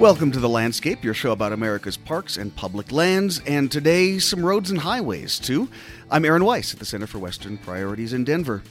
Welcome 0.00 0.32
to 0.32 0.40
The 0.40 0.48
Landscape, 0.48 1.04
your 1.04 1.12
show 1.12 1.30
about 1.32 1.52
America's 1.52 1.98
parks 1.98 2.38
and 2.38 2.56
public 2.56 2.90
lands, 2.90 3.42
and 3.46 3.70
today, 3.70 4.18
some 4.18 4.42
roads 4.42 4.70
and 4.70 4.80
highways, 4.80 5.38
too. 5.38 5.68
I'm 6.10 6.24
Aaron 6.24 6.42
Weiss 6.42 6.72
at 6.72 6.78
the 6.78 6.86
Center 6.86 7.06
for 7.06 7.18
Western 7.18 7.58
Priorities 7.58 8.14
in 8.14 8.24
Denver. 8.24 8.62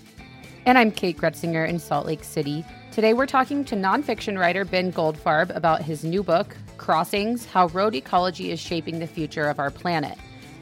And 0.65 0.75
I'm 0.75 0.89
Kate 0.89 1.17
Gretzinger 1.17 1.69
in 1.69 1.77
Salt 1.77 2.07
Lake 2.07 2.23
City. 2.23 2.65
Today, 2.91 3.13
we're 3.13 3.27
talking 3.27 3.63
to 3.65 3.75
nonfiction 3.75 4.39
writer 4.39 4.65
Ben 4.65 4.91
Goldfarb 4.91 5.55
about 5.55 5.83
his 5.83 6.03
new 6.03 6.23
book, 6.23 6.57
Crossings 6.77 7.45
How 7.45 7.67
Road 7.67 7.93
Ecology 7.93 8.49
is 8.49 8.59
Shaping 8.59 8.97
the 8.97 9.05
Future 9.05 9.49
of 9.49 9.59
Our 9.59 9.69
Planet. 9.69 10.17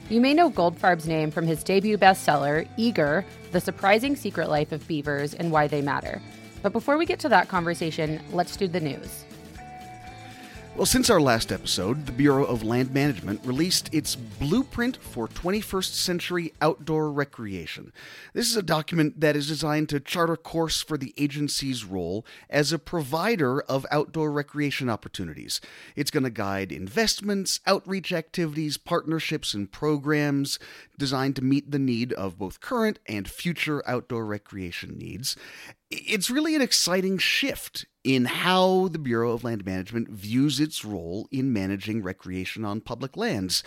You 0.10 0.20
may 0.20 0.34
know 0.34 0.52
Goldfarb's 0.52 1.08
name 1.08 1.32
from 1.32 1.48
his 1.48 1.64
debut 1.64 1.98
bestseller, 1.98 2.68
Eager 2.76 3.24
The 3.54 3.62
Surprising 3.62 4.18
Secret 4.18 4.50
Life 4.50 4.74
of 4.74 4.86
Beavers 4.86 5.34
and 5.34 5.50
Why 5.50 5.68
They 5.68 5.82
Matter. 5.82 6.22
But 6.62 6.74
before 6.74 6.98
we 6.98 7.06
get 7.06 7.20
to 7.20 7.30
that 7.30 7.48
conversation, 7.48 8.20
let's 8.34 8.58
do 8.58 8.68
the 8.68 8.82
news. 8.82 9.24
Well, 10.78 10.86
since 10.86 11.10
our 11.10 11.20
last 11.20 11.52
episode, 11.52 12.06
the 12.06 12.12
Bureau 12.12 12.44
of 12.44 12.62
Land 12.62 12.94
Management 12.94 13.44
released 13.44 13.92
its 13.92 14.16
Blueprint 14.16 14.98
for 14.98 15.28
21st 15.28 15.92
Century 15.96 16.54
Outdoor 16.62 17.12
Recreation. 17.12 17.92
This 18.34 18.48
is 18.48 18.56
a 18.56 18.62
document 18.62 19.20
that 19.20 19.36
is 19.36 19.48
designed 19.48 19.90
to 19.90 20.00
chart 20.00 20.30
a 20.30 20.38
course 20.38 20.84
for 20.84 20.96
the 20.96 21.16
agency's 21.18 21.84
role 21.84 22.28
as 22.48 22.72
a 22.72 22.78
provider 22.78 23.62
of 23.62 23.88
outdoor 23.90 24.32
recreation 24.32 24.88
opportunities. 24.88 25.60
It's 25.96 26.12
going 26.12 26.26
to 26.26 26.30
guide 26.30 26.72
investments, 26.72 27.60
outreach 27.66 28.14
activities, 28.14 28.78
partnerships, 28.78 29.56
and 29.56 29.72
programs 29.72 30.60
designed 30.96 31.38
to 31.38 31.44
meet 31.44 31.72
the 31.72 31.80
need 31.80 32.14
of 32.14 32.38
both 32.38 32.60
current 32.60 33.00
and 33.08 33.28
future 33.28 33.82
outdoor 33.90 34.28
recreation 34.28 34.96
needs. 34.96 35.36
It's 35.90 36.30
really 36.30 36.54
an 36.56 36.62
exciting 36.62 37.18
shift 37.18 37.88
in 38.08 38.24
how 38.24 38.88
the 38.88 38.98
Bureau 38.98 39.34
of 39.34 39.44
Land 39.44 39.66
Management 39.66 40.10
views 40.10 40.62
its 40.62 40.86
role 40.86 41.28
in 41.30 41.52
managing 41.52 42.02
recreation 42.02 42.64
on 42.64 42.80
public 42.80 43.18
lands. 43.18 43.64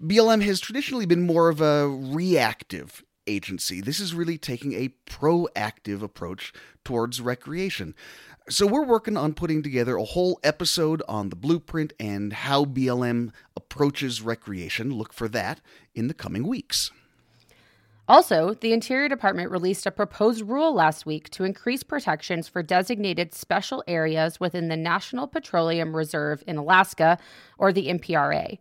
BLM 0.00 0.44
has 0.44 0.60
traditionally 0.60 1.06
been 1.06 1.26
more 1.26 1.48
of 1.48 1.60
a 1.60 1.88
reactive 1.88 3.02
agency. 3.26 3.80
This 3.80 3.98
is 3.98 4.14
really 4.14 4.38
taking 4.38 4.74
a 4.74 4.94
proactive 5.06 6.02
approach 6.02 6.52
towards 6.84 7.20
recreation. 7.20 7.96
So, 8.48 8.64
we're 8.64 8.86
working 8.86 9.16
on 9.16 9.34
putting 9.34 9.60
together 9.60 9.96
a 9.96 10.04
whole 10.04 10.38
episode 10.44 11.02
on 11.08 11.30
the 11.30 11.36
blueprint 11.36 11.92
and 11.98 12.32
how 12.32 12.64
BLM 12.66 13.32
approaches 13.56 14.22
recreation. 14.22 14.94
Look 14.94 15.12
for 15.12 15.26
that 15.30 15.60
in 15.96 16.06
the 16.06 16.14
coming 16.14 16.46
weeks. 16.46 16.92
Also, 18.10 18.54
the 18.54 18.72
Interior 18.72 19.08
Department 19.08 19.52
released 19.52 19.86
a 19.86 19.90
proposed 19.92 20.42
rule 20.42 20.74
last 20.74 21.06
week 21.06 21.30
to 21.30 21.44
increase 21.44 21.84
protections 21.84 22.48
for 22.48 22.60
designated 22.60 23.32
special 23.32 23.84
areas 23.86 24.40
within 24.40 24.66
the 24.66 24.76
National 24.76 25.28
Petroleum 25.28 25.94
Reserve 25.94 26.42
in 26.44 26.56
Alaska, 26.56 27.18
or 27.56 27.72
the 27.72 27.86
NPRA. 27.86 28.58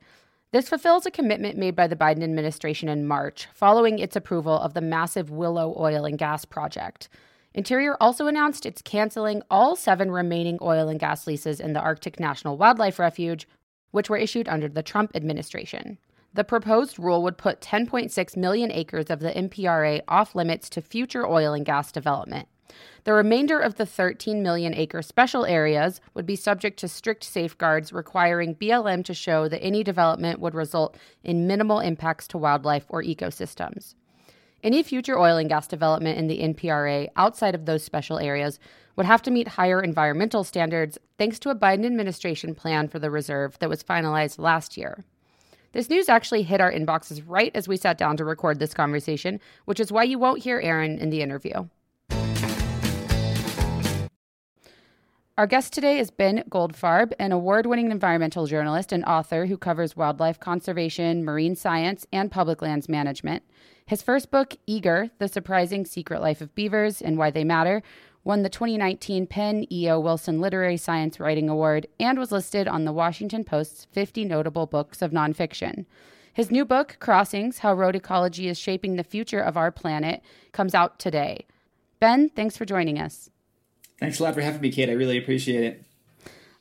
This 0.52 0.70
fulfills 0.70 1.08
a 1.08 1.12
commitment 1.12 1.58
made 1.58 1.76
by 1.76 1.88
the 1.88 1.96
Biden 1.96 2.22
administration 2.22 2.90
in 2.90 3.08
March, 3.08 3.48
following 3.52 3.98
its 3.98 4.16
approval 4.16 4.54
of 4.54 4.76
the 4.76 4.82
massive 4.82 5.32
Willow 5.32 5.74
oil 5.80 6.06
and 6.06 6.20
gas 6.20 6.46
project. 6.46 7.10
Interior 7.56 7.98
also 8.00 8.28
announced 8.28 8.68
it's 8.68 8.84
canceling 8.84 9.42
all 9.50 9.76
seven 9.76 10.12
remaining 10.12 10.60
oil 10.62 10.90
and 10.90 11.00
gas 11.00 11.26
leases 11.26 11.60
in 11.60 11.74
the 11.74 11.82
Arctic 11.82 12.20
National 12.20 12.56
Wildlife 12.56 13.00
Refuge, 13.00 13.48
which 13.90 14.12
were 14.12 14.18
issued 14.18 14.48
under 14.48 14.68
the 14.68 14.84
Trump 14.84 15.14
administration. 15.16 15.98
The 16.34 16.44
proposed 16.44 17.00
rule 17.00 17.24
would 17.24 17.38
put 17.38 17.62
10.6 17.62 18.38
million 18.38 18.72
acres 18.72 19.10
of 19.10 19.20
the 19.20 19.32
NPRA 19.32 20.02
off 20.08 20.36
limits 20.36 20.70
to 20.70 20.82
future 20.82 21.26
oil 21.26 21.54
and 21.54 21.66
gas 21.66 21.92
development. 21.92 22.48
The 23.04 23.14
remainder 23.14 23.60
of 23.60 23.76
the 23.76 23.86
13 23.86 24.44
million 24.44 24.76
acre 24.76 25.02
special 25.02 25.46
areas 25.46 26.02
would 26.14 26.28
be 26.28 26.36
subject 26.36 26.78
to 26.80 26.88
strict 26.88 27.24
safeguards 27.24 27.92
requiring 27.92 28.54
BLM 28.54 29.04
to 29.06 29.14
show 29.16 29.48
that 29.48 29.64
any 29.64 29.84
development 29.84 30.40
would 30.40 30.54
result 30.54 30.96
in 31.24 31.48
minimal 31.48 31.80
impacts 31.80 32.28
to 32.28 32.38
wildlife 32.38 32.86
or 32.90 33.02
ecosystems. 33.02 33.96
Any 34.62 34.84
future 34.84 35.18
oil 35.18 35.38
and 35.38 35.50
gas 35.50 35.68
development 35.68 36.20
in 36.20 36.28
the 36.28 36.42
NPRA 36.42 37.08
outside 37.16 37.56
of 37.56 37.66
those 37.66 37.84
special 37.84 38.20
areas 38.20 38.60
would 38.96 39.06
have 39.06 39.22
to 39.24 39.32
meet 39.32 39.48
higher 39.48 39.82
environmental 39.82 40.44
standards 40.44 41.00
thanks 41.18 41.40
to 41.40 41.50
a 41.50 41.56
Biden 41.56 41.86
administration 41.86 42.54
plan 42.54 42.90
for 42.90 43.00
the 43.00 43.10
reserve 43.10 43.58
that 43.60 43.70
was 43.70 43.84
finalized 43.84 44.38
last 44.38 44.78
year. 44.78 45.06
This 45.72 45.90
news 45.90 46.10
actually 46.10 46.42
hit 46.42 46.62
our 46.62 46.72
inboxes 46.72 47.22
right 47.28 47.52
as 47.54 47.68
we 47.68 47.78
sat 47.78 47.98
down 47.98 48.18
to 48.18 48.26
record 48.26 48.58
this 48.58 48.74
conversation, 48.74 49.40
which 49.66 49.80
is 49.80 49.92
why 49.92 50.04
you 50.04 50.18
won't 50.18 50.44
hear 50.44 50.60
Aaron 50.60 50.98
in 50.98 51.12
the 51.12 51.22
interview. 51.22 51.68
Our 55.38 55.48
guest 55.48 55.72
today 55.72 56.00
is 56.00 56.12
Ben 56.12 56.44
Goldfarb, 56.50 57.14
an 57.18 57.32
award 57.32 57.66
winning 57.66 57.92
environmental 57.92 58.46
journalist 58.46 58.92
and 58.92 59.06
author 59.06 59.46
who 59.46 59.58
covers 59.58 59.96
wildlife 59.96 60.40
conservation, 60.40 61.24
marine 61.24 61.56
science, 61.56 62.06
and 62.12 62.30
public 62.30 62.62
lands 62.62 62.90
management. 62.90 63.44
His 63.86 64.02
first 64.02 64.32
book, 64.32 64.56
Eager 64.66 65.10
The 65.20 65.30
Surprising 65.30 65.86
Secret 65.86 66.22
Life 66.22 66.42
of 66.42 66.54
Beavers 66.56 67.02
and 67.02 67.18
Why 67.18 67.32
They 67.32 67.46
Matter, 67.46 67.82
won 68.30 68.44
the 68.44 68.50
2019 68.50 69.26
PEN 69.26 69.66
E.O. 69.74 70.00
Wilson 70.00 70.40
Literary 70.40 70.78
Science 70.78 71.20
Writing 71.20 71.50
Award, 71.50 71.88
and 72.00 72.20
was 72.20 72.32
listed 72.32 72.68
on 72.68 72.86
the 72.86 72.94
Washington 72.94 73.44
Post's 73.44 73.86
50 73.86 74.24
Notable 74.24 74.68
Books 74.68 75.02
of 75.02 75.10
Nonfiction. 75.10 75.88
His 76.32 76.52
new 76.52 76.64
book, 76.64 76.98
Crossings 77.00 77.58
How 77.58 77.74
Road 77.74 77.96
Ecology 77.96 78.48
is 78.48 78.60
Shaping 78.60 78.98
the 78.98 79.04
Future 79.04 79.40
of 79.40 79.58
Our 79.58 79.72
Planet, 79.72 80.22
comes 80.52 80.76
out 80.76 81.00
today. 81.00 81.48
Ben, 82.00 82.30
thanks 82.30 82.56
for 82.56 82.66
joining 82.66 83.00
us. 83.00 83.32
Thanks 84.00 84.20
a 84.20 84.24
lot 84.24 84.36
for 84.36 84.42
having 84.42 84.62
me, 84.62 84.72
Kate. 84.72 84.90
I 84.90 84.94
really 84.94 85.18
appreciate 85.18 85.64
it. 85.64 85.84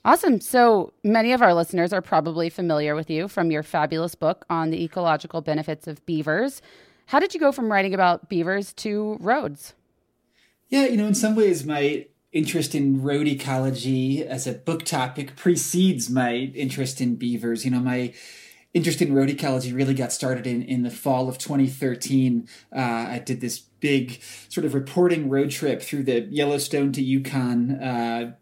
Awesome. 0.06 0.40
So 0.40 0.94
many 1.04 1.32
of 1.32 1.42
our 1.42 1.52
listeners 1.52 1.92
are 1.92 2.00
probably 2.00 2.48
familiar 2.48 2.94
with 2.94 3.10
you 3.10 3.28
from 3.28 3.50
your 3.50 3.62
fabulous 3.62 4.14
book 4.14 4.46
on 4.48 4.70
the 4.70 4.82
ecological 4.82 5.42
benefits 5.42 5.86
of 5.86 6.06
beavers. 6.06 6.62
How 7.04 7.20
did 7.20 7.34
you 7.34 7.40
go 7.40 7.52
from 7.52 7.70
writing 7.70 7.92
about 7.92 8.30
beavers 8.30 8.72
to 8.74 9.18
roads? 9.20 9.74
Yeah, 10.68 10.86
you 10.86 10.96
know, 10.98 11.06
in 11.06 11.14
some 11.14 11.34
ways, 11.34 11.64
my 11.64 12.06
interest 12.30 12.74
in 12.74 13.02
road 13.02 13.26
ecology 13.26 14.24
as 14.24 14.46
a 14.46 14.52
book 14.52 14.84
topic 14.84 15.34
precedes 15.34 16.10
my 16.10 16.34
interest 16.34 17.00
in 17.00 17.16
beavers. 17.16 17.64
You 17.64 17.70
know, 17.70 17.80
my 17.80 18.12
interest 18.74 19.00
in 19.00 19.14
road 19.14 19.30
ecology 19.30 19.72
really 19.72 19.94
got 19.94 20.12
started 20.12 20.46
in, 20.46 20.62
in 20.62 20.82
the 20.82 20.90
fall 20.90 21.28
of 21.28 21.38
2013. 21.38 22.46
Uh, 22.70 22.78
I 22.78 23.22
did 23.24 23.40
this 23.40 23.58
big 23.58 24.20
sort 24.48 24.66
of 24.66 24.74
reporting 24.74 25.30
road 25.30 25.50
trip 25.50 25.80
through 25.80 26.02
the 26.02 26.20
Yellowstone 26.30 26.92
to 26.92 27.02
Yukon, 27.02 27.82
uh, 27.82 28.34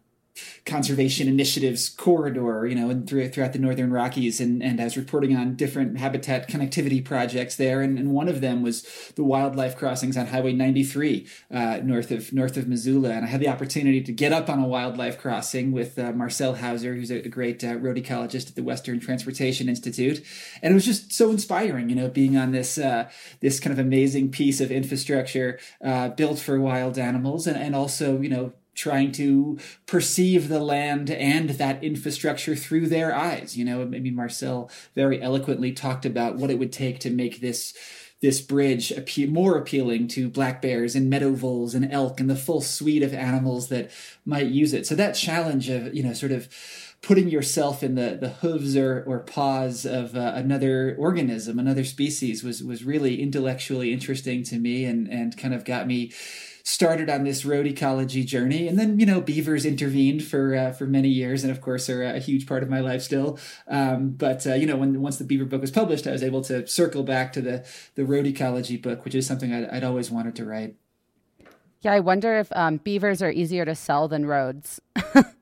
conservation 0.65 1.27
initiatives 1.27 1.89
corridor, 1.89 2.65
you 2.67 2.75
know, 2.75 2.89
and 2.89 3.07
through, 3.07 3.29
throughout 3.29 3.53
the 3.53 3.59
Northern 3.59 3.91
Rockies. 3.91 4.39
And, 4.39 4.61
and 4.61 4.79
I 4.79 4.85
was 4.85 4.97
reporting 4.97 5.35
on 5.35 5.55
different 5.55 5.97
habitat 5.97 6.47
connectivity 6.49 7.03
projects 7.03 7.55
there. 7.55 7.81
And, 7.81 7.97
and 7.97 8.11
one 8.11 8.27
of 8.27 8.41
them 8.41 8.61
was 8.61 8.83
the 9.15 9.23
wildlife 9.23 9.75
crossings 9.77 10.17
on 10.17 10.27
Highway 10.27 10.53
93, 10.53 11.27
uh, 11.51 11.79
north 11.83 12.11
of, 12.11 12.33
north 12.33 12.57
of 12.57 12.67
Missoula. 12.67 13.11
And 13.11 13.25
I 13.25 13.27
had 13.27 13.39
the 13.39 13.47
opportunity 13.47 14.01
to 14.01 14.11
get 14.11 14.33
up 14.33 14.49
on 14.49 14.59
a 14.59 14.67
wildlife 14.67 15.17
crossing 15.17 15.71
with 15.71 15.97
uh, 15.97 16.11
Marcel 16.11 16.55
Huijser, 16.55 16.95
who's 16.95 17.11
a, 17.11 17.25
a 17.25 17.29
great 17.29 17.63
uh, 17.63 17.75
road 17.77 17.97
ecologist 17.97 18.49
at 18.49 18.55
the 18.55 18.63
Western 18.63 18.99
Transportation 18.99 19.69
Institute. 19.69 20.23
And 20.61 20.71
it 20.71 20.75
was 20.75 20.85
just 20.85 21.13
so 21.13 21.29
inspiring, 21.31 21.89
you 21.89 21.95
know, 21.95 22.09
being 22.09 22.37
on 22.37 22.51
this, 22.51 22.77
uh, 22.77 23.09
this 23.39 23.59
kind 23.59 23.73
of 23.73 23.79
amazing 23.79 24.31
piece 24.31 24.61
of 24.61 24.71
infrastructure, 24.71 25.59
uh, 25.83 26.09
built 26.09 26.39
for 26.39 26.59
wild 26.59 26.97
animals 26.97 27.47
and, 27.47 27.57
and 27.57 27.75
also, 27.75 28.19
you 28.19 28.29
know, 28.29 28.53
trying 28.77 29.11
to 29.11 29.59
perceive 29.85 30.47
the 30.47 30.59
land 30.59 31.09
and 31.09 31.49
that 31.51 31.83
infrastructure 31.83 32.55
through 32.55 32.87
their 32.87 33.13
eyes. 33.13 33.57
You 33.57 33.65
know, 33.65 33.81
I 33.81 33.85
mean, 33.85 34.15
Marcel 34.15 34.69
very 34.95 35.21
eloquently 35.21 35.73
talked 35.73 36.05
about 36.05 36.37
what 36.37 36.51
it 36.51 36.59
would 36.59 36.71
take 36.71 36.99
to 36.99 37.09
make 37.09 37.41
this 37.41 37.73
this 38.19 38.41
bridge 38.41 38.89
appear 38.91 39.27
more 39.27 39.57
appealing 39.57 40.07
to 40.07 40.27
black 40.27 40.59
bears 40.59 40.95
and 40.95 41.07
meadow 41.07 41.33
voles 41.33 41.75
and 41.75 41.91
elk 41.91 42.19
and 42.19 42.27
the 42.27 42.35
full 42.35 42.61
suite 42.61 43.03
of 43.03 43.13
animals 43.13 43.67
that 43.67 43.91
might 44.25 44.47
use 44.47 44.73
it. 44.73 44.87
So 44.87 44.95
that 44.95 45.11
challenge 45.11 45.69
of 45.69 45.93
you 45.93 46.03
know 46.03 46.13
sort 46.13 46.31
of 46.31 46.47
putting 47.01 47.29
yourself 47.29 47.83
in 47.83 47.95
the 47.95 48.17
the 48.19 48.29
hooves 48.29 48.75
or, 48.75 49.03
or 49.05 49.19
paws 49.19 49.85
of 49.85 50.15
uh, 50.15 50.31
another 50.35 50.95
organism, 50.97 51.59
another 51.59 51.83
species 51.83 52.43
was 52.43 52.63
was 52.63 52.83
really 52.83 53.21
intellectually 53.21 53.93
interesting 53.93 54.43
to 54.43 54.57
me 54.57 54.85
and 54.85 55.07
and 55.07 55.37
kind 55.37 55.53
of 55.53 55.63
got 55.63 55.87
me 55.87 56.11
started 56.67 57.09
on 57.09 57.23
this 57.23 57.45
road 57.45 57.65
ecology 57.65 58.25
journey, 58.25 58.67
and 58.67 58.77
then 58.77 58.99
you 58.99 59.05
know 59.05 59.21
beavers 59.21 59.65
intervened 59.65 60.21
for 60.23 60.53
uh, 60.53 60.71
for 60.73 60.85
many 60.85 61.07
years, 61.07 61.43
and 61.43 61.51
of 61.51 61.61
course 61.61 61.89
are 61.89 62.03
a 62.03 62.19
huge 62.19 62.45
part 62.45 62.61
of 62.61 62.69
my 62.69 62.81
life 62.81 63.01
still. 63.01 63.39
Um, 63.67 64.09
but 64.09 64.45
uh, 64.45 64.53
you 64.53 64.65
know, 64.67 64.75
when 64.75 65.01
once 65.01 65.17
the 65.17 65.23
beaver 65.23 65.45
book 65.45 65.61
was 65.61 65.71
published, 65.71 66.05
I 66.05 66.11
was 66.11 66.23
able 66.23 66.41
to 66.43 66.67
circle 66.67 67.03
back 67.03 67.31
to 67.33 67.41
the 67.41 67.65
the 67.95 68.03
road 68.03 68.27
ecology 68.27 68.75
book, 68.75 69.05
which 69.05 69.15
is 69.15 69.25
something 69.25 69.53
I'd, 69.53 69.69
I'd 69.69 69.83
always 69.85 70.11
wanted 70.11 70.35
to 70.35 70.45
write. 70.45 70.75
Yeah, 71.81 71.93
I 71.93 72.01
wonder 72.01 72.37
if 72.37 72.51
um, 72.53 72.77
beavers 72.77 73.21
are 73.21 73.31
easier 73.31 73.63
to 73.63 73.75
sell 73.75 74.07
than 74.07 74.25
roads. 74.25 74.81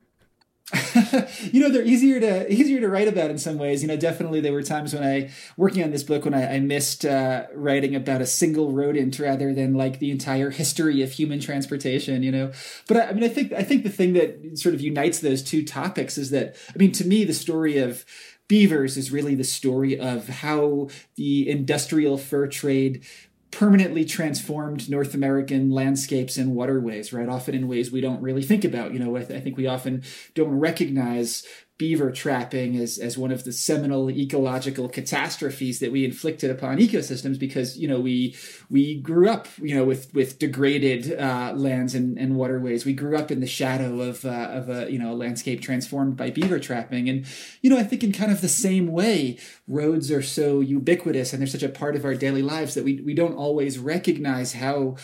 you 1.52 1.60
know, 1.60 1.70
they're 1.70 1.84
easier 1.84 2.18
to 2.18 2.52
easier 2.52 2.80
to 2.80 2.88
write 2.88 3.06
about 3.06 3.30
in 3.30 3.38
some 3.38 3.56
ways. 3.56 3.82
You 3.82 3.88
know, 3.88 3.96
definitely 3.96 4.40
there 4.40 4.52
were 4.52 4.64
times 4.64 4.92
when 4.92 5.04
I 5.04 5.30
working 5.56 5.84
on 5.84 5.92
this 5.92 6.02
book 6.02 6.24
when 6.24 6.34
I, 6.34 6.56
I 6.56 6.60
missed 6.60 7.04
uh, 7.04 7.46
writing 7.54 7.94
about 7.94 8.20
a 8.20 8.26
single 8.26 8.72
rodent 8.72 9.16
rather 9.20 9.54
than 9.54 9.74
like 9.74 10.00
the 10.00 10.10
entire 10.10 10.50
history 10.50 11.02
of 11.02 11.12
human 11.12 11.38
transportation. 11.38 12.24
You 12.24 12.32
know, 12.32 12.52
but 12.88 12.96
I, 12.96 13.00
I 13.08 13.12
mean, 13.12 13.22
I 13.22 13.28
think 13.28 13.52
I 13.52 13.62
think 13.62 13.84
the 13.84 13.90
thing 13.90 14.14
that 14.14 14.58
sort 14.58 14.74
of 14.74 14.80
unites 14.80 15.20
those 15.20 15.40
two 15.40 15.64
topics 15.64 16.18
is 16.18 16.30
that 16.30 16.56
I 16.74 16.78
mean, 16.78 16.90
to 16.92 17.06
me, 17.06 17.24
the 17.24 17.34
story 17.34 17.78
of 17.78 18.04
beavers 18.48 18.96
is 18.96 19.10
really 19.10 19.34
the 19.34 19.44
story 19.44 19.98
of 19.98 20.28
how 20.28 20.88
the 21.16 21.48
industrial 21.48 22.18
fur 22.18 22.46
trade 22.46 23.04
permanently 23.50 24.04
transformed 24.04 24.90
North 24.90 25.14
American 25.14 25.70
landscapes 25.70 26.36
and 26.36 26.54
waterways, 26.54 27.12
right? 27.12 27.28
Often 27.28 27.54
in 27.54 27.68
ways 27.68 27.90
we 27.90 28.00
don't 28.00 28.20
really 28.20 28.42
think 28.42 28.64
about. 28.64 28.92
You 28.92 28.98
know, 28.98 29.16
I, 29.16 29.22
th- 29.22 29.38
I 29.38 29.42
think 29.42 29.56
we 29.56 29.66
often 29.66 30.02
don't 30.34 30.58
recognize 30.58 31.44
beaver 31.78 32.10
trapping 32.10 32.76
as, 32.76 32.96
as 32.96 33.18
one 33.18 33.30
of 33.30 33.44
the 33.44 33.52
seminal 33.52 34.10
ecological 34.10 34.88
catastrophes 34.88 35.78
that 35.78 35.92
we 35.92 36.06
inflicted 36.06 36.50
upon 36.50 36.78
ecosystems 36.78 37.38
because 37.38 37.76
you 37.76 37.86
know 37.86 38.00
we 38.00 38.34
we 38.70 38.94
grew 38.94 39.28
up 39.28 39.46
you 39.60 39.74
know 39.74 39.84
with 39.84 40.12
with 40.14 40.38
degraded 40.38 41.18
uh, 41.18 41.52
lands 41.54 41.94
and, 41.94 42.18
and 42.18 42.36
waterways. 42.36 42.86
We 42.86 42.94
grew 42.94 43.16
up 43.16 43.30
in 43.30 43.40
the 43.40 43.46
shadow 43.46 44.00
of 44.00 44.24
uh, 44.24 44.48
of 44.50 44.70
a 44.70 44.90
you 44.90 44.98
know 44.98 45.12
a 45.12 45.14
landscape 45.14 45.60
transformed 45.60 46.16
by 46.16 46.30
beaver 46.30 46.58
trapping. 46.58 47.08
And 47.08 47.26
you 47.60 47.68
know 47.68 47.78
I 47.78 47.82
think 47.82 48.02
in 48.02 48.12
kind 48.12 48.32
of 48.32 48.40
the 48.40 48.48
same 48.48 48.86
way 48.88 49.38
roads 49.68 50.10
are 50.10 50.22
so 50.22 50.60
ubiquitous 50.60 51.32
and 51.32 51.40
they're 51.40 51.46
such 51.46 51.62
a 51.62 51.68
part 51.68 51.94
of 51.96 52.04
our 52.04 52.14
daily 52.14 52.42
lives 52.42 52.74
that 52.74 52.84
we 52.84 53.02
we 53.02 53.12
don't 53.12 53.34
always 53.34 53.78
recognize 53.78 54.54
how 54.54 54.96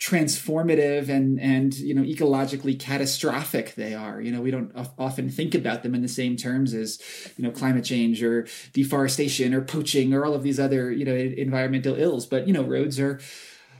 transformative 0.00 1.10
and 1.10 1.38
and 1.38 1.74
you 1.74 1.94
know 1.94 2.02
ecologically 2.02 2.78
catastrophic 2.78 3.74
they 3.74 3.94
are. 3.94 4.20
You 4.20 4.32
know 4.32 4.40
we 4.40 4.50
don't 4.50 4.72
often 4.98 5.28
think 5.28 5.54
about 5.54 5.82
them 5.82 5.94
in 5.94 6.00
the 6.00 6.08
same 6.08 6.36
terms 6.36 6.72
as 6.72 7.00
you 7.36 7.44
know 7.44 7.50
climate 7.50 7.84
change 7.84 8.22
or 8.22 8.46
deforestation 8.72 9.52
or 9.52 9.60
poaching 9.60 10.14
or 10.14 10.24
all 10.24 10.34
of 10.34 10.42
these 10.42 10.58
other 10.58 10.90
you 10.90 11.04
know 11.04 11.14
environmental 11.14 11.96
ills. 11.96 12.24
But 12.26 12.48
you 12.48 12.54
know 12.54 12.62
roads 12.62 12.98
are 12.98 13.20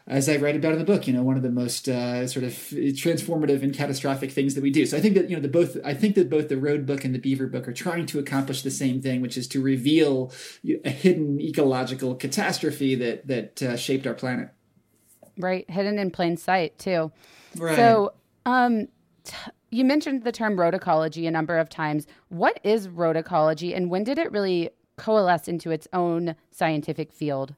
as 0.06 0.28
I 0.28 0.36
write 0.36 0.56
about 0.56 0.72
in 0.72 0.78
the 0.80 0.84
book, 0.84 1.06
you 1.06 1.12
know, 1.12 1.22
one 1.22 1.36
of 1.36 1.42
the 1.42 1.50
most 1.50 1.88
uh, 1.88 2.26
sort 2.26 2.44
of 2.44 2.52
transformative 2.52 3.62
and 3.62 3.72
catastrophic 3.72 4.32
things 4.32 4.56
that 4.56 4.62
we 4.62 4.70
do. 4.70 4.84
So 4.84 4.96
I 4.96 5.00
think 5.00 5.14
that 5.14 5.30
you 5.30 5.36
know 5.36 5.42
the 5.42 5.48
both 5.48 5.76
I 5.84 5.94
think 5.94 6.16
that 6.16 6.28
both 6.28 6.48
the 6.48 6.56
road 6.58 6.84
book 6.84 7.04
and 7.04 7.14
the 7.14 7.18
beaver 7.18 7.46
book 7.46 7.66
are 7.68 7.72
trying 7.72 8.06
to 8.06 8.18
accomplish 8.18 8.62
the 8.62 8.70
same 8.70 9.00
thing, 9.00 9.22
which 9.22 9.38
is 9.38 9.46
to 9.48 9.62
reveal 9.62 10.32
a 10.84 10.90
hidden 10.90 11.40
ecological 11.40 12.14
catastrophe 12.14 12.94
that 12.96 13.26
that 13.28 13.62
uh, 13.62 13.76
shaped 13.76 14.06
our 14.06 14.14
planet 14.14 14.50
right? 15.40 15.68
Hidden 15.68 15.98
in 15.98 16.10
plain 16.10 16.36
sight 16.36 16.78
too. 16.78 17.10
Right. 17.56 17.76
So 17.76 18.12
um 18.46 18.88
t- 19.24 19.36
you 19.70 19.84
mentioned 19.84 20.24
the 20.24 20.32
term 20.32 20.58
road 20.58 20.74
ecology 20.74 21.26
a 21.26 21.30
number 21.30 21.58
of 21.58 21.68
times. 21.68 22.06
What 22.28 22.60
is 22.64 22.88
road 22.88 23.16
ecology 23.16 23.74
and 23.74 23.90
when 23.90 24.04
did 24.04 24.18
it 24.18 24.32
really 24.32 24.70
coalesce 24.96 25.48
into 25.48 25.70
its 25.70 25.88
own 25.92 26.36
scientific 26.50 27.12
field? 27.12 27.54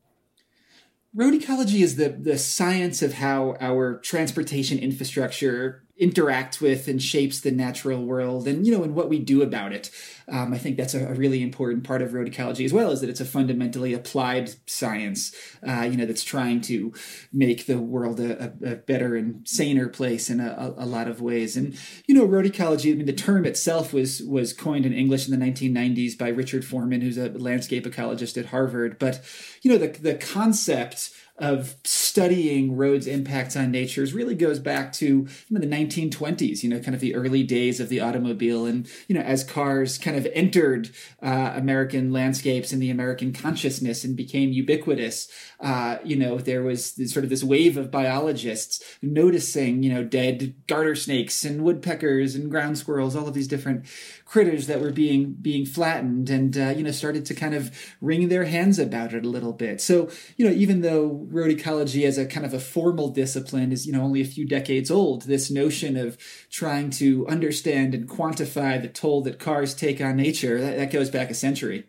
Road 1.14 1.34
ecology 1.34 1.82
is 1.82 1.96
the 1.96 2.08
the 2.08 2.38
science 2.38 3.02
of 3.02 3.14
how 3.14 3.56
our 3.60 3.98
transportation 3.98 4.78
infrastructure 4.78 5.81
interacts 6.00 6.60
with 6.60 6.88
and 6.88 7.02
shapes 7.02 7.40
the 7.40 7.50
natural 7.50 8.04
world 8.04 8.48
and 8.48 8.66
you 8.66 8.72
know 8.72 8.82
and 8.82 8.94
what 8.94 9.10
we 9.10 9.18
do 9.18 9.42
about 9.42 9.72
it. 9.72 9.90
Um, 10.28 10.54
i 10.54 10.58
think 10.58 10.76
that's 10.76 10.94
a, 10.94 11.06
a, 11.08 11.14
really 11.14 11.42
important 11.42 11.84
part 11.84 12.00
of 12.00 12.14
road 12.14 12.28
ecology 12.28 12.64
as 12.64 12.72
well 12.72 12.92
is 12.92 13.00
that 13.00 13.10
it's 13.10 13.20
a 13.20 13.24
fundamentally 13.24 13.92
applied 13.92 14.54
science 14.66 15.34
uh, 15.66 15.82
you 15.82 15.96
know 15.96 16.06
that's 16.06 16.24
trying 16.24 16.60
to 16.62 16.94
make 17.32 17.66
the 17.66 17.78
world 17.78 18.20
a, 18.20 18.52
a 18.64 18.76
better 18.76 19.16
and 19.16 19.46
saner 19.46 19.88
place 19.88 20.30
in 20.30 20.40
a, 20.40 20.74
a, 20.78 20.86
lot 20.86 21.08
of 21.08 21.20
ways. 21.20 21.56
And 21.56 21.76
you 22.06 22.14
know 22.14 22.24
road 22.24 22.46
ecology 22.46 22.92
i 22.92 22.94
mean 22.94 23.06
the 23.06 23.12
term 23.12 23.44
itself 23.44 23.92
was 23.92 24.22
was 24.22 24.52
coined 24.52 24.86
in 24.86 24.92
english 24.92 25.28
in 25.28 25.38
the 25.38 25.44
1990s 25.44 26.16
by 26.16 26.28
richard 26.28 26.64
forman 26.64 27.00
who's 27.00 27.18
a 27.18 27.28
landscape 27.30 27.84
ecologist 27.84 28.38
at 28.38 28.46
harvard. 28.46 28.98
But 28.98 29.20
you 29.62 29.70
know 29.70 29.78
the, 29.78 29.88
the 29.88 30.14
concept 30.14 31.10
of 31.42 31.74
studying 31.82 32.76
roads' 32.76 33.08
impacts 33.08 33.56
on 33.56 33.72
nature 33.72 34.06
really 34.14 34.36
goes 34.36 34.60
back 34.60 34.92
to 34.92 35.06
you 35.06 35.28
know, 35.50 35.58
the 35.60 35.66
1920s, 35.66 36.62
you 36.62 36.68
know, 36.68 36.78
kind 36.78 36.94
of 36.94 37.00
the 37.00 37.16
early 37.16 37.42
days 37.42 37.80
of 37.80 37.88
the 37.88 37.98
automobile. 37.98 38.64
And, 38.64 38.88
you 39.08 39.16
know, 39.16 39.22
as 39.22 39.42
cars 39.42 39.98
kind 39.98 40.16
of 40.16 40.24
entered 40.34 40.90
uh, 41.20 41.52
American 41.56 42.12
landscapes 42.12 42.72
and 42.72 42.80
the 42.80 42.90
American 42.90 43.32
consciousness 43.32 44.04
and 44.04 44.16
became 44.16 44.52
ubiquitous, 44.52 45.28
uh, 45.58 45.98
you 46.04 46.14
know, 46.14 46.38
there 46.38 46.62
was 46.62 46.92
this, 46.94 47.12
sort 47.12 47.24
of 47.24 47.30
this 47.30 47.42
wave 47.42 47.76
of 47.76 47.90
biologists 47.90 48.80
noticing, 49.02 49.82
you 49.82 49.92
know, 49.92 50.04
dead 50.04 50.54
garter 50.68 50.94
snakes 50.94 51.44
and 51.44 51.64
woodpeckers 51.64 52.36
and 52.36 52.52
ground 52.52 52.78
squirrels, 52.78 53.16
all 53.16 53.26
of 53.26 53.34
these 53.34 53.48
different 53.48 53.84
critters 54.32 54.66
that 54.66 54.80
were 54.80 54.90
being 54.90 55.34
being 55.34 55.66
flattened 55.66 56.30
and 56.30 56.56
uh, 56.56 56.72
you 56.74 56.82
know 56.82 56.90
started 56.90 57.26
to 57.26 57.34
kind 57.34 57.54
of 57.54 57.70
wring 58.00 58.30
their 58.30 58.44
hands 58.44 58.78
about 58.78 59.12
it 59.12 59.26
a 59.26 59.28
little 59.28 59.52
bit. 59.52 59.78
So 59.78 60.08
you 60.38 60.46
know 60.46 60.52
even 60.52 60.80
though 60.80 61.26
road 61.30 61.50
ecology 61.50 62.06
as 62.06 62.16
a 62.16 62.24
kind 62.24 62.46
of 62.46 62.54
a 62.54 62.58
formal 62.58 63.10
discipline 63.10 63.72
is 63.72 63.86
you 63.86 63.92
know 63.92 64.00
only 64.00 64.22
a 64.22 64.24
few 64.24 64.46
decades 64.46 64.90
old 64.90 65.22
this 65.22 65.50
notion 65.50 65.98
of 65.98 66.16
trying 66.48 66.88
to 66.92 67.28
understand 67.28 67.94
and 67.94 68.08
quantify 68.08 68.80
the 68.80 68.88
toll 68.88 69.20
that 69.24 69.38
cars 69.38 69.74
take 69.74 70.00
on 70.00 70.16
nature 70.16 70.58
that, 70.62 70.78
that 70.78 70.90
goes 70.90 71.10
back 71.10 71.28
a 71.30 71.34
century. 71.34 71.84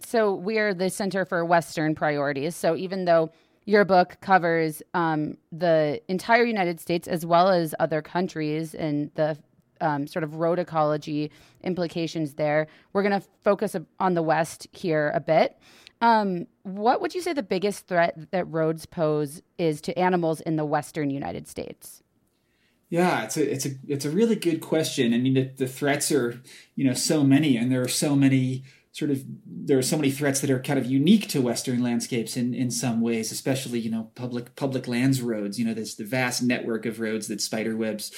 So 0.00 0.32
we 0.34 0.58
are 0.58 0.72
the 0.72 0.88
center 0.88 1.26
for 1.26 1.44
western 1.44 1.94
priorities. 1.94 2.56
So 2.56 2.74
even 2.74 3.04
though 3.04 3.30
your 3.66 3.84
book 3.84 4.16
covers 4.22 4.82
um, 4.94 5.36
the 5.52 6.00
entire 6.08 6.44
United 6.44 6.80
States 6.80 7.06
as 7.06 7.26
well 7.26 7.50
as 7.50 7.74
other 7.78 8.00
countries 8.00 8.74
and 8.74 9.10
the 9.14 9.36
um, 9.82 10.06
sort 10.06 10.22
of 10.22 10.36
road 10.36 10.58
ecology 10.58 11.30
implications 11.62 12.34
there. 12.34 12.68
We're 12.92 13.02
going 13.02 13.20
to 13.20 13.26
focus 13.42 13.76
on 14.00 14.14
the 14.14 14.22
West 14.22 14.68
here 14.72 15.12
a 15.14 15.20
bit. 15.20 15.58
Um, 16.00 16.46
what 16.62 17.00
would 17.00 17.14
you 17.14 17.20
say 17.20 17.32
the 17.32 17.42
biggest 17.42 17.86
threat 17.86 18.30
that 18.32 18.44
roads 18.50 18.86
pose 18.86 19.42
is 19.58 19.80
to 19.82 19.98
animals 19.98 20.40
in 20.40 20.56
the 20.56 20.64
Western 20.64 21.10
United 21.10 21.46
States? 21.46 22.02
Yeah, 22.88 23.24
it's 23.24 23.36
a 23.38 23.50
it's 23.50 23.64
a 23.64 23.70
it's 23.88 24.04
a 24.04 24.10
really 24.10 24.36
good 24.36 24.60
question. 24.60 25.14
I 25.14 25.18
mean, 25.18 25.34
the, 25.34 25.44
the 25.56 25.66
threats 25.66 26.12
are 26.12 26.42
you 26.74 26.84
know 26.84 26.92
so 26.92 27.24
many, 27.24 27.56
and 27.56 27.72
there 27.72 27.80
are 27.80 27.88
so 27.88 28.14
many 28.14 28.64
sort 28.92 29.10
of 29.10 29.24
there 29.46 29.78
are 29.78 29.82
so 29.82 29.96
many 29.96 30.10
threats 30.10 30.40
that 30.40 30.50
are 30.50 30.60
kind 30.60 30.78
of 30.78 30.84
unique 30.84 31.26
to 31.28 31.40
western 31.40 31.82
landscapes 31.82 32.36
in 32.36 32.52
in 32.52 32.70
some 32.70 33.00
ways 33.00 33.32
especially 33.32 33.78
you 33.78 33.90
know 33.90 34.10
public 34.14 34.54
public 34.54 34.86
lands 34.86 35.22
roads 35.22 35.58
you 35.58 35.64
know 35.64 35.72
there's 35.72 35.94
the 35.94 36.04
vast 36.04 36.42
network 36.42 36.84
of 36.84 37.00
roads 37.00 37.26
that 37.26 37.40
spider 37.40 37.74
webs 37.74 38.12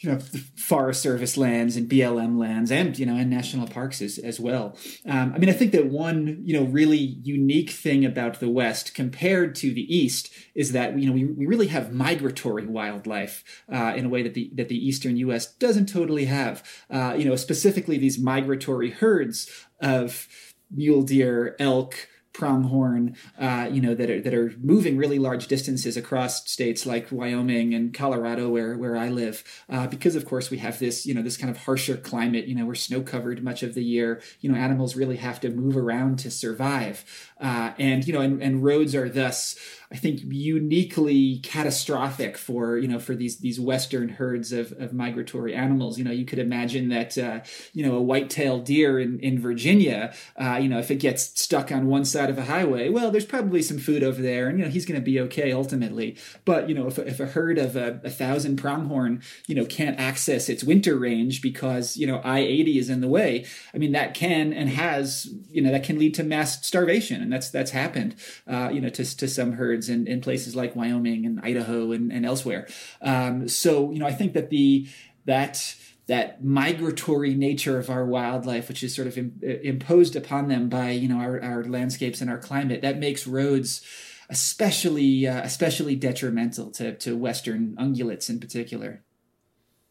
you 0.00 0.10
know 0.10 0.18
Forest 0.56 1.02
Service 1.02 1.36
lands 1.36 1.76
and 1.76 1.88
BLM 1.88 2.38
lands 2.38 2.70
and 2.70 2.98
you 2.98 3.04
know 3.04 3.16
and 3.16 3.28
national 3.28 3.66
parks 3.66 4.00
as, 4.00 4.18
as 4.18 4.38
well. 4.38 4.76
Um, 5.06 5.32
I 5.34 5.38
mean, 5.38 5.48
I 5.48 5.52
think 5.52 5.72
that 5.72 5.86
one 5.86 6.40
you 6.44 6.58
know 6.58 6.66
really 6.66 6.98
unique 6.98 7.70
thing 7.70 8.04
about 8.04 8.40
the 8.40 8.48
West 8.48 8.94
compared 8.94 9.54
to 9.56 9.72
the 9.72 9.94
East 9.94 10.32
is 10.54 10.72
that 10.72 10.98
you 10.98 11.06
know 11.06 11.12
we, 11.12 11.24
we 11.24 11.46
really 11.46 11.68
have 11.68 11.92
migratory 11.92 12.66
wildlife 12.66 13.42
uh, 13.72 13.94
in 13.96 14.04
a 14.04 14.08
way 14.08 14.22
that 14.22 14.34
the 14.34 14.50
that 14.54 14.68
the 14.68 14.86
Eastern 14.86 15.16
U.S. 15.16 15.46
doesn't 15.54 15.86
totally 15.86 16.26
have. 16.26 16.62
Uh, 16.90 17.14
you 17.18 17.24
know, 17.24 17.36
specifically 17.36 17.98
these 17.98 18.18
migratory 18.18 18.90
herds 18.90 19.50
of 19.80 20.28
mule 20.70 21.02
deer, 21.02 21.56
elk 21.58 22.08
pronghorn, 22.38 23.16
uh, 23.36 23.68
you 23.70 23.80
know, 23.80 23.94
that 23.94 24.08
are 24.08 24.20
that 24.22 24.32
are 24.32 24.54
moving 24.60 24.96
really 24.96 25.18
large 25.18 25.48
distances 25.48 25.96
across 25.96 26.48
states 26.48 26.86
like 26.86 27.10
Wyoming 27.10 27.74
and 27.74 27.92
Colorado, 27.92 28.48
where 28.48 28.78
where 28.78 28.96
I 28.96 29.08
live, 29.08 29.42
uh, 29.68 29.88
because 29.88 30.14
of 30.14 30.24
course 30.24 30.48
we 30.48 30.58
have 30.58 30.78
this, 30.78 31.04
you 31.04 31.14
know, 31.14 31.22
this 31.22 31.36
kind 31.36 31.50
of 31.50 31.64
harsher 31.64 31.96
climate. 31.96 32.46
You 32.46 32.54
know, 32.54 32.64
we're 32.64 32.76
snow 32.76 33.02
covered 33.02 33.42
much 33.42 33.64
of 33.64 33.74
the 33.74 33.82
year. 33.82 34.22
You 34.40 34.52
know, 34.52 34.56
animals 34.56 34.94
really 34.94 35.16
have 35.16 35.40
to 35.40 35.50
move 35.50 35.76
around 35.76 36.20
to 36.20 36.30
survive, 36.30 37.04
uh, 37.40 37.72
and 37.76 38.06
you 38.06 38.12
know, 38.12 38.20
and, 38.20 38.40
and 38.40 38.62
roads 38.62 38.94
are 38.94 39.08
thus 39.08 39.56
I 39.90 39.96
think 39.96 40.20
uniquely 40.24 41.38
catastrophic 41.38 42.36
for 42.36 42.76
you 42.76 42.88
know 42.88 42.98
for 42.98 43.14
these 43.14 43.38
these 43.38 43.58
western 43.58 44.10
herds 44.10 44.52
of, 44.52 44.72
of 44.72 44.92
migratory 44.92 45.54
animals. 45.54 45.98
You 45.98 46.04
know, 46.04 46.10
you 46.10 46.26
could 46.26 46.38
imagine 46.38 46.90
that 46.90 47.16
uh, 47.16 47.40
you 47.72 47.86
know 47.86 47.96
a 47.96 48.02
white-tailed 48.02 48.64
deer 48.64 49.00
in 49.00 49.18
in 49.20 49.40
Virginia, 49.40 50.12
uh, 50.36 50.58
you 50.60 50.68
know, 50.68 50.78
if 50.78 50.90
it 50.90 50.96
gets 50.96 51.40
stuck 51.40 51.72
on 51.72 51.86
one 51.86 52.04
side 52.04 52.28
of 52.28 52.36
a 52.36 52.44
highway, 52.44 52.90
well, 52.90 53.10
there's 53.10 53.24
probably 53.24 53.62
some 53.62 53.78
food 53.78 54.02
over 54.02 54.20
there, 54.20 54.48
and 54.48 54.58
you 54.58 54.64
know 54.66 54.70
he's 54.70 54.84
going 54.84 55.00
to 55.00 55.04
be 55.04 55.18
okay 55.20 55.52
ultimately. 55.52 56.16
But 56.44 56.68
you 56.68 56.74
know, 56.74 56.86
if 56.88 56.98
if 56.98 57.18
a 57.18 57.26
herd 57.26 57.56
of 57.56 57.74
a, 57.74 57.98
a 58.04 58.10
thousand 58.10 58.56
pronghorn, 58.56 59.22
you 59.46 59.54
know, 59.54 59.64
can't 59.64 59.98
access 59.98 60.50
its 60.50 60.62
winter 60.62 60.96
range 60.96 61.40
because 61.40 61.96
you 61.96 62.06
know 62.06 62.18
I 62.18 62.40
eighty 62.40 62.78
is 62.78 62.90
in 62.90 63.00
the 63.00 63.08
way, 63.08 63.46
I 63.72 63.78
mean 63.78 63.92
that 63.92 64.12
can 64.12 64.52
and 64.52 64.68
has 64.68 65.32
you 65.50 65.62
know 65.62 65.72
that 65.72 65.84
can 65.84 65.98
lead 65.98 66.12
to 66.16 66.24
mass 66.24 66.66
starvation, 66.66 67.22
and 67.22 67.32
that's 67.32 67.48
that's 67.48 67.70
happened, 67.70 68.16
uh, 68.46 68.68
you 68.70 68.82
know, 68.82 68.90
to 68.90 69.16
to 69.16 69.26
some 69.26 69.52
herds 69.52 69.77
in, 69.86 70.06
in 70.06 70.20
places 70.20 70.56
like 70.56 70.74
Wyoming 70.74 71.26
and 71.26 71.40
Idaho 71.40 71.92
and, 71.92 72.10
and 72.10 72.24
elsewhere. 72.24 72.66
Um, 73.02 73.48
so, 73.48 73.90
you 73.90 73.98
know, 73.98 74.06
I 74.06 74.12
think 74.12 74.32
that 74.32 74.48
the 74.50 74.88
that 75.26 75.74
that 76.06 76.42
migratory 76.42 77.34
nature 77.34 77.78
of 77.78 77.90
our 77.90 78.06
wildlife, 78.06 78.68
which 78.68 78.82
is 78.82 78.94
sort 78.94 79.06
of 79.06 79.18
Im- 79.18 79.40
imposed 79.42 80.16
upon 80.16 80.48
them 80.48 80.68
by 80.70 80.90
you 80.90 81.08
know 81.08 81.18
our, 81.18 81.40
our 81.42 81.64
landscapes 81.64 82.22
and 82.22 82.30
our 82.30 82.38
climate, 82.38 82.80
that 82.82 82.98
makes 82.98 83.26
roads 83.26 83.84
especially 84.30 85.26
uh, 85.26 85.42
especially 85.42 85.96
detrimental 85.96 86.70
to, 86.70 86.94
to 86.96 87.16
western 87.16 87.74
ungulates 87.78 88.28
in 88.28 88.40
particular. 88.40 89.02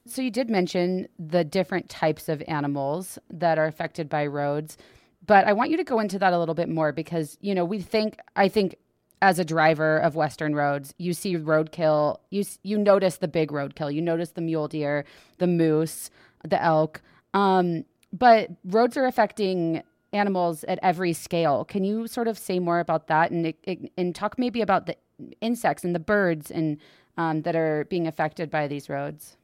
So 0.05 0.21
you 0.21 0.31
did 0.31 0.49
mention 0.49 1.07
the 1.19 1.43
different 1.43 1.89
types 1.89 2.29
of 2.29 2.41
animals 2.47 3.19
that 3.29 3.57
are 3.57 3.65
affected 3.65 4.07
by 4.07 4.25
roads, 4.25 4.77
but 5.25 5.45
I 5.45 5.53
want 5.53 5.69
you 5.69 5.77
to 5.77 5.83
go 5.83 5.99
into 5.99 6.17
that 6.19 6.33
a 6.33 6.39
little 6.39 6.55
bit 6.55 6.69
more 6.69 6.91
because, 6.91 7.37
you 7.41 7.53
know, 7.53 7.65
we 7.65 7.81
think 7.81 8.19
I 8.35 8.47
think 8.47 8.75
as 9.21 9.39
a 9.39 9.45
driver 9.45 9.97
of 9.97 10.15
western 10.15 10.55
roads, 10.55 10.93
you 10.97 11.13
see 11.13 11.35
roadkill, 11.35 12.17
you 12.29 12.43
you 12.63 12.77
notice 12.77 13.17
the 13.17 13.27
big 13.27 13.51
roadkill, 13.51 13.93
you 13.93 14.01
notice 14.01 14.31
the 14.31 14.41
mule 14.41 14.67
deer, 14.67 15.05
the 15.39 15.47
moose, 15.47 16.09
the 16.43 16.61
elk. 16.61 17.01
Um, 17.33 17.85
but 18.13 18.49
roads 18.63 18.95
are 18.97 19.05
affecting 19.05 19.83
animals 20.13 20.63
at 20.65 20.79
every 20.81 21.13
scale. 21.13 21.65
Can 21.65 21.83
you 21.83 22.07
sort 22.07 22.27
of 22.27 22.37
say 22.37 22.59
more 22.59 22.79
about 22.79 23.07
that 23.07 23.31
and 23.31 23.53
and 23.97 24.15
talk 24.15 24.37
maybe 24.37 24.61
about 24.61 24.85
the 24.85 24.95
insects 25.41 25.83
and 25.83 25.95
the 25.95 25.99
birds 25.99 26.51
and 26.51 26.77
um, 27.17 27.41
that 27.41 27.55
are 27.55 27.85
being 27.85 28.07
affected 28.07 28.49
by 28.49 28.67
these 28.67 28.89
roads? 28.89 29.37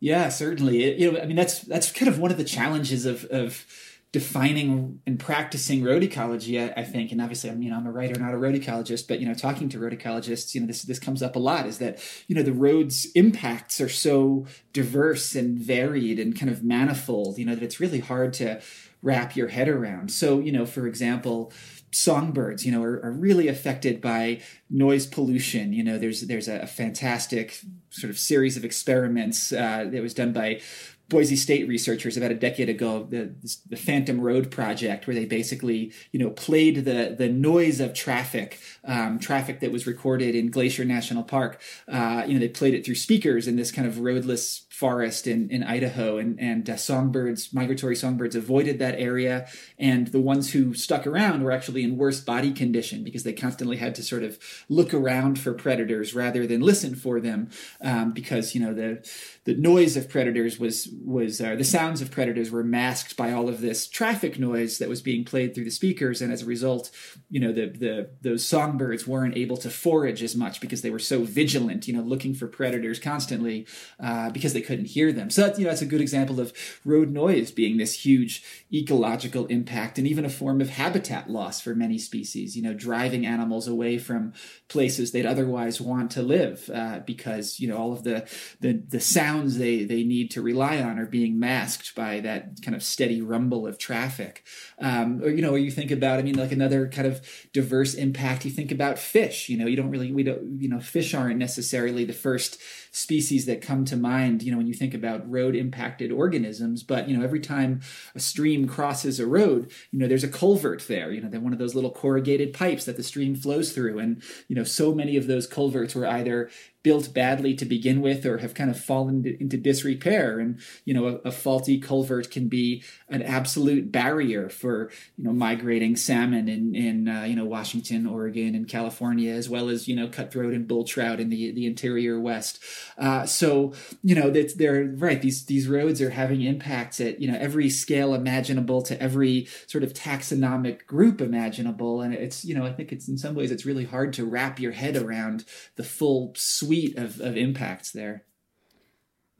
Yeah, 0.00 0.28
certainly. 0.28 0.84
It, 0.84 0.98
you 0.98 1.12
know, 1.12 1.20
I 1.20 1.26
mean, 1.26 1.36
that's 1.36 1.60
that's 1.60 1.90
kind 1.90 2.08
of 2.08 2.18
one 2.18 2.30
of 2.30 2.36
the 2.36 2.44
challenges 2.44 3.06
of 3.06 3.24
of 3.26 3.66
defining 4.10 5.00
and 5.06 5.18
practicing 5.18 5.82
road 5.82 6.02
ecology. 6.02 6.58
I, 6.58 6.72
I 6.76 6.84
think, 6.84 7.12
and 7.12 7.20
obviously, 7.20 7.50
I'm 7.50 7.62
you 7.62 7.70
know 7.70 7.76
I'm 7.76 7.86
a 7.86 7.92
writer, 7.92 8.18
not 8.18 8.34
a 8.34 8.38
road 8.38 8.54
ecologist, 8.54 9.06
but 9.08 9.20
you 9.20 9.26
know, 9.26 9.34
talking 9.34 9.68
to 9.70 9.78
road 9.78 9.92
ecologists, 9.92 10.54
you 10.54 10.60
know, 10.60 10.66
this 10.66 10.82
this 10.82 10.98
comes 10.98 11.22
up 11.22 11.36
a 11.36 11.38
lot. 11.38 11.66
Is 11.66 11.78
that 11.78 12.02
you 12.26 12.34
know 12.34 12.42
the 12.42 12.52
roads' 12.52 13.06
impacts 13.14 13.80
are 13.80 13.88
so 13.88 14.46
diverse 14.72 15.34
and 15.34 15.58
varied 15.58 16.18
and 16.18 16.38
kind 16.38 16.50
of 16.50 16.64
manifold. 16.64 17.38
You 17.38 17.46
know 17.46 17.54
that 17.54 17.64
it's 17.64 17.80
really 17.80 18.00
hard 18.00 18.32
to 18.34 18.60
wrap 19.02 19.36
your 19.36 19.48
head 19.48 19.68
around. 19.68 20.10
So, 20.10 20.40
you 20.40 20.52
know, 20.52 20.66
for 20.66 20.86
example, 20.86 21.52
songbirds, 21.92 22.66
you 22.66 22.72
know, 22.72 22.82
are, 22.82 23.00
are 23.04 23.12
really 23.12 23.48
affected 23.48 24.00
by 24.00 24.40
noise 24.68 25.06
pollution. 25.06 25.72
You 25.72 25.84
know, 25.84 25.98
there's 25.98 26.22
there's 26.22 26.48
a, 26.48 26.60
a 26.60 26.66
fantastic 26.66 27.60
sort 27.90 28.10
of 28.10 28.18
series 28.18 28.56
of 28.56 28.64
experiments 28.64 29.52
uh, 29.52 29.86
that 29.90 30.02
was 30.02 30.14
done 30.14 30.32
by 30.32 30.60
Boise 31.08 31.36
State 31.36 31.66
researchers 31.66 32.16
about 32.16 32.30
a 32.30 32.34
decade 32.34 32.68
ago, 32.68 33.06
the, 33.08 33.32
the 33.68 33.76
Phantom 33.76 34.20
Road 34.20 34.50
project, 34.50 35.06
where 35.06 35.14
they 35.14 35.24
basically, 35.24 35.92
you 36.12 36.18
know, 36.18 36.30
played 36.30 36.84
the 36.84 37.14
the 37.16 37.28
noise 37.28 37.80
of 37.80 37.94
traffic, 37.94 38.60
um, 38.84 39.18
traffic 39.18 39.60
that 39.60 39.72
was 39.72 39.86
recorded 39.86 40.34
in 40.34 40.50
Glacier 40.50 40.84
National 40.84 41.22
Park. 41.22 41.60
Uh, 41.86 42.24
you 42.26 42.34
know, 42.34 42.40
they 42.40 42.48
played 42.48 42.74
it 42.74 42.84
through 42.84 42.94
speakers 42.94 43.48
in 43.48 43.56
this 43.56 43.72
kind 43.72 43.88
of 43.88 44.00
roadless 44.00 44.66
forest 44.78 45.26
in, 45.26 45.50
in 45.50 45.64
Idaho, 45.64 46.18
and 46.18 46.38
and 46.38 46.70
uh, 46.70 46.76
songbirds, 46.76 47.52
migratory 47.52 47.96
songbirds, 47.96 48.36
avoided 48.36 48.78
that 48.78 48.94
area, 48.94 49.48
and 49.76 50.06
the 50.08 50.20
ones 50.20 50.52
who 50.52 50.72
stuck 50.72 51.04
around 51.04 51.42
were 51.42 51.50
actually 51.50 51.82
in 51.82 51.96
worse 51.96 52.20
body 52.20 52.52
condition 52.52 53.02
because 53.02 53.24
they 53.24 53.32
constantly 53.32 53.78
had 53.78 53.96
to 53.96 54.02
sort 54.04 54.22
of 54.22 54.38
look 54.68 54.94
around 54.94 55.36
for 55.36 55.52
predators 55.52 56.14
rather 56.14 56.46
than 56.46 56.60
listen 56.60 56.94
for 56.94 57.18
them, 57.18 57.50
um, 57.80 58.12
because 58.12 58.54
you 58.54 58.60
know 58.60 58.72
the 58.72 59.04
the 59.44 59.54
noise 59.54 59.96
of 59.96 60.08
predators 60.08 60.60
was 60.60 60.88
was 61.04 61.40
uh, 61.40 61.56
the 61.56 61.64
sounds 61.64 62.00
of 62.00 62.12
predators 62.12 62.52
were 62.52 62.62
masked 62.62 63.16
by 63.16 63.32
all 63.32 63.48
of 63.48 63.60
this 63.60 63.88
traffic 63.88 64.38
noise 64.38 64.78
that 64.78 64.88
was 64.88 65.02
being 65.02 65.24
played 65.24 65.54
through 65.54 65.64
the 65.64 65.70
speakers, 65.70 66.22
and 66.22 66.32
as 66.32 66.42
a 66.42 66.46
result, 66.46 66.92
you 67.28 67.40
know 67.40 67.52
the 67.52 67.66
the 67.66 68.10
those 68.22 68.46
songbirds 68.46 69.08
weren't 69.08 69.36
able 69.36 69.56
to 69.56 69.70
forage 69.70 70.22
as 70.22 70.36
much 70.36 70.60
because 70.60 70.82
they 70.82 70.90
were 70.90 71.00
so 71.00 71.24
vigilant, 71.24 71.88
you 71.88 71.94
know, 71.94 72.02
looking 72.02 72.32
for 72.32 72.46
predators 72.46 73.00
constantly 73.00 73.66
uh, 74.00 74.30
because 74.30 74.52
they 74.52 74.67
couldn't 74.68 74.84
hear 74.84 75.12
them. 75.12 75.30
So 75.30 75.40
that's, 75.40 75.58
you 75.58 75.64
know, 75.64 75.70
that's 75.70 75.80
a 75.80 75.86
good 75.86 76.02
example 76.02 76.38
of 76.38 76.52
road 76.84 77.10
noise 77.10 77.50
being 77.50 77.78
this 77.78 78.04
huge 78.04 78.44
ecological 78.70 79.46
impact 79.46 79.96
and 79.96 80.06
even 80.06 80.26
a 80.26 80.28
form 80.28 80.60
of 80.60 80.68
habitat 80.68 81.30
loss 81.30 81.58
for 81.58 81.74
many 81.74 81.96
species, 81.96 82.54
you 82.54 82.62
know, 82.62 82.74
driving 82.74 83.24
animals 83.24 83.66
away 83.66 83.96
from 83.96 84.34
places 84.68 85.10
they'd 85.10 85.24
otherwise 85.24 85.80
want 85.80 86.10
to 86.10 86.22
live 86.22 86.68
uh, 86.74 86.98
because, 87.06 87.58
you 87.58 87.66
know, 87.66 87.78
all 87.78 87.94
of 87.94 88.04
the, 88.04 88.28
the, 88.60 88.74
the 88.74 89.00
sounds 89.00 89.56
they, 89.56 89.84
they 89.84 90.04
need 90.04 90.30
to 90.30 90.42
rely 90.42 90.82
on 90.82 90.98
are 90.98 91.06
being 91.06 91.40
masked 91.40 91.94
by 91.94 92.20
that 92.20 92.60
kind 92.62 92.76
of 92.76 92.82
steady 92.82 93.22
rumble 93.22 93.66
of 93.66 93.78
traffic. 93.78 94.44
Um, 94.78 95.22
or, 95.22 95.30
you 95.30 95.40
know, 95.40 95.52
or 95.52 95.58
you 95.58 95.70
think 95.70 95.90
about, 95.90 96.18
I 96.18 96.22
mean, 96.22 96.36
like 96.36 96.52
another 96.52 96.88
kind 96.88 97.08
of 97.08 97.26
diverse 97.54 97.94
impact, 97.94 98.44
you 98.44 98.50
think 98.50 98.70
about 98.70 98.98
fish, 98.98 99.48
you 99.48 99.56
know, 99.56 99.66
you 99.66 99.76
don't 99.76 99.90
really, 99.90 100.12
we 100.12 100.24
don't, 100.24 100.60
you 100.60 100.68
know, 100.68 100.80
fish 100.80 101.14
aren't 101.14 101.38
necessarily 101.38 102.04
the 102.04 102.12
first 102.12 102.60
species 102.90 103.46
that 103.46 103.60
come 103.60 103.84
to 103.86 103.96
mind, 103.96 104.42
you 104.42 104.50
know, 104.50 104.58
when 104.58 104.66
you 104.66 104.74
think 104.74 104.94
about 104.94 105.28
road 105.30 105.54
impacted 105.54 106.12
organisms. 106.12 106.82
But, 106.82 107.08
you 107.08 107.16
know, 107.16 107.24
every 107.24 107.40
time 107.40 107.80
a 108.14 108.20
stream 108.20 108.66
crosses 108.66 109.20
a 109.20 109.26
road, 109.26 109.72
you 109.90 109.98
know, 109.98 110.08
there's 110.08 110.24
a 110.24 110.28
culvert 110.28 110.86
there, 110.88 111.12
you 111.12 111.20
know, 111.20 111.28
they're 111.28 111.40
one 111.40 111.52
of 111.52 111.58
those 111.58 111.74
little 111.74 111.90
corrugated 111.90 112.52
pipes 112.52 112.84
that 112.84 112.96
the 112.96 113.02
stream 113.02 113.34
flows 113.34 113.72
through. 113.72 113.98
And, 113.98 114.22
you 114.48 114.56
know, 114.56 114.64
so 114.64 114.94
many 114.94 115.16
of 115.16 115.26
those 115.26 115.46
culverts 115.46 115.94
were 115.94 116.06
either 116.06 116.50
built 116.88 117.12
badly 117.12 117.52
to 117.52 117.66
begin 117.66 118.00
with 118.00 118.24
or 118.24 118.38
have 118.38 118.54
kind 118.54 118.70
of 118.70 118.80
fallen 118.80 119.36
into 119.38 119.58
disrepair. 119.58 120.38
And 120.38 120.58
you 120.86 120.94
know 120.94 121.06
a, 121.06 121.28
a, 121.28 121.30
faulty 121.30 121.78
culvert 121.78 122.30
can 122.30 122.48
be 122.48 122.82
an 123.10 123.20
absolute 123.20 123.92
barrier 123.92 124.48
for 124.48 124.90
you 125.18 125.24
know 125.24 125.34
migrating 125.34 125.96
salmon 125.96 126.48
in 126.48 126.74
in 126.74 127.06
uh, 127.06 127.24
you 127.24 127.36
know 127.36 127.44
Washington 127.44 128.06
Oregon 128.06 128.54
and 128.54 128.66
California 128.66 129.34
as 129.34 129.50
well 129.50 129.68
as 129.68 129.86
you 129.86 129.94
know 129.94 130.08
cutthroat 130.08 130.54
and 130.54 130.66
bull 130.66 130.84
trout 130.84 131.20
in 131.20 131.28
the 131.28 131.52
the 131.52 131.66
interior 131.66 132.18
west. 132.18 132.58
Uh, 132.96 133.26
so 133.26 133.74
you 134.02 134.14
know 134.14 134.30
that 134.30 134.56
they're 134.56 134.86
right 134.96 135.20
these 135.20 135.44
these 135.44 135.68
roads 135.68 136.00
are 136.00 136.08
having 136.08 136.40
impacts 136.40 137.02
at 137.02 137.20
you 137.20 137.30
know 137.30 137.36
every 137.38 137.68
scale 137.68 138.14
imaginable 138.14 138.80
to 138.80 138.98
every 138.98 139.46
sort 139.66 139.84
of 139.84 139.92
taxonomic 139.92 140.86
group 140.86 141.20
imaginable. 141.20 142.00
And 142.00 142.14
it's 142.14 142.46
you 142.46 142.54
know 142.54 142.64
I 142.64 142.72
think 142.72 142.92
it's 142.92 143.08
in 143.08 143.18
some 143.18 143.34
ways 143.34 143.50
it's 143.50 143.66
really 143.66 143.84
hard 143.84 144.14
to 144.14 144.24
wrap 144.24 144.58
your 144.58 144.72
head 144.72 144.96
around 144.96 145.44
the 145.76 145.84
full 145.84 146.32
suite 146.34 146.77
of, 146.96 147.20
of 147.20 147.36
impacts 147.36 147.92
there. 147.92 148.24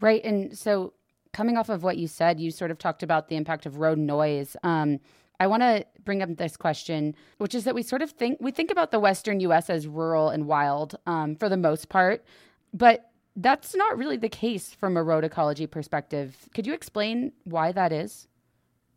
Right. 0.01 0.25
And 0.25 0.57
so, 0.57 0.95
coming 1.33 1.57
off 1.57 1.69
of 1.69 1.83
what 1.83 1.97
you 1.97 2.07
said, 2.07 2.41
you 2.41 2.51
sort 2.51 2.71
of 2.71 2.79
talked 2.79 3.03
about 3.03 3.29
the 3.29 3.37
impact 3.37 3.67
of 3.67 3.79
road 3.79 3.99
noise. 3.99 4.57
Um, 4.63 5.01
I 5.41 5.47
want 5.47 5.63
to 5.63 5.85
bring 6.05 6.23
up 6.23 6.37
this 6.37 6.57
question, 6.57 7.15
which 7.39 7.55
is 7.55 7.65
that 7.65 7.75
we 7.75 7.83
sort 7.83 8.03
of 8.03 8.11
think 8.11 8.39
we 8.41 8.51
think 8.51 8.71
about 8.71 8.91
the 8.91 8.99
Western 8.99 9.41
U.S. 9.41 9.71
as 9.71 9.87
rural 9.87 10.31
and 10.31 10.47
wild 10.47 10.97
um, 11.07 11.37
for 11.37 11.49
the 11.49 11.57
most 11.57 11.89
part, 11.89 12.25
but 12.73 13.11
that's 13.37 13.75
not 13.75 13.97
really 13.97 14.17
the 14.17 14.29
case 14.29 14.75
from 14.75 14.97
a 14.97 15.03
road 15.03 15.23
ecology 15.23 15.67
perspective. 15.67 16.49
Could 16.55 16.67
you 16.67 16.75
explain 16.75 17.33
why 17.45 17.71
that 17.71 17.93
is? 17.93 18.27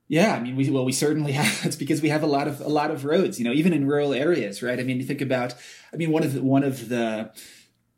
Yeah, 0.08 0.36
I 0.36 0.40
mean, 0.42 0.56
we 0.56 0.70
well, 0.70 0.84
we 0.84 0.92
certainly 0.92 1.32
have. 1.40 1.66
It's 1.66 1.76
because 1.76 2.02
we 2.02 2.10
have 2.10 2.24
a 2.24 2.28
lot 2.28 2.48
of 2.48 2.60
a 2.60 2.70
lot 2.70 2.92
of 2.92 3.06
roads. 3.06 3.40
You 3.40 3.46
know, 3.46 3.54
even 3.54 3.72
in 3.72 3.88
rural 3.88 4.14
areas, 4.14 4.64
right? 4.64 4.80
I 4.80 4.84
mean, 4.84 4.98
you 4.98 5.06
think 5.06 5.22
about. 5.22 5.54
I 5.94 5.96
mean, 5.96 6.12
one 6.12 6.24
of 6.24 6.34
the, 6.34 6.42
one 6.42 6.64
of 6.64 6.90
the 6.90 7.32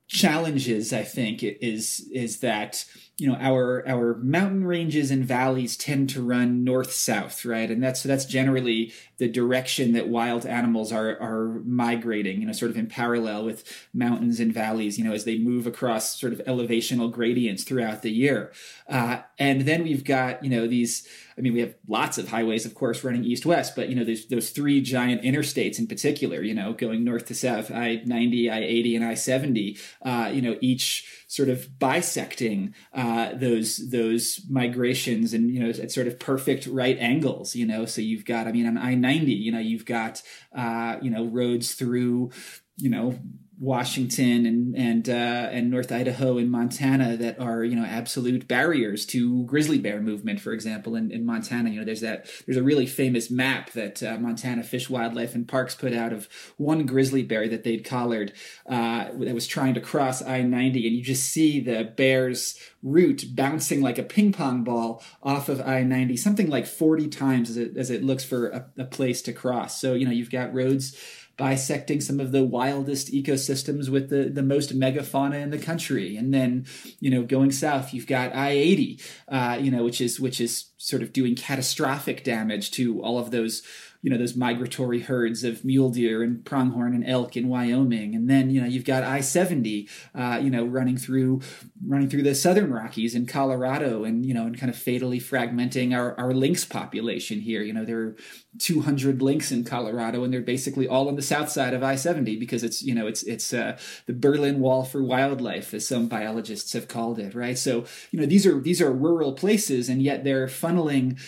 challenges 0.07 0.91
I 0.91 1.03
think 1.03 1.43
is 1.43 2.07
is 2.11 2.39
that 2.39 2.85
you 3.17 3.27
know 3.27 3.35
our 3.39 3.87
our 3.87 4.15
mountain 4.15 4.65
ranges 4.65 5.11
and 5.11 5.23
valleys 5.23 5.77
tend 5.77 6.09
to 6.11 6.21
run 6.21 6.63
north 6.63 6.91
south 6.91 7.45
right? 7.45 7.71
And 7.71 7.81
that's 7.81 8.03
that's 8.03 8.25
generally 8.25 8.93
the 9.17 9.29
direction 9.29 9.93
that 9.93 10.09
wild 10.09 10.45
animals 10.45 10.91
are 10.91 11.17
are 11.21 11.61
migrating 11.65 12.41
you 12.41 12.47
know 12.47 12.53
sort 12.53 12.71
of 12.71 12.77
in 12.77 12.87
parallel 12.87 13.45
with 13.45 13.63
mountains 13.93 14.39
and 14.39 14.53
valleys 14.53 14.97
you 14.97 15.05
know 15.05 15.13
as 15.13 15.23
they 15.23 15.37
move 15.37 15.65
across 15.65 16.19
sort 16.19 16.33
of 16.33 16.39
elevational 16.45 17.11
gradients 17.11 17.63
throughout 17.63 18.01
the 18.01 18.11
year. 18.11 18.51
Uh, 18.87 19.21
and 19.39 19.61
then 19.61 19.83
we've 19.83 20.03
got 20.03 20.43
you 20.43 20.49
know 20.49 20.67
these 20.67 21.07
I 21.37 21.41
mean, 21.41 21.53
we 21.53 21.61
have 21.61 21.75
lots 21.87 22.17
of 22.17 22.27
highways, 22.27 22.65
of 22.65 22.75
course, 22.75 23.03
running 23.03 23.23
east 23.23 23.45
west, 23.45 23.75
but 23.75 23.89
you 23.89 23.95
know, 23.95 24.03
there's 24.03 24.27
those 24.27 24.49
three 24.51 24.81
giant 24.81 25.21
interstates 25.23 25.79
in 25.79 25.87
particular. 25.87 26.41
You 26.41 26.53
know, 26.53 26.73
going 26.73 27.03
north 27.03 27.25
to 27.27 27.35
south, 27.35 27.71
I 27.71 28.01
ninety, 28.05 28.49
I 28.49 28.59
eighty, 28.59 28.95
and 28.95 29.05
I 29.05 29.13
seventy. 29.15 29.77
Uh, 30.01 30.29
you 30.33 30.41
know, 30.41 30.57
each 30.61 31.23
sort 31.33 31.49
of 31.49 31.79
bisecting 31.79 32.75
uh, 32.93 33.33
those 33.33 33.89
those 33.89 34.41
migrations 34.49 35.33
and 35.33 35.49
you 35.49 35.59
know 35.59 35.69
at 35.69 35.91
sort 35.91 36.05
of 36.05 36.19
perfect 36.19 36.67
right 36.67 36.97
angles 36.99 37.55
you 37.55 37.65
know 37.65 37.85
so 37.85 38.01
you've 38.01 38.23
got 38.23 38.47
i 38.47 38.51
mean 38.51 38.67
on 38.67 38.77
i-90 38.77 39.35
you 39.39 39.51
know 39.51 39.57
you've 39.57 39.85
got 39.85 40.21
uh, 40.55 40.97
you 41.01 41.09
know 41.09 41.25
roads 41.25 41.73
through 41.73 42.31
you 42.77 42.89
know 42.89 43.17
Washington 43.59 44.45
and 44.45 44.75
and 44.75 45.09
uh, 45.09 45.49
and 45.51 45.69
North 45.69 45.91
Idaho 45.91 46.37
and 46.37 46.49
Montana 46.49 47.15
that 47.17 47.39
are 47.39 47.63
you 47.63 47.75
know 47.75 47.85
absolute 47.85 48.47
barriers 48.47 49.05
to 49.07 49.43
grizzly 49.45 49.77
bear 49.77 50.01
movement. 50.01 50.39
For 50.39 50.53
example, 50.53 50.95
in, 50.95 51.11
in 51.11 51.25
Montana, 51.25 51.69
you 51.69 51.79
know 51.79 51.85
there's 51.85 52.01
that 52.01 52.29
there's 52.45 52.57
a 52.57 52.63
really 52.63 52.87
famous 52.87 53.29
map 53.29 53.71
that 53.71 54.01
uh, 54.01 54.17
Montana 54.17 54.63
Fish, 54.63 54.89
Wildlife, 54.89 55.35
and 55.35 55.47
Parks 55.47 55.75
put 55.75 55.93
out 55.93 56.11
of 56.11 56.27
one 56.57 56.85
grizzly 56.85 57.21
bear 57.21 57.47
that 57.47 57.63
they'd 57.63 57.85
collared 57.85 58.33
uh, 58.67 59.09
that 59.19 59.35
was 59.35 59.47
trying 59.47 59.75
to 59.75 59.81
cross 59.81 60.21
I-90, 60.21 60.87
and 60.87 60.95
you 60.95 61.03
just 61.03 61.29
see 61.29 61.59
the 61.59 61.83
bear's 61.95 62.59
route 62.81 63.23
bouncing 63.33 63.81
like 63.81 63.97
a 63.97 64.03
ping 64.03 64.33
pong 64.33 64.63
ball 64.63 65.01
off 65.21 65.47
of 65.47 65.61
I-90, 65.61 66.17
something 66.19 66.49
like 66.49 66.65
40 66.65 67.07
times 67.07 67.51
as 67.51 67.57
it 67.57 67.77
as 67.77 67.91
it 67.91 68.03
looks 68.03 68.25
for 68.25 68.49
a, 68.49 68.65
a 68.79 68.85
place 68.85 69.21
to 69.23 69.33
cross. 69.33 69.79
So 69.79 69.93
you 69.93 70.05
know 70.05 70.11
you've 70.11 70.31
got 70.31 70.53
roads 70.53 70.97
bisecting 71.37 71.99
some 71.99 72.19
of 72.19 72.31
the 72.31 72.43
wildest 72.43 73.11
ecosystems 73.11 73.89
with 73.89 74.09
the, 74.09 74.29
the 74.29 74.43
most 74.43 74.77
megafauna 74.77 75.41
in 75.41 75.49
the 75.49 75.57
country. 75.57 76.15
And 76.15 76.33
then, 76.33 76.65
you 76.99 77.09
know, 77.09 77.23
going 77.23 77.51
south, 77.51 77.93
you've 77.93 78.07
got 78.07 78.35
I-80, 78.35 79.01
uh, 79.27 79.57
you 79.59 79.71
know, 79.71 79.83
which 79.83 79.99
is 79.99 80.19
which 80.19 80.39
is 80.39 80.65
sort 80.77 81.01
of 81.01 81.13
doing 81.13 81.35
catastrophic 81.35 82.23
damage 82.23 82.71
to 82.71 83.01
all 83.01 83.17
of 83.17 83.31
those 83.31 83.63
you 84.03 84.09
know 84.09 84.17
those 84.17 84.35
migratory 84.35 84.99
herds 84.99 85.43
of 85.45 85.63
mule 85.63 85.89
deer 85.89 86.21
and 86.21 86.43
pronghorn 86.43 86.93
and 86.93 87.07
elk 87.07 87.37
in 87.37 87.47
Wyoming, 87.47 88.13
and 88.13 88.29
then 88.29 88.49
you 88.51 88.61
know 88.61 88.67
you've 88.67 88.85
got 88.85 89.01
I 89.01 89.21
seventy, 89.21 89.87
uh, 90.13 90.39
you 90.43 90.49
know 90.49 90.65
running 90.65 90.97
through 90.97 91.41
running 91.87 92.09
through 92.09 92.23
the 92.23 92.35
southern 92.35 92.71
Rockies 92.71 93.15
in 93.15 93.25
Colorado, 93.25 94.03
and 94.03 94.25
you 94.25 94.33
know 94.33 94.45
and 94.45 94.59
kind 94.59 94.69
of 94.69 94.77
fatally 94.77 95.21
fragmenting 95.21 95.95
our 95.95 96.19
our 96.19 96.33
lynx 96.33 96.65
population 96.65 97.39
here. 97.39 97.63
You 97.63 97.73
know 97.73 97.85
there 97.85 97.99
are 97.99 98.15
200 98.59 99.21
lynx 99.21 99.51
in 99.51 99.63
Colorado, 99.63 100.23
and 100.23 100.33
they're 100.33 100.41
basically 100.41 100.87
all 100.87 101.07
on 101.07 101.15
the 101.15 101.21
south 101.21 101.49
side 101.49 101.73
of 101.73 101.81
I 101.81 101.95
seventy 101.95 102.35
because 102.35 102.63
it's 102.63 102.83
you 102.83 102.93
know 102.93 103.07
it's 103.07 103.23
it's 103.23 103.53
uh, 103.53 103.77
the 104.05 104.13
Berlin 104.13 104.59
Wall 104.59 104.83
for 104.83 105.01
wildlife, 105.01 105.73
as 105.73 105.87
some 105.87 106.07
biologists 106.07 106.73
have 106.73 106.89
called 106.89 107.19
it, 107.19 107.33
right? 107.33 107.57
So 107.57 107.85
you 108.11 108.19
know 108.19 108.25
these 108.25 108.45
are 108.45 108.59
these 108.59 108.81
are 108.81 108.91
rural 108.91 109.31
places, 109.31 109.87
and 109.87 110.01
yet 110.01 110.25
they're 110.25 110.47
funneling 110.47 111.19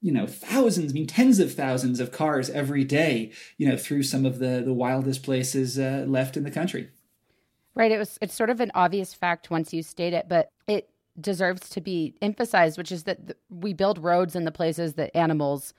you 0.00 0.12
know 0.12 0.26
thousands 0.26 0.92
i 0.92 0.94
mean 0.94 1.06
tens 1.06 1.40
of 1.40 1.52
thousands 1.52 1.98
of 1.98 2.12
cars 2.12 2.48
every 2.50 2.84
day 2.84 3.32
you 3.56 3.68
know 3.68 3.76
through 3.76 4.02
some 4.02 4.24
of 4.24 4.38
the 4.38 4.62
the 4.64 4.72
wildest 4.72 5.22
places 5.22 5.78
uh, 5.78 6.04
left 6.06 6.36
in 6.36 6.44
the 6.44 6.50
country. 6.50 6.90
Right. 7.74 7.92
It 7.92 7.98
was 7.98 8.18
it's 8.20 8.34
sort 8.34 8.50
of 8.50 8.60
an 8.60 8.72
obvious 8.74 9.14
fact 9.14 9.50
once 9.50 9.72
you 9.72 9.82
state 9.82 10.12
it 10.12 10.28
but 10.28 10.50
it 10.66 10.90
deserves 11.20 11.68
to 11.70 11.80
be 11.80 12.14
emphasized 12.22 12.78
which 12.78 12.92
is 12.92 13.04
that 13.04 13.26
th- 13.26 13.38
we 13.50 13.72
build 13.72 13.98
roads 13.98 14.36
in 14.36 14.44
the 14.44 14.52
places 14.52 14.94
that 14.94 15.16
animals 15.16 15.74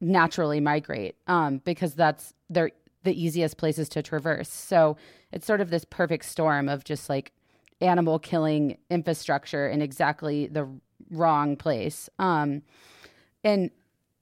naturally 0.00 0.60
migrate 0.60 1.16
um, 1.26 1.58
because 1.58 1.94
that's 1.94 2.34
they're 2.48 2.70
the 3.02 3.22
easiest 3.22 3.56
places 3.56 3.88
to 3.90 4.02
traverse. 4.02 4.50
So 4.50 4.96
it's 5.32 5.46
sort 5.46 5.60
of 5.60 5.70
this 5.70 5.84
perfect 5.84 6.24
storm 6.24 6.68
of 6.68 6.84
just 6.84 7.08
like 7.08 7.32
animal 7.80 8.18
killing 8.18 8.76
infrastructure 8.90 9.68
in 9.68 9.80
exactly 9.80 10.46
the 10.46 10.68
wrong 11.10 11.56
place. 11.56 12.10
Um, 12.18 12.62
and 13.44 13.70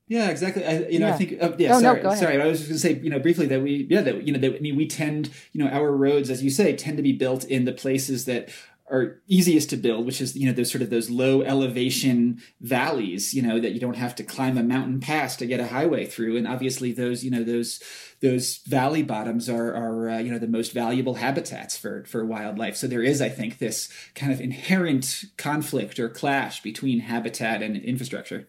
yeah, 0.08 0.30
exactly. 0.30 0.64
I, 0.64 0.78
you 0.88 0.98
know, 0.98 1.08
yeah. 1.08 1.14
I 1.14 1.16
think. 1.18 1.42
Uh, 1.42 1.52
yeah, 1.58 1.76
oh, 1.76 1.80
sorry, 1.80 2.02
no, 2.02 2.14
sorry. 2.14 2.40
I 2.40 2.46
was 2.46 2.66
just 2.66 2.70
going 2.70 2.76
to 2.76 3.00
say, 3.00 3.04
you 3.04 3.10
know, 3.10 3.18
briefly 3.18 3.46
that 3.46 3.60
we, 3.60 3.86
yeah, 3.90 4.00
that 4.00 4.22
you 4.22 4.32
know, 4.32 4.38
that 4.38 4.56
I 4.56 4.60
mean, 4.60 4.74
we 4.74 4.88
tend, 4.88 5.30
you 5.52 5.62
know, 5.62 5.70
our 5.70 5.92
roads, 5.92 6.30
as 6.30 6.42
you 6.42 6.50
say, 6.50 6.74
tend 6.74 6.96
to 6.96 7.02
be 7.02 7.12
built 7.12 7.44
in 7.44 7.66
the 7.66 7.72
places 7.72 8.24
that 8.24 8.48
are 8.90 9.20
easiest 9.26 9.68
to 9.68 9.76
build, 9.76 10.06
which 10.06 10.22
is 10.22 10.34
you 10.34 10.46
know 10.46 10.52
those 10.52 10.70
sort 10.70 10.80
of 10.80 10.88
those 10.88 11.10
low 11.10 11.42
elevation 11.42 12.40
valleys, 12.62 13.34
you 13.34 13.42
know, 13.42 13.60
that 13.60 13.72
you 13.72 13.80
don't 13.80 13.96
have 13.96 14.14
to 14.14 14.22
climb 14.22 14.56
a 14.56 14.62
mountain 14.62 14.98
pass 14.98 15.36
to 15.36 15.46
get 15.46 15.60
a 15.60 15.66
highway 15.66 16.06
through, 16.06 16.38
and 16.38 16.48
obviously 16.48 16.90
those 16.90 17.22
you 17.22 17.30
know 17.30 17.44
those 17.44 17.82
those 18.22 18.58
valley 18.66 19.02
bottoms 19.02 19.46
are 19.46 19.74
are 19.74 20.08
uh, 20.08 20.18
you 20.18 20.32
know 20.32 20.38
the 20.38 20.46
most 20.46 20.72
valuable 20.72 21.14
habitats 21.14 21.76
for 21.76 22.04
for 22.04 22.24
wildlife. 22.24 22.76
So 22.76 22.86
there 22.86 23.02
is, 23.02 23.20
I 23.20 23.28
think, 23.28 23.58
this 23.58 23.92
kind 24.14 24.32
of 24.32 24.40
inherent 24.40 25.24
conflict 25.36 25.98
or 25.98 26.08
clash 26.08 26.62
between 26.62 27.00
habitat 27.00 27.62
and 27.62 27.76
infrastructure 27.76 28.48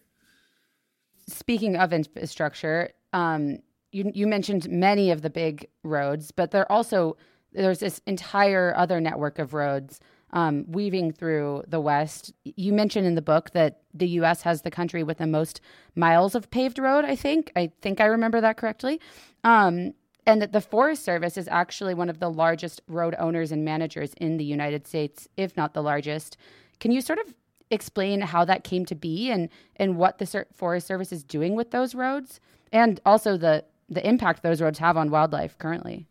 speaking 1.30 1.76
of 1.76 1.92
infrastructure, 1.92 2.90
um, 3.12 3.58
you 3.92 4.10
you 4.14 4.26
mentioned 4.26 4.68
many 4.68 5.10
of 5.10 5.22
the 5.22 5.30
big 5.30 5.68
roads, 5.82 6.30
but 6.30 6.50
there 6.50 6.70
also 6.70 7.16
there's 7.52 7.80
this 7.80 8.00
entire 8.06 8.72
other 8.76 9.00
network 9.00 9.38
of 9.38 9.54
roads 9.54 10.00
um, 10.32 10.64
weaving 10.68 11.12
through 11.12 11.64
the 11.66 11.80
West. 11.80 12.32
You 12.44 12.72
mentioned 12.72 13.06
in 13.06 13.14
the 13.14 13.22
book 13.22 13.50
that 13.50 13.80
the 13.92 14.08
U.S. 14.08 14.42
has 14.42 14.62
the 14.62 14.70
country 14.70 15.02
with 15.02 15.18
the 15.18 15.26
most 15.26 15.60
miles 15.94 16.34
of 16.34 16.50
paved 16.50 16.78
road. 16.78 17.04
I 17.04 17.16
think 17.16 17.52
I 17.56 17.72
think 17.80 18.00
I 18.00 18.06
remember 18.06 18.40
that 18.40 18.56
correctly, 18.56 19.00
um, 19.44 19.94
and 20.26 20.40
that 20.40 20.52
the 20.52 20.60
Forest 20.60 21.04
Service 21.04 21.36
is 21.36 21.48
actually 21.48 21.94
one 21.94 22.08
of 22.08 22.20
the 22.20 22.30
largest 22.30 22.80
road 22.86 23.16
owners 23.18 23.50
and 23.50 23.64
managers 23.64 24.14
in 24.14 24.36
the 24.36 24.44
United 24.44 24.86
States, 24.86 25.28
if 25.36 25.56
not 25.56 25.74
the 25.74 25.82
largest. 25.82 26.36
Can 26.78 26.92
you 26.92 27.00
sort 27.00 27.18
of 27.18 27.34
explain 27.70 28.20
how 28.20 28.44
that 28.44 28.64
came 28.64 28.84
to 28.86 28.94
be 28.94 29.30
and 29.30 29.48
and 29.76 29.96
what 29.96 30.18
the 30.18 30.46
Forest 30.52 30.86
Service 30.86 31.12
is 31.12 31.22
doing 31.22 31.54
with 31.54 31.70
those 31.70 31.94
roads 31.94 32.40
and 32.72 33.00
also 33.04 33.36
the 33.36 33.64
the 33.88 34.06
impact 34.06 34.42
those 34.42 34.60
roads 34.60 34.78
have 34.78 34.96
on 34.96 35.10
wildlife 35.10 35.58
currently. 35.58 36.06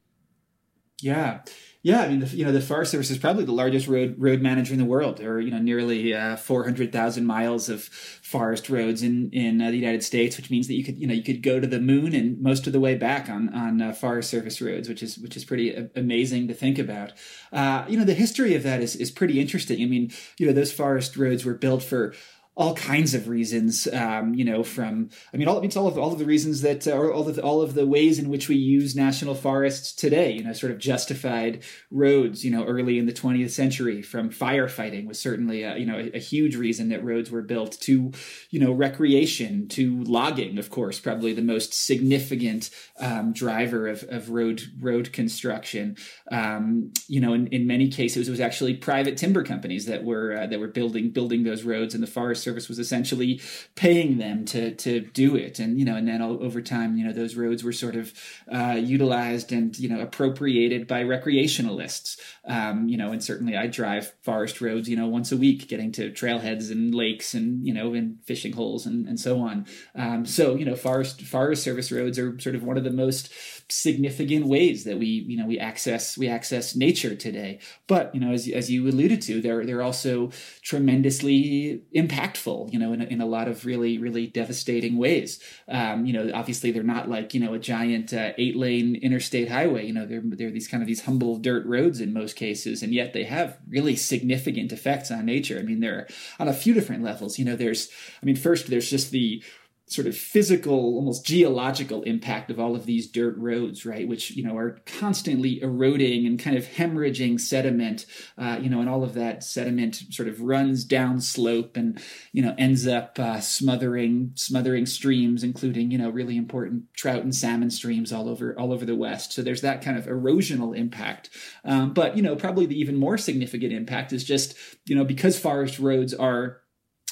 Yeah. 1.02 1.42
Yeah, 1.82 2.02
I 2.02 2.10
mean, 2.10 2.20
the, 2.20 2.28
you 2.36 2.44
know, 2.44 2.52
the 2.52 2.60
Forest 2.60 2.92
Service 2.92 3.10
is 3.10 3.18
probably 3.18 3.46
the 3.46 3.54
largest 3.54 3.88
road 3.88 4.16
road 4.18 4.42
manager 4.42 4.74
in 4.74 4.80
the 4.80 4.86
world. 4.86 5.16
There 5.18 5.32
are 5.32 5.40
you 5.40 5.50
know 5.50 5.60
nearly 5.60 6.14
uh, 6.14 6.36
four 6.36 6.66
hundred 6.66 6.92
thousand 6.92 7.26
miles 7.26 7.70
of 7.70 7.84
forest 7.84 8.70
roads 8.70 9.02
in 9.02 9.30
in 9.32 9.62
uh, 9.62 9.72
the 9.72 9.78
United 9.78 10.04
States, 10.04 10.36
which 10.36 10.50
means 10.50 10.68
that 10.68 10.74
you 10.74 10.84
could 10.84 10.98
you 10.98 11.08
know 11.08 11.14
you 11.14 11.24
could 11.24 11.42
go 11.42 11.58
to 11.62 11.66
the 11.66 11.80
moon 11.80 12.14
and 12.14 12.42
most 12.42 12.68
of 12.68 12.74
the 12.74 12.82
way 12.82 12.96
back 12.96 13.30
on 13.30 13.48
on 13.56 13.82
uh, 13.82 13.94
Forest 13.94 14.30
Service 14.30 14.60
roads, 14.62 14.90
which 14.90 15.02
is 15.02 15.18
which 15.20 15.38
is 15.38 15.46
pretty 15.46 15.74
amazing 15.96 16.50
to 16.50 16.54
think 16.54 16.78
about. 16.78 17.14
Uh, 17.54 17.86
you 17.88 17.98
know, 17.98 18.04
the 18.04 18.14
history 18.14 18.56
of 18.56 18.64
that 18.64 18.82
is 18.82 18.98
is 18.98 19.10
pretty 19.10 19.40
interesting. 19.40 19.82
I 19.82 19.86
mean, 19.86 20.12
you 20.38 20.48
know, 20.48 20.54
those 20.54 20.74
forest 20.74 21.16
roads 21.16 21.46
were 21.46 21.54
built 21.54 21.82
for 21.82 22.14
all 22.60 22.76
kinds 22.76 23.14
of 23.14 23.30
reasons. 23.30 23.88
Um, 23.88 24.34
you 24.36 24.44
know, 24.44 24.64
from 24.64 25.10
I 25.34 25.38
mean, 25.38 25.48
all, 25.48 25.62
it's 25.62 25.78
all 25.78 25.88
of 25.88 25.98
all 25.98 26.12
of 26.12 26.20
the 26.20 26.26
reasons 26.26 26.62
that, 26.62 26.86
uh, 26.86 26.92
all 26.92 27.28
of 27.28 27.38
the, 27.38 27.42
all 27.42 27.62
of 27.62 27.74
the 27.74 27.88
ways 27.88 28.20
in 28.20 28.28
which 28.28 28.50
we 28.50 28.58
use 28.58 28.98
national 28.98 29.34
forests 29.34 29.94
today. 29.94 30.34
You 30.34 30.44
know, 30.44 30.52
sort 30.52 30.74
of 30.74 30.78
justified 30.78 31.64
roads. 31.90 32.44
You 32.44 32.52
know, 32.52 32.66
early 32.66 33.00
in 33.00 33.06
the 33.06 33.14
20th 33.14 33.52
century, 33.52 34.02
from 34.02 34.30
firefighting 34.30 35.08
was 35.08 35.18
certainly 35.18 35.64
a, 35.64 35.78
you 35.78 35.86
know 35.86 35.98
a, 35.98 36.18
a 36.18 36.20
huge 36.20 36.58
reason 36.58 36.90
that 36.90 37.04
roads 37.04 37.32
were 37.32 37.42
built. 37.42 37.80
To 37.82 38.12
you 38.50 38.60
know 38.60 38.74
recreation, 38.74 39.70
to 39.70 40.04
logging, 40.04 40.58
of 40.58 40.70
course, 40.70 41.00
probably 41.00 41.32
the 41.32 41.42
most 41.42 41.74
significant 41.74 42.70
um, 43.00 43.32
driver 43.32 43.88
of, 43.88 44.04
of 44.10 44.32
road 44.32 44.64
road 44.82 45.14
construction. 45.14 45.96
Um, 46.30 46.92
you 47.08 47.22
know, 47.22 47.32
in, 47.32 47.48
in 47.48 47.68
many 47.68 47.88
cases, 47.88 48.28
it 48.28 48.32
was 48.32 48.42
actually 48.42 48.74
private 48.74 49.16
timber 49.16 49.44
companies 49.44 49.86
that 49.86 50.04
were 50.04 50.38
uh, 50.38 50.48
that 50.48 50.60
were 50.60 50.68
building 50.68 51.12
building 51.12 51.46
those 51.46 51.64
roads 51.64 51.96
in 51.96 52.02
the 52.02 52.08
forest 52.08 52.49
Service 52.50 52.68
was 52.68 52.80
essentially 52.80 53.40
paying 53.76 54.18
them 54.18 54.44
to 54.46 54.74
to 54.76 55.02
do 55.02 55.36
it, 55.36 55.60
and 55.60 55.78
you 55.78 55.86
know, 55.86 55.96
and 55.96 56.08
then 56.08 56.20
all, 56.20 56.44
over 56.44 56.62
time, 56.62 56.98
you 56.98 57.06
know, 57.06 57.14
those 57.14 57.36
roads 57.36 57.64
were 57.64 57.72
sort 57.72 57.96
of 57.96 58.12
uh, 58.52 58.80
utilized 58.82 59.52
and 59.52 59.78
you 59.78 59.88
know 59.88 60.00
appropriated 60.00 60.88
by 60.88 61.04
recreationalists. 61.04 62.20
Um, 62.50 62.90
you 62.90 62.98
know, 62.98 63.12
and 63.12 63.24
certainly 63.24 63.56
I 63.56 63.68
drive 63.68 64.14
forest 64.24 64.60
roads, 64.60 64.90
you 64.90 64.96
know, 64.96 65.08
once 65.08 65.32
a 65.32 65.38
week, 65.38 65.68
getting 65.68 65.92
to 65.94 66.10
trailheads 66.12 66.72
and 66.72 66.94
lakes 66.94 67.34
and 67.34 67.66
you 67.66 67.74
know, 67.74 67.94
and 67.94 68.18
fishing 68.26 68.54
holes 68.54 68.86
and 68.86 69.08
and 69.08 69.20
so 69.20 69.40
on. 69.40 69.68
Um, 69.96 70.26
so 70.26 70.56
you 70.56 70.66
know, 70.66 70.76
forest 70.76 71.22
forest 71.22 71.64
service 71.64 71.92
roads 71.92 72.18
are 72.18 72.38
sort 72.40 72.56
of 72.56 72.64
one 72.64 72.78
of 72.78 72.84
the 72.84 72.92
most 72.92 73.32
significant 73.72 74.48
ways 74.48 74.84
that 74.84 74.98
we 74.98 75.06
you 75.06 75.38
know 75.38 75.46
we 75.46 75.60
access 75.60 76.18
we 76.18 76.28
access 76.28 76.76
nature 76.76 77.16
today. 77.16 77.60
But 77.88 78.14
you 78.16 78.20
know, 78.20 78.32
as 78.32 78.48
as 78.48 78.72
you 78.72 78.88
alluded 78.88 79.22
to, 79.24 79.42
they're 79.42 79.66
they're 79.66 79.84
also 79.84 80.32
tremendously 80.64 81.84
impactful. 81.96 82.74
You 82.74 82.80
know, 82.80 82.94
in 82.94 83.02
in 83.04 83.22
a 83.22 83.26
lot 83.28 83.48
of 83.48 83.66
really 83.66 83.98
really 84.00 84.28
devastating 84.28 84.98
ways. 84.98 85.40
Um, 85.68 86.06
you 86.06 86.14
know, 86.14 86.32
obviously 86.34 86.72
they're 86.72 86.84
not 86.84 87.10
like 87.10 87.34
you 87.34 87.40
know 87.40 87.54
a 87.54 87.60
giant 87.60 88.12
uh, 88.12 88.32
eight 88.38 88.56
lane 88.56 88.96
interstate 88.96 89.50
highway. 89.50 89.86
You 89.86 89.94
know, 89.94 90.06
they're 90.06 90.24
they're 90.24 90.52
these 90.52 90.68
kind 90.68 90.82
of 90.82 90.88
these 90.88 91.06
humble 91.06 91.38
dirt 91.38 91.66
roads 91.66 92.02
in 92.02 92.12
most 92.12 92.36
cases, 92.40 92.82
and 92.82 92.94
yet 92.94 93.14
they 93.14 93.26
have 93.26 93.58
really 93.68 93.96
significant 93.96 94.72
effects 94.72 95.12
on 95.12 95.26
nature. 95.26 95.60
I 95.60 95.64
mean, 95.64 95.82
they're 95.82 96.08
on 96.40 96.48
a 96.48 96.54
few 96.54 96.74
different 96.74 97.04
levels. 97.04 97.38
You 97.38 97.46
know, 97.46 97.56
there's 97.56 97.90
I 98.24 98.26
mean, 98.26 98.36
first 98.38 98.68
there's 98.68 98.90
just 98.90 99.12
the 99.12 99.44
sort 99.90 100.06
of 100.06 100.16
physical, 100.16 100.96
almost 100.96 101.26
geological 101.26 102.04
impact 102.04 102.52
of 102.52 102.60
all 102.60 102.76
of 102.76 102.86
these 102.86 103.08
dirt 103.08 103.36
roads, 103.38 103.88
right? 103.88 104.08
Which 104.08 104.32
you 104.32 104.44
know 104.44 104.56
are 104.56 104.80
constantly 104.86 105.62
eroding 105.62 106.28
and 106.28 106.40
kind 106.40 106.56
of 106.56 106.66
hemorrhaging 106.66 107.40
sediment, 107.40 108.06
uh, 108.38 108.60
you 108.62 108.70
know, 108.70 108.82
and 108.82 108.90
all 108.90 109.04
of 109.04 109.16
that 109.16 109.44
sediment 109.44 109.96
sort 110.12 110.30
of 110.30 110.42
runs 110.42 110.86
down 110.86 111.20
slope 111.22 111.76
and 111.76 112.00
you 112.32 112.44
know 112.44 112.54
ends 112.58 112.88
up 112.88 113.18
uh, 113.18 113.40
smothering 113.40 114.32
smothering 114.36 114.86
streams, 114.86 115.44
including 115.44 115.90
you 115.90 115.98
know 115.98 116.12
really 116.12 116.38
important 116.38 116.84
trout 116.94 117.24
and 117.24 117.34
salmon 117.36 117.72
streams 117.72 118.14
all 118.14 118.30
over 118.30 118.58
all 118.60 118.72
over 118.72 118.86
the 118.86 118.96
West. 118.96 119.34
So 119.34 119.42
there's 119.42 119.62
that 119.62 119.82
kind 119.82 119.98
of 119.98 120.06
erosional 120.06 120.78
impact, 120.78 121.32
um, 121.66 121.94
but 121.94 122.16
you 122.16 122.22
know 122.22 122.36
probably 122.36 122.68
the 122.68 122.80
even 122.80 122.96
more 122.96 123.18
significant 123.18 123.74
impact 123.74 124.14
is 124.14 124.24
just 124.24 124.54
you 124.86 124.96
know 124.96 125.04
because 125.04 125.40
forest 125.40 125.80
roads 125.80 126.14
are 126.14 126.62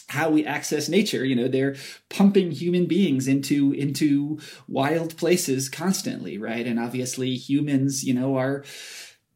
how 0.10 0.30
we 0.30 0.46
access 0.46 0.88
nature 0.88 1.26
you 1.26 1.36
know 1.36 1.48
they're 1.48 1.76
pumping 2.10 2.52
human 2.52 2.86
beings 2.86 3.28
into 3.28 3.74
into 3.74 4.40
wild 4.68 5.18
places 5.18 5.70
constantly 5.70 6.38
right? 6.38 6.66
And 6.66 6.80
obviously 6.80 7.36
humans 7.36 8.04
you 8.04 8.14
know 8.14 8.38
are 8.38 8.64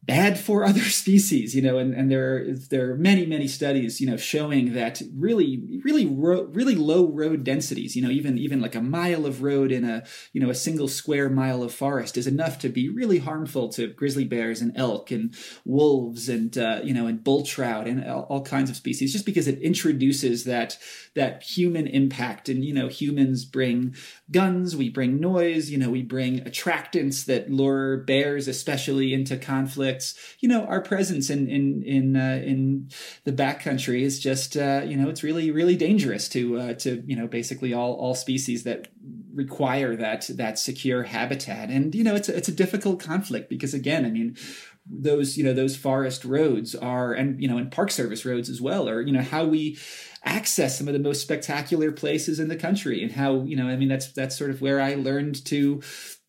bad 0.04 0.38
for 0.38 0.64
other 0.66 0.82
species, 0.82 1.54
you 1.54 1.62
know, 1.62 1.78
and, 1.78 1.94
and 1.94 2.10
there 2.10 2.36
are, 2.36 2.52
there 2.70 2.90
are 2.90 2.96
many, 2.96 3.24
many 3.24 3.46
studies, 3.46 4.00
you 4.00 4.06
know, 4.06 4.16
showing 4.16 4.74
that 4.74 5.00
really, 5.14 5.62
really, 5.84 6.06
ro- 6.06 6.44
really 6.52 6.74
low 6.74 7.06
road 7.06 7.44
densities, 7.44 7.94
you 7.94 8.02
know, 8.02 8.10
even, 8.10 8.36
even 8.38 8.60
like 8.60 8.74
a 8.74 8.80
mile 8.80 9.26
of 9.26 9.42
road 9.42 9.70
in 9.70 9.84
a, 9.84 10.02
you 10.32 10.40
know, 10.40 10.50
a 10.50 10.54
single 10.54 10.88
square 10.88 11.28
mile 11.28 11.62
of 11.62 11.72
forest 11.72 12.16
is 12.16 12.26
enough 12.26 12.58
to 12.58 12.68
be 12.68 12.88
really 12.88 13.18
harmful 13.18 13.68
to 13.68 13.88
grizzly 13.88 14.24
bears 14.24 14.60
and 14.60 14.76
elk 14.76 15.10
and 15.10 15.34
wolves 15.64 16.28
and, 16.28 16.58
uh, 16.58 16.80
you 16.82 16.92
know, 16.92 17.06
and 17.06 17.22
bull 17.22 17.44
trout 17.44 17.86
and 17.86 18.04
all, 18.04 18.22
all 18.22 18.42
kinds 18.42 18.70
of 18.70 18.76
species, 18.76 19.12
just 19.12 19.26
because 19.26 19.46
it 19.46 19.60
introduces 19.60 20.44
that, 20.44 20.78
that 21.14 21.42
human 21.42 21.86
impact. 21.86 22.48
And, 22.48 22.64
you 22.64 22.74
know, 22.74 22.88
humans 22.88 23.44
bring 23.44 23.94
guns, 24.30 24.74
we 24.74 24.88
bring 24.88 25.20
noise, 25.20 25.70
you 25.70 25.78
know, 25.78 25.90
we 25.90 26.02
bring 26.02 26.40
attractants 26.40 27.24
that 27.26 27.50
lure 27.50 27.98
bears, 27.98 28.48
especially 28.48 29.14
into 29.14 29.36
conflict 29.36 29.91
conflicts, 29.92 30.36
you 30.40 30.48
know, 30.48 30.64
our 30.64 30.80
presence 30.80 31.30
in 31.30 31.48
in 31.48 31.82
in 31.82 32.16
uh, 32.16 32.42
in 32.44 32.90
the 33.24 33.32
backcountry 33.32 34.02
is 34.02 34.20
just 34.20 34.56
uh, 34.56 34.82
you 34.84 34.96
know 34.96 35.08
it's 35.08 35.22
really 35.22 35.50
really 35.50 35.76
dangerous 35.76 36.28
to 36.30 36.58
uh, 36.58 36.74
to 36.74 37.02
you 37.06 37.16
know 37.16 37.26
basically 37.26 37.72
all 37.72 37.94
all 37.94 38.14
species 38.14 38.64
that 38.64 38.88
require 39.34 39.96
that 39.96 40.28
that 40.36 40.58
secure 40.58 41.04
habitat, 41.04 41.70
and 41.70 41.94
you 41.94 42.04
know 42.04 42.14
it's 42.14 42.28
a, 42.28 42.36
it's 42.36 42.48
a 42.48 42.52
difficult 42.52 43.00
conflict 43.00 43.48
because 43.48 43.74
again, 43.74 44.04
I 44.04 44.10
mean 44.10 44.36
those 44.84 45.36
you 45.36 45.44
know 45.44 45.52
those 45.52 45.76
forest 45.76 46.24
roads 46.24 46.74
are 46.74 47.12
and 47.12 47.40
you 47.40 47.46
know 47.46 47.56
and 47.56 47.70
park 47.70 47.90
service 47.90 48.24
roads 48.24 48.50
as 48.50 48.60
well 48.60 48.88
or 48.88 49.00
you 49.00 49.12
know 49.12 49.22
how 49.22 49.44
we 49.44 49.78
access 50.24 50.76
some 50.76 50.88
of 50.88 50.92
the 50.92 50.98
most 50.98 51.22
spectacular 51.22 51.92
places 51.92 52.40
in 52.40 52.48
the 52.48 52.56
country 52.56 53.00
and 53.00 53.12
how 53.12 53.42
you 53.42 53.54
know 53.54 53.68
i 53.68 53.76
mean 53.76 53.88
that's 53.88 54.10
that's 54.10 54.36
sort 54.36 54.50
of 54.50 54.60
where 54.60 54.80
i 54.80 54.96
learned 54.96 55.44
to 55.44 55.80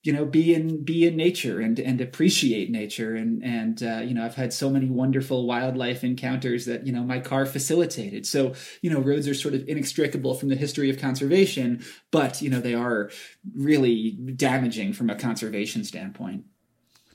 you 0.04 0.12
know 0.12 0.26
be 0.26 0.54
in 0.54 0.84
be 0.84 1.08
in 1.08 1.16
nature 1.16 1.60
and 1.62 1.80
and 1.80 2.02
appreciate 2.02 2.70
nature 2.70 3.16
and 3.16 3.44
and 3.44 3.82
uh, 3.82 4.02
you 4.04 4.14
know 4.14 4.24
I've 4.24 4.36
had 4.36 4.54
so 4.54 4.70
many 4.70 4.90
wonderful 4.90 5.48
wildlife 5.48 6.04
encounters 6.04 6.66
that 6.66 6.86
you 6.86 6.92
know 6.92 7.04
my 7.04 7.20
car 7.20 7.46
facilitated 7.46 8.26
so 8.28 8.54
you 8.82 8.90
know 8.90 9.00
roads 9.00 9.28
are 9.28 9.34
sort 9.34 9.54
of 9.54 9.68
inextricable 9.68 10.36
from 10.36 10.50
the 10.50 10.56
history 10.56 10.90
of 10.90 11.00
conservation 11.00 11.84
but 12.12 12.42
you 12.42 12.50
know 12.50 12.60
they 12.60 12.74
are 12.74 13.10
really 13.56 14.12
damaging 14.36 14.94
from 14.94 15.10
a 15.10 15.16
conservation 15.16 15.84
standpoint 15.84 16.46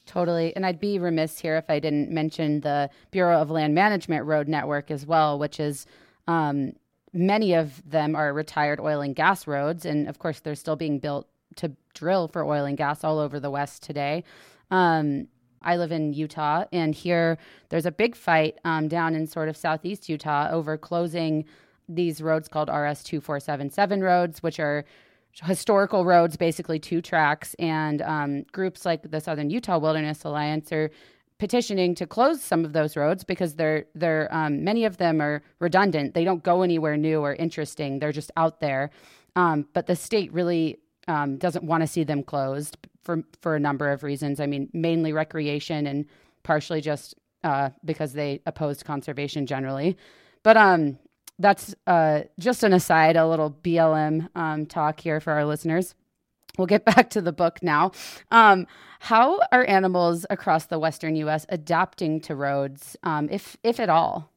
Totally. 0.06 0.56
And 0.56 0.64
I'd 0.64 0.80
be 0.80 0.98
remiss 0.98 1.38
here 1.38 1.58
if 1.58 1.68
I 1.68 1.80
didn't 1.80 2.10
mention 2.10 2.60
the 2.62 2.88
Bureau 3.10 3.42
of 3.42 3.50
Land 3.50 3.74
Management 3.74 4.24
Road 4.24 4.48
Network 4.48 4.90
as 4.90 5.04
well, 5.04 5.38
which 5.38 5.60
is 5.60 5.84
um, 6.26 6.72
many 7.12 7.52
of 7.52 7.82
them 7.88 8.16
are 8.16 8.32
retired 8.32 8.80
oil 8.80 9.02
and 9.02 9.14
gas 9.14 9.46
roads. 9.46 9.84
And 9.84 10.08
of 10.08 10.18
course, 10.18 10.40
they're 10.40 10.54
still 10.54 10.76
being 10.76 10.98
built 10.98 11.28
to 11.58 11.72
drill 11.94 12.28
for 12.28 12.44
oil 12.44 12.64
and 12.64 12.76
gas 12.76 13.04
all 13.04 13.18
over 13.18 13.38
the 13.38 13.50
West 13.50 13.82
today. 13.82 14.24
Um, 14.70 15.28
I 15.62 15.76
live 15.76 15.92
in 15.92 16.12
Utah, 16.12 16.64
and 16.72 16.94
here 16.94 17.38
there's 17.68 17.86
a 17.86 17.92
big 17.92 18.14
fight 18.14 18.58
um, 18.64 18.88
down 18.88 19.14
in 19.14 19.26
sort 19.26 19.48
of 19.48 19.56
southeast 19.56 20.08
Utah 20.08 20.48
over 20.50 20.76
closing 20.76 21.44
these 21.88 22.20
roads 22.20 22.48
called 22.48 22.68
RS 22.68 23.02
2477 23.02 24.02
roads, 24.02 24.42
which 24.42 24.60
are 24.60 24.84
historical 25.42 26.04
roads, 26.04 26.36
basically 26.36 26.78
two 26.78 27.00
tracks, 27.00 27.54
and 27.58 28.02
um, 28.02 28.42
groups 28.52 28.84
like 28.84 29.10
the 29.10 29.20
Southern 29.20 29.50
Utah 29.50 29.78
Wilderness 29.78 30.24
Alliance 30.24 30.72
are 30.72 30.90
petitioning 31.38 31.94
to 31.94 32.06
close 32.06 32.42
some 32.42 32.64
of 32.64 32.72
those 32.72 32.96
roads 32.96 33.22
because 33.22 33.54
they're 33.54 33.84
they're 33.94 34.28
um, 34.34 34.64
many 34.64 34.84
of 34.84 34.96
them 34.96 35.20
are 35.20 35.42
redundant. 35.60 36.14
They 36.14 36.24
don't 36.24 36.42
go 36.42 36.62
anywhere 36.62 36.96
new 36.96 37.20
or 37.20 37.34
interesting. 37.34 37.98
They're 37.98 38.12
just 38.12 38.30
out 38.36 38.60
there. 38.60 38.90
Um, 39.36 39.66
but 39.72 39.86
the 39.86 39.94
state 39.94 40.32
really 40.32 40.78
um, 41.08 41.36
doesn't 41.38 41.64
want 41.64 41.82
to 41.82 41.86
see 41.86 42.04
them 42.04 42.22
closed 42.22 42.76
for 43.02 43.24
for 43.40 43.56
a 43.56 43.60
number 43.60 43.90
of 43.90 44.02
reasons. 44.02 44.38
I 44.38 44.46
mean, 44.46 44.68
mainly 44.72 45.12
recreation 45.12 45.86
and 45.86 46.06
partially 46.42 46.80
just 46.80 47.14
uh, 47.42 47.70
because 47.84 48.12
they 48.12 48.40
opposed 48.46 48.84
conservation 48.84 49.46
generally. 49.46 49.96
But 50.42 50.56
um, 50.56 50.98
that's 51.38 51.74
uh, 51.86 52.22
just 52.38 52.62
an 52.62 52.72
aside, 52.72 53.16
a 53.16 53.26
little 53.26 53.50
BLM 53.50 54.28
um, 54.34 54.66
talk 54.66 55.00
here 55.00 55.20
for 55.20 55.32
our 55.32 55.44
listeners. 55.44 55.94
We'll 56.56 56.66
get 56.66 56.84
back 56.96 57.10
to 57.10 57.20
the 57.20 57.32
book 57.32 57.62
now. 57.62 57.92
Um, 58.30 58.66
how 59.00 59.40
are 59.52 59.64
animals 59.66 60.26
across 60.28 60.66
the 60.66 60.78
western 60.78 61.14
U.S. 61.16 61.46
adapting 61.48 62.20
to 62.22 62.34
roads, 62.34 62.96
um, 63.02 63.28
if 63.30 63.56
if 63.62 63.80
at 63.80 63.88
all? 63.88 64.30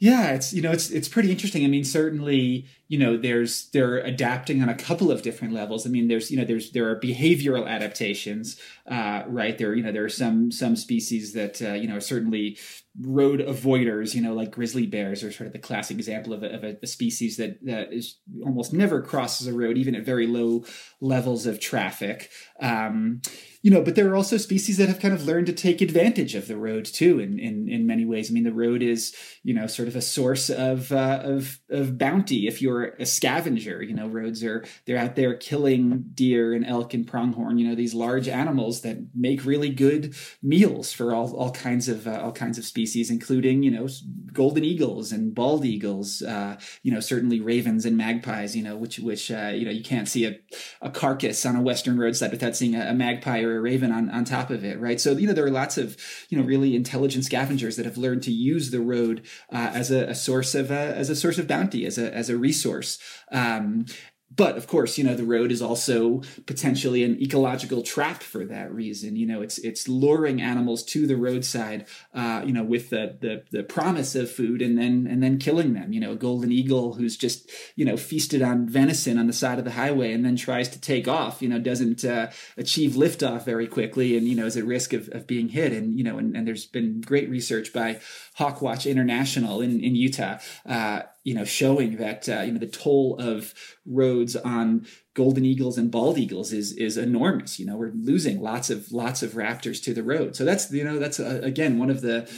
Yeah, 0.00 0.32
it's 0.32 0.54
you 0.54 0.62
know 0.62 0.72
it's 0.72 0.88
it's 0.90 1.08
pretty 1.08 1.30
interesting. 1.30 1.62
I 1.62 1.68
mean, 1.68 1.84
certainly 1.84 2.66
you 2.88 2.98
know 2.98 3.18
there's 3.18 3.68
they're 3.72 3.98
adapting 3.98 4.62
on 4.62 4.70
a 4.70 4.74
couple 4.74 5.12
of 5.12 5.20
different 5.20 5.52
levels. 5.52 5.86
I 5.86 5.90
mean, 5.90 6.08
there's 6.08 6.30
you 6.30 6.38
know 6.38 6.44
there's 6.46 6.70
there 6.72 6.88
are 6.88 6.98
behavioral 6.98 7.68
adaptations, 7.68 8.58
uh, 8.90 9.24
right? 9.26 9.58
There 9.58 9.74
you 9.74 9.82
know 9.82 9.92
there 9.92 10.04
are 10.04 10.08
some 10.08 10.50
some 10.52 10.74
species 10.74 11.34
that 11.34 11.60
uh, 11.60 11.74
you 11.74 11.86
know 11.86 11.96
are 11.96 12.00
certainly 12.00 12.56
road 12.98 13.40
avoiders, 13.40 14.14
you 14.14 14.22
know, 14.22 14.32
like 14.32 14.50
grizzly 14.50 14.86
bears 14.86 15.22
are 15.22 15.30
sort 15.30 15.46
of 15.46 15.52
the 15.52 15.58
classic 15.58 15.96
example 15.98 16.32
of 16.32 16.42
a, 16.42 16.54
of 16.54 16.64
a, 16.64 16.86
species 16.86 17.36
that, 17.36 17.64
that 17.64 17.92
is 17.92 18.18
almost 18.44 18.72
never 18.72 19.00
crosses 19.00 19.46
a 19.46 19.52
road, 19.52 19.78
even 19.78 19.94
at 19.94 20.04
very 20.04 20.26
low 20.26 20.64
levels 21.00 21.46
of 21.46 21.60
traffic. 21.60 22.30
Um, 22.60 23.22
you 23.62 23.70
know, 23.70 23.82
but 23.82 23.94
there 23.94 24.08
are 24.10 24.16
also 24.16 24.38
species 24.38 24.78
that 24.78 24.88
have 24.88 25.00
kind 25.00 25.12
of 25.12 25.26
learned 25.26 25.46
to 25.46 25.52
take 25.52 25.82
advantage 25.82 26.34
of 26.34 26.48
the 26.48 26.56
road 26.56 26.86
too, 26.86 27.18
in 27.18 27.38
in, 27.38 27.68
in 27.68 27.86
many 27.86 28.06
ways. 28.06 28.30
I 28.30 28.32
mean, 28.32 28.44
the 28.44 28.52
road 28.52 28.82
is 28.82 29.14
you 29.42 29.52
know 29.52 29.66
sort 29.66 29.88
of 29.88 29.96
a 29.96 30.02
source 30.02 30.48
of 30.48 30.90
uh, 30.92 31.20
of 31.22 31.60
of 31.68 31.98
bounty 31.98 32.46
if 32.46 32.62
you're 32.62 32.94
a 32.98 33.04
scavenger. 33.04 33.82
You 33.82 33.94
know, 33.94 34.08
roads 34.08 34.42
are 34.42 34.64
they're 34.86 34.96
out 34.96 35.14
there 35.14 35.34
killing 35.34 36.04
deer 36.14 36.54
and 36.54 36.64
elk 36.64 36.94
and 36.94 37.06
pronghorn. 37.06 37.58
You 37.58 37.68
know, 37.68 37.74
these 37.74 37.92
large 37.92 38.28
animals 38.28 38.80
that 38.80 38.98
make 39.14 39.44
really 39.44 39.70
good 39.70 40.14
meals 40.42 40.92
for 40.92 41.14
all 41.14 41.34
all 41.36 41.50
kinds 41.50 41.88
of 41.88 42.06
uh, 42.06 42.20
all 42.22 42.32
kinds 42.32 42.56
of 42.56 42.64
species, 42.64 43.10
including 43.10 43.62
you 43.62 43.70
know 43.70 43.88
golden 44.32 44.64
eagles 44.64 45.12
and 45.12 45.34
bald 45.34 45.66
eagles. 45.66 46.22
Uh, 46.22 46.58
you 46.82 46.92
know, 46.92 47.00
certainly 47.00 47.40
ravens 47.40 47.84
and 47.84 47.96
magpies. 47.96 48.56
You 48.56 48.62
know, 48.62 48.76
which 48.76 48.98
which 48.98 49.30
uh, 49.30 49.52
you 49.54 49.66
know 49.66 49.70
you 49.70 49.82
can't 49.82 50.08
see 50.08 50.24
a, 50.24 50.38
a 50.80 50.88
carcass 50.88 51.44
on 51.44 51.56
a 51.56 51.62
western 51.62 51.98
roadside 51.98 52.30
without 52.30 52.56
seeing 52.56 52.74
a, 52.74 52.86
a 52.86 52.94
magpie 52.94 53.49
or 53.50 53.58
a 53.58 53.60
raven 53.60 53.92
on, 53.92 54.08
on 54.10 54.24
top 54.24 54.50
of 54.50 54.64
it, 54.64 54.80
right? 54.80 55.00
So, 55.00 55.12
you 55.12 55.26
know, 55.26 55.32
there 55.32 55.44
are 55.44 55.50
lots 55.50 55.76
of, 55.76 55.96
you 56.28 56.38
know, 56.38 56.44
really 56.44 56.74
intelligent 56.74 57.24
scavengers 57.24 57.76
that 57.76 57.84
have 57.84 57.98
learned 57.98 58.22
to 58.24 58.32
use 58.32 58.70
the 58.70 58.80
road 58.80 59.22
uh, 59.52 59.70
as 59.74 59.90
a, 59.90 60.06
a, 60.06 60.14
source 60.14 60.54
of, 60.54 60.70
uh, 60.70 60.74
as 60.74 61.10
a 61.10 61.16
source 61.16 61.38
of 61.38 61.46
bounty, 61.46 61.84
as 61.84 61.98
a, 61.98 62.14
as 62.14 62.30
a 62.30 62.36
resource. 62.36 62.98
Um, 63.32 63.86
but 64.34 64.56
of 64.56 64.66
course 64.66 64.96
you 64.96 65.04
know 65.04 65.14
the 65.14 65.24
road 65.24 65.50
is 65.50 65.60
also 65.60 66.22
potentially 66.46 67.02
an 67.02 67.20
ecological 67.20 67.82
trap 67.82 68.22
for 68.22 68.44
that 68.44 68.72
reason. 68.72 69.16
You 69.16 69.26
know 69.26 69.42
it's 69.42 69.58
it's 69.58 69.88
luring 69.88 70.40
animals 70.40 70.84
to 70.84 71.06
the 71.06 71.16
roadside 71.16 71.86
uh, 72.14 72.42
you 72.44 72.52
know 72.52 72.62
with 72.62 72.90
the, 72.90 73.16
the 73.20 73.42
the 73.50 73.62
promise 73.62 74.14
of 74.14 74.30
food 74.30 74.62
and 74.62 74.78
then 74.78 75.06
and 75.08 75.22
then 75.22 75.38
killing 75.38 75.74
them. 75.74 75.92
You 75.92 76.00
know 76.00 76.12
a 76.12 76.16
golden 76.16 76.52
eagle 76.52 76.94
who's 76.94 77.16
just 77.16 77.50
you 77.74 77.84
know 77.84 77.96
feasted 77.96 78.42
on 78.42 78.68
venison 78.68 79.18
on 79.18 79.26
the 79.26 79.32
side 79.32 79.58
of 79.58 79.64
the 79.64 79.72
highway 79.72 80.12
and 80.12 80.24
then 80.24 80.36
tries 80.36 80.68
to 80.70 80.80
take 80.80 81.08
off 81.08 81.42
you 81.42 81.48
know 81.48 81.58
doesn't 81.58 82.04
uh, 82.04 82.30
achieve 82.56 82.92
liftoff 82.92 83.44
very 83.44 83.66
quickly 83.66 84.16
and 84.16 84.28
you 84.28 84.36
know 84.36 84.46
is 84.46 84.56
at 84.56 84.64
risk 84.64 84.92
of, 84.92 85.08
of 85.10 85.26
being 85.26 85.48
hit. 85.48 85.72
And 85.72 85.98
you 85.98 86.04
know 86.04 86.18
and, 86.18 86.36
and 86.36 86.46
there's 86.46 86.66
been 86.66 87.00
great 87.00 87.28
research 87.28 87.72
by 87.72 88.00
Hawkwatch 88.38 88.88
International 88.88 89.60
in 89.60 89.80
in 89.80 89.96
Utah 89.96 90.38
uh, 90.66 91.02
you 91.24 91.34
know, 91.34 91.44
showing 91.44 91.96
that 91.96 92.28
uh, 92.28 92.40
you 92.40 92.52
know 92.52 92.58
the 92.58 92.66
toll 92.66 93.16
of 93.18 93.54
roads 93.86 94.36
on 94.36 94.86
golden 95.14 95.44
eagles 95.44 95.76
and 95.76 95.90
bald 95.90 96.18
eagles 96.18 96.52
is 96.52 96.72
is 96.72 96.96
enormous. 96.96 97.58
You 97.58 97.66
know, 97.66 97.76
we're 97.76 97.92
losing 97.94 98.40
lots 98.40 98.70
of 98.70 98.92
lots 98.92 99.22
of 99.22 99.32
raptors 99.32 99.82
to 99.84 99.94
the 99.94 100.02
road. 100.02 100.36
So 100.36 100.44
that's 100.44 100.70
you 100.72 100.84
know 100.84 100.98
that's 100.98 101.20
uh, 101.20 101.40
again 101.42 101.78
one 101.78 101.90
of 101.90 102.00
the 102.00 102.28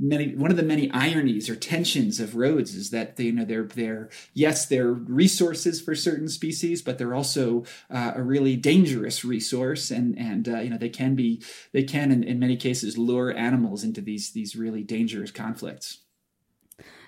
many 0.00 0.34
one 0.34 0.50
of 0.50 0.56
the 0.56 0.62
many 0.62 0.90
ironies 0.92 1.48
or 1.48 1.56
tensions 1.56 2.20
of 2.20 2.36
roads 2.36 2.74
is 2.74 2.90
that 2.90 3.16
they 3.16 3.24
you 3.24 3.32
know 3.32 3.44
they're 3.44 3.64
they're 3.64 4.08
yes 4.32 4.66
they're 4.66 4.92
resources 4.92 5.80
for 5.80 5.94
certain 5.94 6.28
species 6.28 6.82
but 6.82 6.98
they're 6.98 7.14
also 7.14 7.64
uh, 7.90 8.12
a 8.14 8.22
really 8.22 8.56
dangerous 8.56 9.24
resource 9.24 9.90
and 9.90 10.16
and 10.16 10.48
uh, 10.48 10.60
you 10.60 10.70
know 10.70 10.78
they 10.78 10.88
can 10.88 11.16
be 11.16 11.42
they 11.72 11.82
can 11.82 12.12
in, 12.12 12.22
in 12.22 12.38
many 12.38 12.56
cases 12.56 12.96
lure 12.96 13.32
animals 13.32 13.82
into 13.82 14.00
these 14.00 14.30
these 14.30 14.54
really 14.54 14.84
dangerous 14.84 15.32
conflicts 15.32 15.98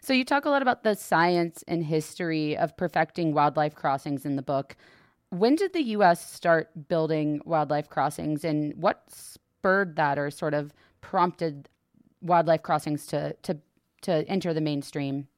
so 0.01 0.13
you 0.13 0.25
talk 0.25 0.45
a 0.45 0.51
lot 0.51 0.63
about 0.63 0.83
the 0.83 0.95
science 0.95 1.63
and 1.69 1.85
history 1.85 2.57
of 2.57 2.77
perfecting 2.77 3.35
wildlife 3.35 3.75
crossings 3.75 4.25
in 4.25 4.37
the 4.37 4.43
book. 4.43 4.77
When 5.31 5.55
did 5.55 5.73
the 5.73 5.83
US 5.83 6.33
start 6.33 6.89
building 6.89 7.41
wildlife 7.45 7.89
crossings 7.89 8.45
and 8.45 8.75
what 8.77 9.05
spurred 9.09 9.97
that 9.97 10.19
or 10.19 10.31
sort 10.31 10.55
of 10.55 10.73
prompted 11.01 11.69
wildlife 12.21 12.63
crossings 12.63 13.07
to 13.07 13.35
to 13.43 13.59
to 14.03 14.27
enter 14.29 14.55
the 14.55 14.61
mainstream? 14.61 15.29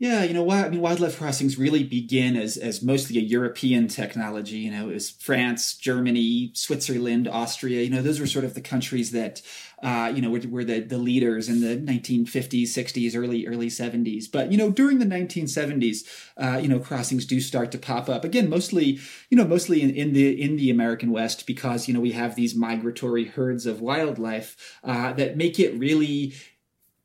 Yeah, 0.00 0.24
you 0.24 0.34
know, 0.34 0.50
I 0.50 0.68
mean, 0.68 0.80
wildlife 0.80 1.18
crossings 1.18 1.56
really 1.56 1.84
begin 1.84 2.36
as 2.36 2.56
as 2.56 2.82
mostly 2.82 3.16
a 3.16 3.20
European 3.22 3.86
technology. 3.86 4.56
You 4.58 4.72
know, 4.72 4.90
it 4.90 4.94
was 4.94 5.10
France, 5.10 5.74
Germany, 5.76 6.50
Switzerland, 6.52 7.28
Austria. 7.28 7.80
You 7.82 7.90
know, 7.90 8.02
those 8.02 8.18
were 8.18 8.26
sort 8.26 8.44
of 8.44 8.54
the 8.54 8.60
countries 8.60 9.12
that, 9.12 9.40
uh, 9.84 10.12
you 10.14 10.20
know, 10.20 10.30
were, 10.30 10.40
were 10.48 10.64
the 10.64 10.80
the 10.80 10.98
leaders 10.98 11.48
in 11.48 11.60
the 11.60 11.76
1950s, 11.76 12.74
60s, 12.74 13.14
early 13.14 13.46
early 13.46 13.70
70s. 13.70 14.26
But 14.26 14.50
you 14.50 14.58
know, 14.58 14.68
during 14.68 14.98
the 14.98 15.06
1970s, 15.06 16.04
uh, 16.36 16.58
you 16.60 16.66
know, 16.68 16.80
crossings 16.80 17.24
do 17.24 17.40
start 17.40 17.70
to 17.70 17.78
pop 17.78 18.08
up 18.08 18.24
again. 18.24 18.50
Mostly, 18.50 18.98
you 19.30 19.36
know, 19.38 19.44
mostly 19.46 19.80
in, 19.80 19.90
in 19.90 20.12
the 20.12 20.42
in 20.42 20.56
the 20.56 20.70
American 20.70 21.12
West 21.12 21.46
because 21.46 21.86
you 21.86 21.94
know 21.94 22.00
we 22.00 22.12
have 22.12 22.34
these 22.34 22.56
migratory 22.56 23.26
herds 23.26 23.64
of 23.64 23.80
wildlife 23.80 24.76
uh, 24.82 25.12
that 25.12 25.36
make 25.36 25.60
it 25.60 25.78
really 25.78 26.34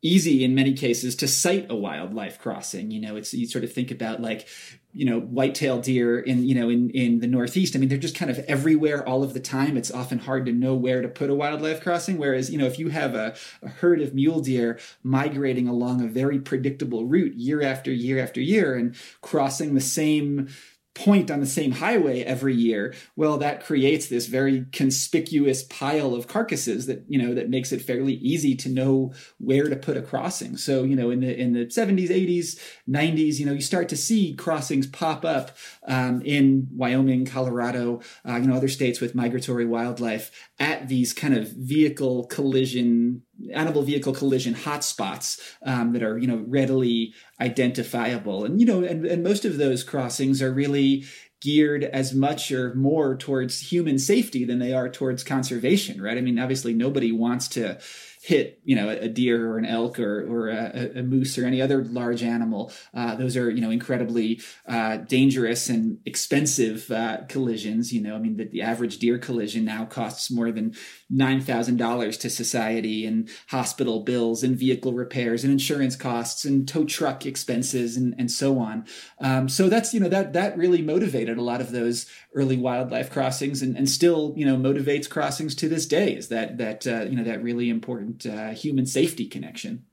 easy 0.01 0.43
in 0.43 0.55
many 0.55 0.73
cases 0.73 1.15
to 1.17 1.27
site 1.27 1.69
a 1.69 1.75
wildlife 1.75 2.39
crossing. 2.39 2.91
You 2.91 3.01
know, 3.01 3.15
it's 3.15 3.33
you 3.33 3.47
sort 3.47 3.63
of 3.63 3.73
think 3.73 3.91
about 3.91 4.21
like 4.21 4.47
you 4.93 5.05
know 5.05 5.19
white-tailed 5.19 5.83
deer 5.83 6.19
in 6.19 6.43
you 6.43 6.55
know 6.55 6.69
in 6.69 6.89
in 6.91 7.19
the 7.19 7.27
northeast. 7.27 7.75
I 7.75 7.79
mean 7.79 7.89
they're 7.89 7.97
just 7.97 8.15
kind 8.15 8.31
of 8.31 8.39
everywhere 8.39 9.07
all 9.07 9.23
of 9.23 9.33
the 9.33 9.39
time. 9.39 9.77
It's 9.77 9.91
often 9.91 10.19
hard 10.19 10.45
to 10.45 10.51
know 10.51 10.73
where 10.73 11.01
to 11.01 11.07
put 11.07 11.29
a 11.29 11.35
wildlife 11.35 11.81
crossing. 11.81 12.17
Whereas 12.17 12.49
you 12.49 12.57
know 12.57 12.65
if 12.65 12.79
you 12.79 12.89
have 12.89 13.13
a, 13.15 13.35
a 13.61 13.69
herd 13.69 14.01
of 14.01 14.13
mule 14.13 14.39
deer 14.39 14.79
migrating 15.03 15.67
along 15.67 16.01
a 16.01 16.07
very 16.07 16.39
predictable 16.39 17.05
route 17.05 17.35
year 17.35 17.61
after 17.61 17.91
year 17.91 18.19
after 18.21 18.41
year 18.41 18.75
and 18.75 18.95
crossing 19.21 19.75
the 19.75 19.81
same 19.81 20.47
point 20.95 21.31
on 21.31 21.39
the 21.39 21.45
same 21.45 21.71
highway 21.71 22.21
every 22.23 22.53
year 22.53 22.93
well 23.15 23.37
that 23.37 23.63
creates 23.63 24.07
this 24.07 24.27
very 24.27 24.65
conspicuous 24.71 25.63
pile 25.63 26.13
of 26.13 26.27
carcasses 26.27 26.85
that 26.85 27.03
you 27.07 27.21
know 27.21 27.33
that 27.33 27.49
makes 27.49 27.71
it 27.71 27.81
fairly 27.81 28.13
easy 28.13 28.55
to 28.55 28.69
know 28.69 29.13
where 29.37 29.69
to 29.69 29.75
put 29.75 29.97
a 29.97 30.01
crossing. 30.01 30.57
So 30.57 30.83
you 30.83 30.95
know 30.95 31.09
in 31.09 31.21
the 31.21 31.39
in 31.39 31.53
the 31.53 31.65
70s 31.65 32.09
80s 32.09 32.59
90s 32.89 33.39
you 33.39 33.45
know 33.45 33.53
you 33.53 33.61
start 33.61 33.89
to 33.89 33.97
see 33.97 34.35
crossings 34.35 34.87
pop 34.87 35.25
up 35.25 35.55
um, 35.87 36.21
in 36.23 36.67
wyoming 36.71 37.25
colorado 37.25 38.01
uh, 38.27 38.35
you 38.35 38.47
know 38.47 38.55
other 38.55 38.67
states 38.67 38.99
with 38.99 39.15
migratory 39.15 39.65
wildlife 39.65 40.31
at 40.59 40.87
these 40.87 41.13
kind 41.13 41.35
of 41.35 41.49
vehicle 41.51 42.25
collision 42.25 43.23
animal 43.53 43.83
vehicle 43.83 44.13
collision 44.13 44.53
hotspots 44.53 45.39
um, 45.63 45.93
that 45.93 46.03
are 46.03 46.17
you 46.17 46.27
know 46.27 46.43
readily 46.47 47.13
identifiable. 47.39 48.45
And 48.45 48.59
you 48.59 48.65
know 48.65 48.83
and, 48.83 49.05
and 49.05 49.23
most 49.23 49.45
of 49.45 49.57
those 49.57 49.83
crossings 49.83 50.41
are 50.41 50.51
really 50.51 51.05
geared 51.41 51.85
as 51.85 52.13
much 52.13 52.51
or 52.51 52.75
more 52.75 53.15
towards 53.15 53.71
human 53.71 53.97
safety 53.97 54.43
than 54.43 54.59
they 54.59 54.73
are 54.73 54.89
towards 54.89 55.23
conservation 55.23 56.01
right? 56.01 56.17
I 56.17 56.21
mean 56.21 56.39
obviously 56.39 56.73
nobody 56.73 57.11
wants 57.11 57.47
to 57.49 57.79
hit 58.21 58.59
you 58.63 58.75
know 58.75 58.89
a 58.89 59.07
deer 59.07 59.51
or 59.51 59.57
an 59.57 59.65
elk 59.65 59.99
or, 59.99 60.25
or 60.29 60.49
a, 60.49 60.99
a 60.99 61.03
moose 61.03 61.37
or 61.37 61.45
any 61.45 61.61
other 61.61 61.83
large 61.85 62.21
animal 62.21 62.71
uh, 62.93 63.15
those 63.15 63.37
are 63.37 63.49
you 63.49 63.61
know 63.61 63.69
incredibly 63.69 64.41
uh, 64.67 64.97
dangerous 64.97 65.69
and 65.69 65.97
expensive 66.05 66.91
uh, 66.91 67.19
collisions 67.27 67.93
you 67.93 68.01
know. 68.01 68.15
I 68.15 68.19
mean 68.19 68.37
the, 68.37 68.45
the 68.45 68.61
average 68.61 68.97
deer 68.97 69.17
collision 69.17 69.65
now 69.65 69.85
costs 69.85 70.29
more 70.29 70.51
than 70.51 70.75
$9000 71.11 72.19
to 72.19 72.29
society 72.29 73.05
and 73.05 73.29
hospital 73.47 74.01
bills 74.01 74.43
and 74.43 74.55
vehicle 74.55 74.93
repairs 74.93 75.43
and 75.43 75.51
insurance 75.51 75.95
costs 75.95 76.45
and 76.45 76.67
tow 76.67 76.85
truck 76.85 77.25
expenses 77.25 77.97
and, 77.97 78.13
and 78.17 78.29
so 78.29 78.59
on. 78.59 78.85
Um, 79.19 79.49
so 79.49 79.69
that's 79.69 79.93
you 79.93 79.99
know 79.99 80.09
that 80.09 80.33
that 80.33 80.57
really 80.57 80.81
motivated 80.81 81.37
a 81.37 81.41
lot 81.41 81.61
of 81.61 81.71
those 81.71 82.05
early 82.33 82.57
wildlife 82.57 83.11
crossings 83.11 83.61
and, 83.61 83.75
and 83.75 83.89
still 83.89 84.33
you 84.35 84.45
know 84.45 84.55
motivates 84.55 85.09
crossings 85.09 85.55
to 85.55 85.69
this 85.69 85.85
day 85.85 86.13
is 86.13 86.27
that 86.29 86.57
that 86.57 86.85
uh, 86.85 87.03
you 87.03 87.15
know 87.15 87.23
that 87.23 87.43
really 87.43 87.69
important 87.69 88.08
uh, 88.25 88.49
human 88.49 88.85
safety 88.85 89.27
connection. 89.27 89.85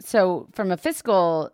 So, 0.00 0.48
from 0.52 0.70
a 0.70 0.76
fiscal 0.76 1.52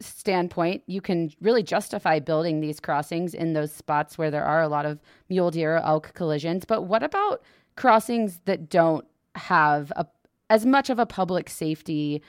standpoint, 0.00 0.82
you 0.86 1.00
can 1.00 1.32
really 1.40 1.62
justify 1.62 2.18
building 2.18 2.60
these 2.60 2.80
crossings 2.80 3.34
in 3.34 3.54
those 3.54 3.72
spots 3.72 4.18
where 4.18 4.30
there 4.30 4.44
are 4.44 4.62
a 4.62 4.68
lot 4.68 4.84
of 4.84 5.00
mule 5.28 5.50
deer 5.50 5.76
or 5.76 5.84
elk 5.84 6.12
collisions. 6.14 6.64
But 6.64 6.82
what 6.82 7.02
about 7.02 7.42
crossings 7.76 8.40
that 8.44 8.68
don't 8.68 9.06
have 9.34 9.92
a, 9.96 10.06
as 10.50 10.66
much 10.66 10.90
of 10.90 10.98
a 10.98 11.06
public 11.06 11.48
safety 11.48 12.22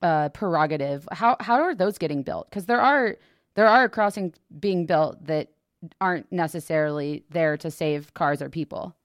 uh, 0.00 0.30
prerogative? 0.30 1.06
How 1.12 1.36
how 1.40 1.60
are 1.60 1.74
those 1.74 1.98
getting 1.98 2.22
built? 2.22 2.48
Because 2.48 2.66
there 2.66 2.80
are 2.80 3.16
there 3.54 3.68
are 3.68 3.88
crossings 3.88 4.36
being 4.58 4.86
built 4.86 5.26
that 5.26 5.48
aren't 6.00 6.30
necessarily 6.32 7.24
there 7.30 7.56
to 7.58 7.70
save 7.70 8.14
cars 8.14 8.40
or 8.40 8.48
people. 8.48 8.96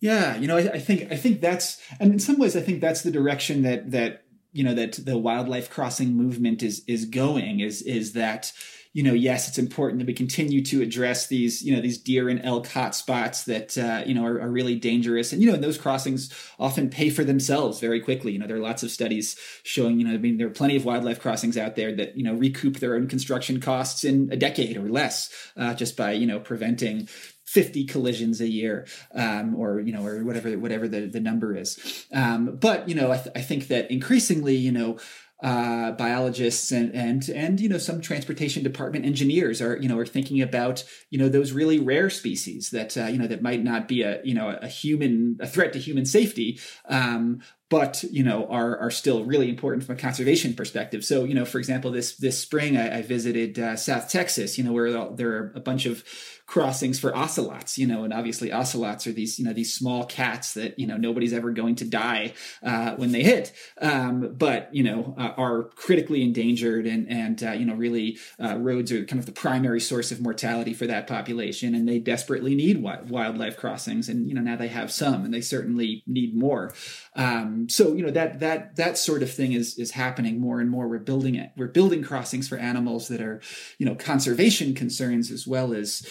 Yeah, 0.00 0.36
you 0.36 0.46
know, 0.46 0.58
I, 0.58 0.72
I, 0.74 0.78
think 0.78 1.10
I 1.10 1.16
think 1.16 1.40
that's, 1.40 1.80
and 1.98 2.12
in 2.12 2.18
some 2.18 2.38
ways, 2.38 2.56
I 2.56 2.60
think 2.60 2.80
that's 2.80 3.02
the 3.02 3.10
direction 3.10 3.62
that 3.62 3.90
that 3.92 4.24
you 4.52 4.62
know 4.62 4.74
that 4.74 4.92
the 5.04 5.18
wildlife 5.18 5.70
crossing 5.70 6.14
movement 6.14 6.62
is 6.62 6.84
is 6.86 7.06
going. 7.06 7.60
Is 7.60 7.82
is 7.82 8.12
that 8.12 8.52
you 8.96 9.02
know, 9.02 9.12
yes, 9.12 9.46
it's 9.46 9.58
important 9.58 9.98
that 9.98 10.06
we 10.06 10.14
continue 10.14 10.64
to 10.64 10.80
address 10.80 11.26
these, 11.26 11.62
you 11.62 11.76
know, 11.76 11.82
these 11.82 11.98
deer 11.98 12.30
and 12.30 12.40
elk 12.42 12.66
hotspots 12.66 13.44
that, 13.44 13.76
uh, 13.76 14.02
you 14.06 14.14
know, 14.14 14.24
are, 14.24 14.40
are, 14.40 14.48
really 14.48 14.74
dangerous. 14.76 15.34
And, 15.34 15.42
you 15.42 15.48
know, 15.48 15.52
and 15.52 15.62
those 15.62 15.76
crossings 15.76 16.32
often 16.58 16.88
pay 16.88 17.10
for 17.10 17.22
themselves 17.22 17.78
very 17.78 18.00
quickly. 18.00 18.32
You 18.32 18.38
know, 18.38 18.46
there 18.46 18.56
are 18.56 18.60
lots 18.60 18.82
of 18.82 18.90
studies 18.90 19.38
showing, 19.64 20.00
you 20.00 20.08
know, 20.08 20.14
I 20.14 20.16
mean, 20.16 20.38
there 20.38 20.46
are 20.46 20.50
plenty 20.50 20.76
of 20.76 20.86
wildlife 20.86 21.20
crossings 21.20 21.58
out 21.58 21.76
there 21.76 21.94
that, 21.94 22.16
you 22.16 22.24
know, 22.24 22.32
recoup 22.32 22.78
their 22.78 22.94
own 22.94 23.06
construction 23.06 23.60
costs 23.60 24.02
in 24.02 24.30
a 24.32 24.36
decade 24.36 24.78
or 24.78 24.88
less 24.88 25.28
uh, 25.58 25.74
just 25.74 25.94
by, 25.94 26.12
you 26.12 26.26
know, 26.26 26.40
preventing 26.40 27.06
50 27.46 27.84
collisions 27.86 28.40
a 28.40 28.48
year 28.48 28.86
um, 29.14 29.54
or 29.56 29.80
you 29.80 29.92
know 29.92 30.04
or 30.04 30.24
whatever 30.24 30.58
whatever 30.58 30.88
the, 30.88 31.06
the 31.06 31.20
number 31.20 31.56
is 31.56 32.06
um, 32.12 32.56
but 32.60 32.88
you 32.88 32.94
know 32.94 33.12
I, 33.12 33.16
th- 33.16 33.36
I 33.36 33.40
think 33.40 33.68
that 33.68 33.90
increasingly 33.90 34.56
you 34.56 34.72
know 34.72 34.98
uh, 35.42 35.92
biologists 35.92 36.72
and 36.72 36.94
and 36.94 37.28
and 37.28 37.60
you 37.60 37.68
know 37.68 37.76
some 37.76 38.00
transportation 38.00 38.62
department 38.62 39.04
engineers 39.04 39.60
are 39.60 39.76
you 39.76 39.88
know 39.88 39.98
are 39.98 40.06
thinking 40.06 40.40
about 40.40 40.82
you 41.10 41.18
know 41.18 41.28
those 41.28 41.52
really 41.52 41.78
rare 41.78 42.08
species 42.08 42.70
that 42.70 42.96
uh, 42.96 43.04
you 43.04 43.18
know 43.18 43.26
that 43.26 43.42
might 43.42 43.62
not 43.62 43.86
be 43.86 44.02
a 44.02 44.20
you 44.24 44.34
know 44.34 44.58
a 44.62 44.66
human 44.66 45.36
a 45.40 45.46
threat 45.46 45.74
to 45.74 45.78
human 45.78 46.06
safety 46.06 46.58
um, 46.88 47.40
but 47.68 48.04
you 48.04 48.22
know 48.22 48.46
are 48.46 48.78
are 48.78 48.90
still 48.90 49.24
really 49.24 49.48
important 49.48 49.84
from 49.84 49.96
a 49.96 49.98
conservation 49.98 50.54
perspective. 50.54 51.04
So 51.04 51.24
you 51.24 51.34
know, 51.34 51.44
for 51.44 51.58
example, 51.58 51.90
this 51.90 52.16
this 52.16 52.38
spring 52.38 52.76
I, 52.76 52.98
I 52.98 53.02
visited 53.02 53.58
uh, 53.58 53.76
South 53.76 54.08
Texas, 54.08 54.56
you 54.56 54.64
know, 54.64 54.72
where 54.72 55.10
there 55.14 55.30
are 55.30 55.52
a 55.56 55.60
bunch 55.60 55.86
of 55.86 56.04
crossings 56.46 56.98
for 57.00 57.14
ocelots, 57.16 57.76
you 57.76 57.86
know, 57.86 58.04
and 58.04 58.12
obviously 58.12 58.52
ocelots 58.52 59.06
are 59.06 59.12
these, 59.12 59.38
you 59.38 59.44
know, 59.44 59.52
these 59.52 59.74
small 59.74 60.04
cats 60.04 60.54
that, 60.54 60.78
you 60.78 60.86
know, 60.86 60.96
nobody's 60.96 61.32
ever 61.32 61.50
going 61.50 61.74
to 61.74 61.84
die 61.84 62.32
uh, 62.62 62.94
when 62.94 63.10
they 63.10 63.22
hit, 63.22 63.52
um, 63.80 64.32
but, 64.38 64.72
you 64.72 64.84
know, 64.84 65.14
uh, 65.18 65.32
are 65.36 65.64
critically 65.74 66.22
endangered 66.22 66.86
and, 66.86 67.08
and 67.10 67.42
uh, 67.42 67.50
you 67.50 67.66
know, 67.66 67.74
really 67.74 68.16
uh, 68.40 68.56
roads 68.56 68.92
are 68.92 69.04
kind 69.04 69.18
of 69.18 69.26
the 69.26 69.32
primary 69.32 69.80
source 69.80 70.12
of 70.12 70.20
mortality 70.20 70.72
for 70.72 70.86
that 70.86 71.08
population. 71.08 71.74
And 71.74 71.88
they 71.88 71.98
desperately 71.98 72.54
need 72.54 72.76
wi- 72.76 73.02
wildlife 73.02 73.56
crossings. 73.56 74.08
And, 74.08 74.28
you 74.28 74.34
know, 74.34 74.40
now 74.40 74.56
they 74.56 74.68
have 74.68 74.92
some 74.92 75.24
and 75.24 75.34
they 75.34 75.40
certainly 75.40 76.04
need 76.06 76.36
more. 76.36 76.72
Um, 77.16 77.68
so, 77.68 77.92
you 77.94 78.04
know, 78.04 78.12
that, 78.12 78.38
that, 78.38 78.76
that 78.76 78.98
sort 78.98 79.24
of 79.24 79.32
thing 79.32 79.52
is, 79.52 79.76
is 79.78 79.90
happening 79.90 80.40
more 80.40 80.60
and 80.60 80.70
more. 80.70 80.86
We're 80.86 80.98
building 80.98 81.34
it. 81.34 81.50
We're 81.56 81.66
building 81.66 82.04
crossings 82.04 82.46
for 82.46 82.56
animals 82.56 83.08
that 83.08 83.20
are, 83.20 83.40
you 83.78 83.86
know, 83.86 83.96
conservation 83.96 84.74
concerns 84.74 85.32
as 85.32 85.44
well 85.44 85.74
as 85.74 86.06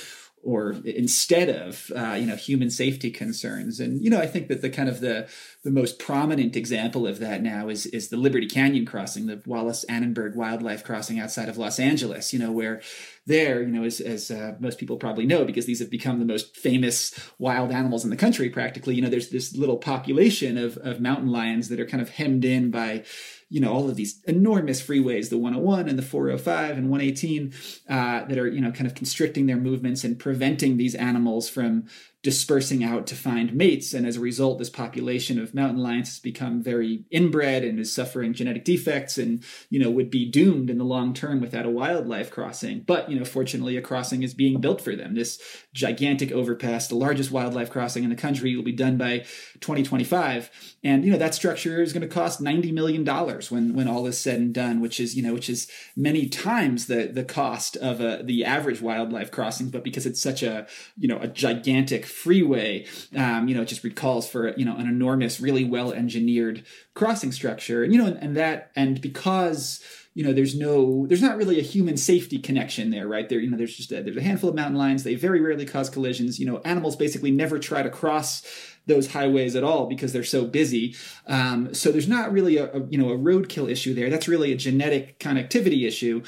or 0.45 0.75
instead 0.85 1.49
of 1.49 1.91
uh, 1.95 2.13
you 2.13 2.25
know 2.25 2.35
human 2.35 2.69
safety 2.69 3.09
concerns. 3.09 3.79
And 3.79 4.01
you 4.03 4.09
know 4.09 4.19
i 4.19 4.27
think 4.27 4.47
that 4.47 4.61
the 4.61 4.69
kind 4.69 4.87
of 4.87 5.01
the 5.01 5.27
the 5.63 5.71
most 5.71 5.97
prominent 5.99 6.55
example 6.55 7.07
of 7.07 7.19
that 7.19 7.41
now 7.41 7.69
is 7.69 7.85
is 7.87 8.09
the 8.09 8.17
liberty 8.17 8.47
canyon 8.47 8.85
crossing 8.85 9.25
the 9.25 9.41
wallis 9.45 9.83
annenberg 9.85 10.35
wildlife 10.35 10.83
crossing 10.83 11.19
outside 11.19 11.49
of 11.49 11.57
los 11.57 11.79
angeles 11.79 12.31
you 12.31 12.39
know 12.39 12.51
where 12.51 12.81
there 13.25 13.61
you 13.61 13.71
know 13.71 13.83
as, 13.83 13.99
as 13.99 14.29
uh, 14.29 14.55
most 14.59 14.77
people 14.77 14.97
probably 14.97 15.25
know 15.25 15.45
because 15.45 15.65
these 15.65 15.79
have 15.79 15.89
become 15.89 16.19
the 16.19 16.25
most 16.25 16.55
famous 16.55 17.13
wild 17.39 17.71
animals 17.71 18.03
in 18.03 18.09
the 18.09 18.15
country 18.15 18.49
practically. 18.49 18.95
You 18.95 19.01
know 19.01 19.09
there's 19.09 19.29
this 19.29 19.55
little 19.55 19.77
population 19.77 20.57
of, 20.57 20.77
of 20.77 20.99
mountain 20.99 21.31
lions 21.31 21.69
that 21.69 21.79
are 21.79 21.85
kind 21.85 22.01
of 22.01 22.09
hemmed 22.09 22.45
in 22.45 22.71
by 22.71 23.03
you 23.49 23.59
know 23.59 23.71
all 23.71 23.89
of 23.89 23.95
these 23.95 24.21
enormous 24.25 24.81
freeways 24.81 25.29
the 25.29 25.37
101 25.37 25.87
and 25.87 25.97
the 25.97 26.03
405 26.03 26.77
and 26.77 26.89
118 26.89 27.53
uh, 27.89 28.25
that 28.25 28.37
are 28.37 28.47
you 28.47 28.61
know 28.61 28.71
kind 28.71 28.87
of 28.87 28.95
constricting 28.95 29.45
their 29.45 29.57
movements 29.57 30.03
and 30.03 30.19
preventing 30.19 30.77
these 30.77 30.95
animals 30.95 31.49
from 31.49 31.85
dispersing 32.25 32.83
out 32.83 33.05
to 33.05 33.13
find 33.13 33.53
mates. 33.53 33.93
And 33.93 34.03
as 34.07 34.17
a 34.17 34.19
result, 34.19 34.57
this 34.57 34.71
population 34.71 35.39
of 35.39 35.53
mountain 35.53 35.77
lions 35.77 36.09
has 36.09 36.17
become 36.17 36.59
very 36.59 37.05
inbred 37.11 37.63
and 37.63 37.79
is 37.79 37.93
suffering 37.93 38.33
genetic 38.33 38.65
defects 38.65 39.19
and, 39.19 39.43
you 39.69 39.79
know, 39.79 39.91
would 39.91 40.09
be 40.09 40.25
doomed 40.25 40.71
in 40.71 40.79
the 40.79 40.85
long 40.85 41.13
term 41.13 41.39
without 41.39 41.67
a 41.67 41.69
wildlife 41.69 42.31
crossing. 42.31 42.79
But, 42.79 43.11
you 43.11 43.19
know, 43.19 43.25
fortunately, 43.25 43.77
a 43.77 43.81
crossing 43.83 44.23
is 44.23 44.33
being 44.33 44.59
built 44.59 44.81
for 44.81 44.95
them. 44.95 45.13
This 45.13 45.39
gigantic 45.71 46.31
overpass, 46.31 46.87
the 46.87 46.95
largest 46.95 47.29
wildlife 47.29 47.69
crossing 47.69 48.03
in 48.03 48.09
the 48.09 48.15
country, 48.15 48.55
will 48.55 48.63
be 48.63 48.71
done 48.71 48.97
by 48.97 49.19
2025. 49.59 50.49
And, 50.83 51.05
you 51.05 51.11
know, 51.11 51.19
that 51.19 51.35
structure 51.35 51.83
is 51.83 51.93
going 51.93 52.01
to 52.01 52.07
cost 52.07 52.41
$90 52.41 52.73
million 52.73 53.05
when, 53.05 53.75
when 53.75 53.87
all 53.87 54.07
is 54.07 54.19
said 54.19 54.39
and 54.39 54.51
done, 54.51 54.81
which 54.81 54.99
is, 54.99 55.15
you 55.15 55.21
know, 55.21 55.35
which 55.35 55.47
is 55.51 55.69
many 55.95 56.27
times 56.27 56.87
the, 56.87 57.05
the 57.05 57.23
cost 57.23 57.77
of 57.77 58.01
a, 58.01 58.23
the 58.23 58.43
average 58.43 58.81
wildlife 58.81 59.29
crossing. 59.29 59.69
But 59.69 59.83
because 59.83 60.07
it's 60.07 60.19
such 60.19 60.41
a, 60.41 60.65
you 60.97 61.07
know, 61.07 61.19
a 61.19 61.27
gigantic 61.27 62.07
freeway. 62.15 62.85
Um, 63.15 63.47
you 63.47 63.55
know, 63.55 63.61
it 63.61 63.67
just 63.67 63.83
recalls 63.83 64.27
for 64.27 64.55
you 64.57 64.65
know 64.65 64.75
an 64.75 64.87
enormous, 64.87 65.39
really 65.39 65.65
well 65.65 65.91
engineered 65.91 66.65
crossing 66.93 67.31
structure, 67.31 67.83
and 67.83 67.93
you 67.93 67.99
know, 67.99 68.07
and, 68.07 68.17
and 68.17 68.37
that 68.37 68.71
and 68.75 69.01
because 69.01 69.83
you 70.13 70.23
know 70.23 70.31
there's 70.31 70.55
no 70.55 71.05
there's 71.07 71.21
not 71.21 71.37
really 71.37 71.59
a 71.59 71.63
human 71.63 71.97
safety 71.97 72.39
connection 72.39 72.89
there 72.89 73.07
right? 73.07 73.27
There 73.27 73.39
you 73.39 73.49
know 73.49 73.57
there's 73.57 73.75
just 73.75 73.91
a, 73.91 74.01
there's 74.01 74.17
a 74.17 74.21
handful 74.21 74.49
of 74.49 74.55
mountain 74.55 74.77
lions. 74.77 75.03
They 75.03 75.15
very 75.15 75.41
rarely 75.41 75.65
cause 75.65 75.89
collisions. 75.89 76.39
You 76.39 76.45
know 76.45 76.59
animals 76.59 76.95
basically 76.95 77.31
never 77.31 77.59
try 77.59 77.83
to 77.83 77.89
cross 77.89 78.43
those 78.87 79.11
highways 79.11 79.55
at 79.55 79.63
all 79.63 79.87
because 79.87 80.13
they're 80.13 80.23
so 80.23 80.45
busy. 80.45 80.95
Um, 81.25 81.73
so 81.73 81.91
there's 81.91 82.07
not 82.07 82.31
really 82.31 82.57
a, 82.57 82.71
a, 82.71 82.85
you 82.87 82.97
know 82.97 83.09
a 83.09 83.17
roadkill 83.17 83.69
issue 83.69 83.93
there. 83.93 84.09
That's 84.09 84.27
really 84.27 84.53
a 84.53 84.57
genetic 84.57 85.19
connectivity 85.19 85.85
issue. 85.85 86.23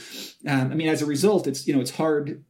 Um, 0.46 0.72
i 0.72 0.76
mean 0.76 0.90
as 0.90 1.02
a 1.02 1.06
result 1.06 1.48
it's 1.48 1.66
you 1.68 1.74
know 1.74 1.82
it's 1.82 1.92
hard 1.92 2.44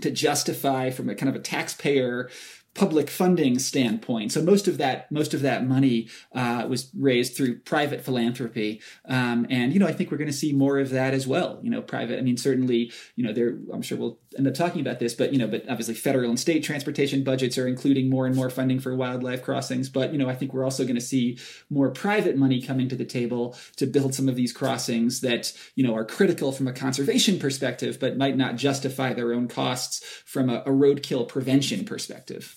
to 0.00 0.10
justify 0.10 0.90
from 0.90 1.08
a 1.08 1.14
kind 1.14 1.28
of 1.28 1.36
a 1.36 1.42
taxpayer 1.42 2.30
public 2.74 3.08
funding 3.08 3.58
standpoint. 3.58 4.32
So 4.32 4.42
most 4.42 4.66
of 4.66 4.78
that 4.78 5.10
most 5.10 5.32
of 5.32 5.42
that 5.42 5.66
money 5.66 6.08
uh, 6.34 6.66
was 6.68 6.90
raised 6.98 7.36
through 7.36 7.60
private 7.60 8.04
philanthropy, 8.04 8.80
um, 9.08 9.46
and 9.48 9.72
you 9.72 9.78
know 9.78 9.86
I 9.86 9.92
think 9.92 10.10
we're 10.10 10.18
going 10.18 10.30
to 10.30 10.36
see 10.36 10.52
more 10.52 10.78
of 10.78 10.90
that 10.90 11.14
as 11.14 11.26
well. 11.26 11.60
You 11.62 11.70
know, 11.70 11.80
private. 11.80 12.18
I 12.18 12.22
mean, 12.22 12.36
certainly, 12.36 12.92
you 13.14 13.24
know, 13.24 13.32
there. 13.32 13.56
I'm 13.72 13.82
sure 13.82 13.96
we'll 13.96 14.18
end 14.36 14.48
up 14.48 14.54
talking 14.54 14.80
about 14.80 14.98
this, 14.98 15.14
but 15.14 15.32
you 15.32 15.38
know, 15.38 15.46
but 15.46 15.68
obviously 15.68 15.94
federal 15.94 16.28
and 16.30 16.38
state 16.38 16.64
transportation 16.64 17.22
budgets 17.22 17.56
are 17.56 17.68
including 17.68 18.10
more 18.10 18.26
and 18.26 18.34
more 18.34 18.50
funding 18.50 18.80
for 18.80 18.94
wildlife 18.94 19.42
crossings. 19.42 19.88
But 19.88 20.12
you 20.12 20.18
know, 20.18 20.28
I 20.28 20.34
think 20.34 20.52
we're 20.52 20.64
also 20.64 20.82
going 20.82 20.96
to 20.96 21.00
see 21.00 21.38
more 21.70 21.90
private 21.90 22.36
money 22.36 22.60
coming 22.60 22.88
to 22.88 22.96
the 22.96 23.04
table 23.04 23.56
to 23.76 23.86
build 23.86 24.14
some 24.14 24.28
of 24.28 24.34
these 24.34 24.52
crossings 24.52 25.20
that 25.20 25.52
you 25.76 25.86
know 25.86 25.94
are 25.94 26.04
critical 26.04 26.50
from 26.50 26.66
a 26.66 26.72
conservation 26.72 27.38
perspective, 27.38 27.98
but 28.00 28.16
might 28.16 28.36
not 28.36 28.56
justify 28.56 29.12
their 29.12 29.32
own 29.32 29.46
costs 29.46 30.04
from 30.26 30.50
a, 30.50 30.56
a 30.66 30.70
roadkill 30.70 31.28
prevention 31.28 31.84
perspective. 31.84 32.56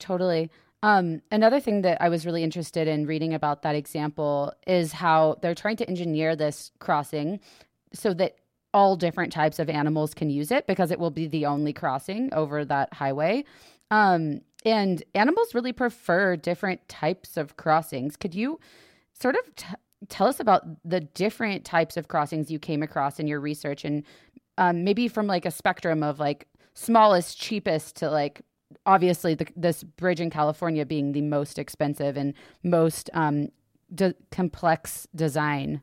Totally. 0.00 0.50
Um, 0.82 1.20
another 1.30 1.60
thing 1.60 1.82
that 1.82 2.00
I 2.00 2.08
was 2.08 2.24
really 2.24 2.42
interested 2.42 2.88
in 2.88 3.06
reading 3.06 3.34
about 3.34 3.62
that 3.62 3.74
example 3.74 4.52
is 4.66 4.92
how 4.92 5.36
they're 5.42 5.54
trying 5.54 5.76
to 5.76 5.88
engineer 5.88 6.34
this 6.34 6.72
crossing 6.78 7.38
so 7.92 8.14
that 8.14 8.36
all 8.72 8.96
different 8.96 9.32
types 9.32 9.58
of 9.58 9.68
animals 9.68 10.14
can 10.14 10.30
use 10.30 10.50
it 10.50 10.66
because 10.66 10.90
it 10.90 10.98
will 10.98 11.10
be 11.10 11.26
the 11.26 11.44
only 11.44 11.72
crossing 11.72 12.32
over 12.32 12.64
that 12.64 12.92
highway. 12.94 13.44
Um, 13.90 14.40
and 14.64 15.02
animals 15.14 15.54
really 15.54 15.72
prefer 15.72 16.36
different 16.36 16.86
types 16.88 17.36
of 17.36 17.56
crossings. 17.56 18.16
Could 18.16 18.34
you 18.34 18.58
sort 19.12 19.34
of 19.34 19.54
t- 19.56 19.66
tell 20.08 20.28
us 20.28 20.40
about 20.40 20.64
the 20.84 21.00
different 21.00 21.64
types 21.64 21.96
of 21.96 22.08
crossings 22.08 22.50
you 22.50 22.58
came 22.58 22.82
across 22.82 23.18
in 23.18 23.26
your 23.26 23.40
research 23.40 23.84
and 23.84 24.04
um, 24.56 24.84
maybe 24.84 25.08
from 25.08 25.26
like 25.26 25.44
a 25.44 25.50
spectrum 25.50 26.02
of 26.02 26.20
like 26.20 26.46
smallest, 26.74 27.38
cheapest 27.38 27.96
to 27.96 28.10
like 28.10 28.42
obviously 28.86 29.34
the, 29.34 29.46
this 29.56 29.82
bridge 29.82 30.20
in 30.20 30.30
California 30.30 30.84
being 30.86 31.12
the 31.12 31.22
most 31.22 31.58
expensive 31.58 32.16
and 32.16 32.34
most 32.62 33.10
um, 33.14 33.48
de- 33.94 34.14
complex 34.30 35.06
design? 35.14 35.82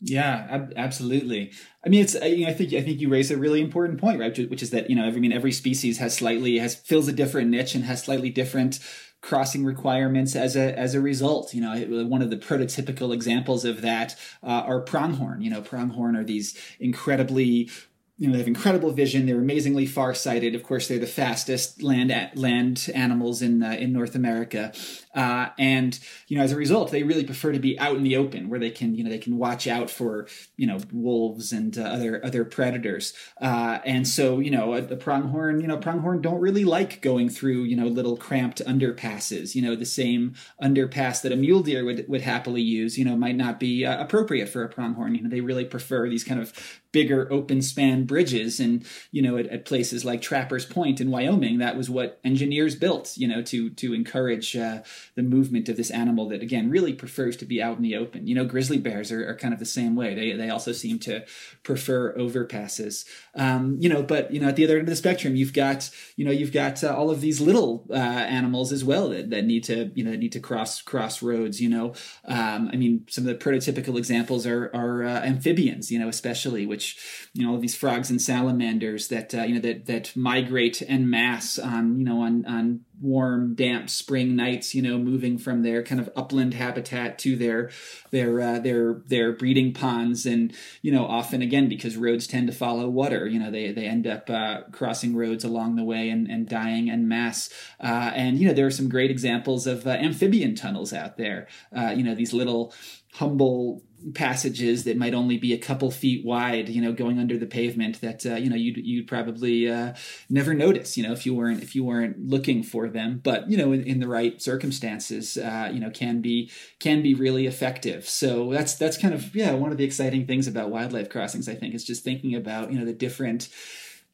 Yeah, 0.00 0.46
ab- 0.48 0.72
absolutely. 0.76 1.52
I 1.84 1.88
mean, 1.88 2.02
it's. 2.02 2.14
I, 2.14 2.26
you 2.26 2.44
know, 2.44 2.50
I 2.50 2.54
think 2.54 2.72
I 2.72 2.82
think 2.82 3.00
you 3.00 3.08
raise 3.08 3.30
a 3.30 3.36
really 3.36 3.60
important 3.60 4.00
point, 4.00 4.20
right? 4.20 4.36
Which 4.48 4.62
is 4.62 4.70
that 4.70 4.88
you 4.88 4.94
know, 4.94 5.04
I 5.04 5.10
mean, 5.10 5.32
every 5.32 5.50
species 5.50 5.98
has 5.98 6.14
slightly 6.14 6.58
has 6.58 6.76
fills 6.76 7.08
a 7.08 7.12
different 7.12 7.50
niche 7.50 7.74
and 7.74 7.84
has 7.84 8.04
slightly 8.04 8.30
different 8.30 8.78
crossing 9.20 9.64
requirements 9.64 10.36
as 10.36 10.54
a 10.54 10.78
as 10.78 10.94
a 10.94 11.00
result. 11.00 11.52
You 11.52 11.62
know, 11.62 12.04
one 12.06 12.22
of 12.22 12.30
the 12.30 12.36
prototypical 12.36 13.12
examples 13.12 13.64
of 13.64 13.80
that 13.82 14.14
uh, 14.42 14.62
are 14.66 14.80
pronghorn. 14.80 15.40
You 15.42 15.50
know, 15.50 15.62
pronghorn 15.62 16.14
are 16.14 16.24
these 16.24 16.56
incredibly 16.78 17.68
you 18.18 18.26
know, 18.26 18.32
they 18.32 18.38
have 18.38 18.48
incredible 18.48 18.90
vision. 18.90 19.26
They're 19.26 19.38
amazingly 19.38 19.86
far-sighted. 19.86 20.56
Of 20.56 20.64
course, 20.64 20.88
they're 20.88 20.98
the 20.98 21.06
fastest 21.06 21.84
land 21.84 22.12
land 22.34 22.90
animals 22.92 23.42
in 23.42 23.62
uh, 23.62 23.70
in 23.70 23.92
North 23.92 24.16
America. 24.16 24.72
Uh, 25.14 25.50
and 25.56 25.98
you 26.26 26.36
know, 26.36 26.42
as 26.42 26.50
a 26.50 26.56
result, 26.56 26.90
they 26.90 27.04
really 27.04 27.24
prefer 27.24 27.52
to 27.52 27.60
be 27.60 27.78
out 27.78 27.96
in 27.96 28.02
the 28.02 28.16
open, 28.16 28.48
where 28.48 28.58
they 28.58 28.70
can 28.70 28.96
you 28.96 29.04
know 29.04 29.10
they 29.10 29.18
can 29.18 29.38
watch 29.38 29.68
out 29.68 29.88
for 29.88 30.26
you 30.56 30.66
know 30.66 30.78
wolves 30.92 31.52
and 31.52 31.78
uh, 31.78 31.82
other 31.82 32.24
other 32.24 32.44
predators. 32.44 33.14
Uh, 33.40 33.78
and 33.84 34.06
so 34.06 34.40
you 34.40 34.50
know, 34.50 34.80
the 34.80 34.96
pronghorn 34.96 35.60
you 35.60 35.68
know 35.68 35.76
pronghorn 35.76 36.20
don't 36.20 36.40
really 36.40 36.64
like 36.64 37.00
going 37.00 37.28
through 37.28 37.62
you 37.62 37.76
know 37.76 37.86
little 37.86 38.16
cramped 38.16 38.60
underpasses. 38.64 39.54
You 39.54 39.62
know, 39.62 39.76
the 39.76 39.86
same 39.86 40.34
underpass 40.60 41.22
that 41.22 41.30
a 41.30 41.36
mule 41.36 41.62
deer 41.62 41.84
would 41.84 42.08
would 42.08 42.22
happily 42.22 42.62
use. 42.62 42.98
You 42.98 43.04
know, 43.04 43.16
might 43.16 43.36
not 43.36 43.60
be 43.60 43.86
uh, 43.86 44.02
appropriate 44.02 44.48
for 44.48 44.64
a 44.64 44.68
pronghorn. 44.68 45.14
You 45.14 45.22
know, 45.22 45.30
they 45.30 45.40
really 45.40 45.64
prefer 45.64 46.08
these 46.08 46.24
kind 46.24 46.40
of 46.40 46.52
bigger 46.92 47.30
open 47.30 47.60
span 47.60 48.04
bridges 48.04 48.60
and 48.60 48.84
you 49.10 49.20
know 49.20 49.36
at, 49.36 49.46
at, 49.48 49.64
places 49.64 50.04
like 50.04 50.22
trappers 50.22 50.64
point 50.64 51.00
in 51.00 51.10
wyoming 51.10 51.58
that 51.58 51.76
was 51.76 51.90
what 51.90 52.18
engineers 52.24 52.74
built 52.74 53.16
you 53.16 53.28
know 53.28 53.42
to 53.42 53.70
to 53.70 53.92
encourage 53.92 54.56
uh, 54.56 54.80
the 55.14 55.22
movement 55.22 55.68
of 55.68 55.76
this 55.76 55.90
animal 55.90 56.28
that 56.28 56.42
again 56.42 56.70
really 56.70 56.92
prefers 56.92 57.36
to 57.36 57.44
be 57.44 57.62
out 57.62 57.76
in 57.76 57.82
the 57.82 57.96
open. 57.96 58.26
You 58.26 58.34
know 58.34 58.44
grizzly 58.44 58.78
bears 58.78 59.10
are, 59.12 59.28
are 59.28 59.34
kind 59.34 59.52
of 59.52 59.60
the 59.60 59.66
same 59.66 59.96
way. 59.96 60.14
They 60.14 60.32
they 60.32 60.50
also 60.50 60.72
seem 60.72 60.98
to 61.00 61.24
prefer 61.62 62.14
overpasses. 62.16 63.04
Um, 63.34 63.76
you 63.80 63.88
know 63.88 64.02
but 64.02 64.32
you 64.32 64.40
know 64.40 64.48
at 64.48 64.56
the 64.56 64.64
other 64.64 64.78
end 64.78 64.88
of 64.88 64.90
the 64.90 64.96
spectrum 64.96 65.36
you've 65.36 65.52
got 65.52 65.90
you 66.16 66.24
know 66.24 66.30
you've 66.30 66.52
got 66.52 66.82
uh, 66.82 66.94
all 66.94 67.10
of 67.10 67.20
these 67.20 67.40
little 67.40 67.86
uh, 67.90 67.94
animals 67.94 68.72
as 68.72 68.84
well 68.84 69.10
that, 69.10 69.30
that 69.30 69.44
need 69.44 69.64
to 69.64 69.90
you 69.94 70.04
know 70.04 70.12
need 70.12 70.32
to 70.32 70.40
cross 70.40 70.82
cross 70.82 71.22
roads 71.22 71.60
you 71.60 71.68
know. 71.68 71.94
Um, 72.24 72.70
i 72.72 72.76
mean 72.76 73.04
some 73.08 73.26
of 73.26 73.28
the 73.28 73.44
prototypical 73.44 73.96
examples 73.96 74.46
are 74.46 74.70
are 74.74 75.04
uh, 75.04 75.20
amphibians 75.22 75.90
you 75.90 75.98
know 75.98 76.08
especially 76.08 76.66
which 76.66 76.77
which 76.78 76.96
you 77.34 77.44
know 77.44 77.52
all 77.52 77.58
these 77.58 77.74
frogs 77.74 78.08
and 78.08 78.22
salamanders 78.22 79.08
that 79.08 79.34
uh, 79.34 79.42
you 79.42 79.54
know 79.54 79.60
that 79.60 79.86
that 79.86 80.14
migrate 80.14 80.80
en 80.86 81.10
masse 81.10 81.58
on 81.58 81.98
you 81.98 82.04
know 82.04 82.22
on 82.22 82.46
on 82.46 82.84
warm, 83.00 83.54
damp 83.54 83.88
spring 83.88 84.34
nights, 84.34 84.74
you 84.74 84.82
know, 84.82 84.98
moving 84.98 85.38
from 85.38 85.62
their 85.62 85.82
kind 85.82 86.00
of 86.00 86.10
upland 86.16 86.54
habitat 86.54 87.18
to 87.18 87.36
their 87.36 87.70
their 88.10 88.40
uh, 88.40 88.58
their 88.58 89.02
their 89.06 89.32
breeding 89.32 89.72
ponds, 89.72 90.26
and 90.26 90.54
you 90.82 90.90
know, 90.92 91.04
often 91.06 91.42
again 91.42 91.68
because 91.68 91.96
roads 91.96 92.26
tend 92.26 92.46
to 92.46 92.52
follow 92.52 92.88
water, 92.88 93.26
you 93.26 93.38
know, 93.38 93.50
they 93.50 93.72
they 93.72 93.86
end 93.86 94.06
up 94.06 94.28
uh, 94.30 94.62
crossing 94.72 95.14
roads 95.16 95.44
along 95.44 95.76
the 95.76 95.84
way 95.84 96.10
and, 96.10 96.28
and 96.28 96.48
dying 96.48 96.90
en 96.90 97.08
masse. 97.08 97.52
Uh, 97.80 98.10
and 98.14 98.38
you 98.38 98.46
know, 98.46 98.54
there 98.54 98.66
are 98.66 98.70
some 98.70 98.88
great 98.88 99.10
examples 99.10 99.66
of 99.66 99.86
uh, 99.86 99.90
amphibian 99.90 100.54
tunnels 100.54 100.92
out 100.92 101.16
there. 101.16 101.46
Uh, 101.76 101.92
you 101.96 102.02
know, 102.02 102.14
these 102.14 102.32
little 102.32 102.72
humble 103.14 103.82
passages 104.14 104.84
that 104.84 104.96
might 104.96 105.14
only 105.14 105.36
be 105.36 105.52
a 105.52 105.58
couple 105.58 105.90
feet 105.90 106.24
wide, 106.24 106.68
you 106.68 106.80
know, 106.80 106.92
going 106.92 107.18
under 107.18 107.36
the 107.36 107.46
pavement 107.46 108.00
that 108.00 108.24
uh, 108.24 108.36
you 108.36 108.48
know 108.48 108.56
you'd 108.56 108.76
you'd 108.78 109.06
probably 109.06 109.70
uh, 109.70 109.94
never 110.30 110.54
notice, 110.54 110.96
you 110.96 111.02
know, 111.02 111.12
if 111.12 111.26
you 111.26 111.34
weren't 111.34 111.62
if 111.62 111.74
you 111.74 111.84
weren't 111.84 112.18
looking 112.18 112.62
for 112.62 112.88
them. 112.88 113.20
But 113.22 113.50
you 113.50 113.56
know, 113.56 113.72
in, 113.72 113.84
in 113.84 114.00
the 114.00 114.08
right 114.08 114.40
circumstances, 114.40 115.36
uh, 115.36 115.70
you 115.72 115.80
know, 115.80 115.90
can 115.90 116.20
be 116.20 116.50
can 116.78 117.02
be 117.02 117.14
really 117.14 117.46
effective. 117.46 118.08
So 118.08 118.52
that's 118.52 118.74
that's 118.74 118.98
kind 118.98 119.14
of 119.14 119.34
yeah 119.34 119.52
one 119.52 119.72
of 119.72 119.78
the 119.78 119.84
exciting 119.84 120.26
things 120.26 120.46
about 120.46 120.70
wildlife 120.70 121.08
crossings. 121.08 121.48
I 121.48 121.54
think 121.54 121.74
is 121.74 121.84
just 121.84 122.04
thinking 122.04 122.34
about 122.34 122.72
you 122.72 122.78
know 122.78 122.84
the 122.84 122.92
different 122.92 123.48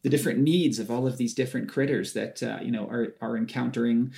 the 0.03 0.11
different 0.11 0.39
needs 0.39 0.79
of 0.79 0.91
all 0.91 1.07
of 1.07 1.17
these 1.17 1.35
different 1.35 1.69
critters 1.69 2.13
that 2.13 2.43
uh, 2.43 2.59
you 2.63 2.71
know 2.71 2.87
are 2.87 3.15
are 3.21 3.37
encountering 3.37 4.13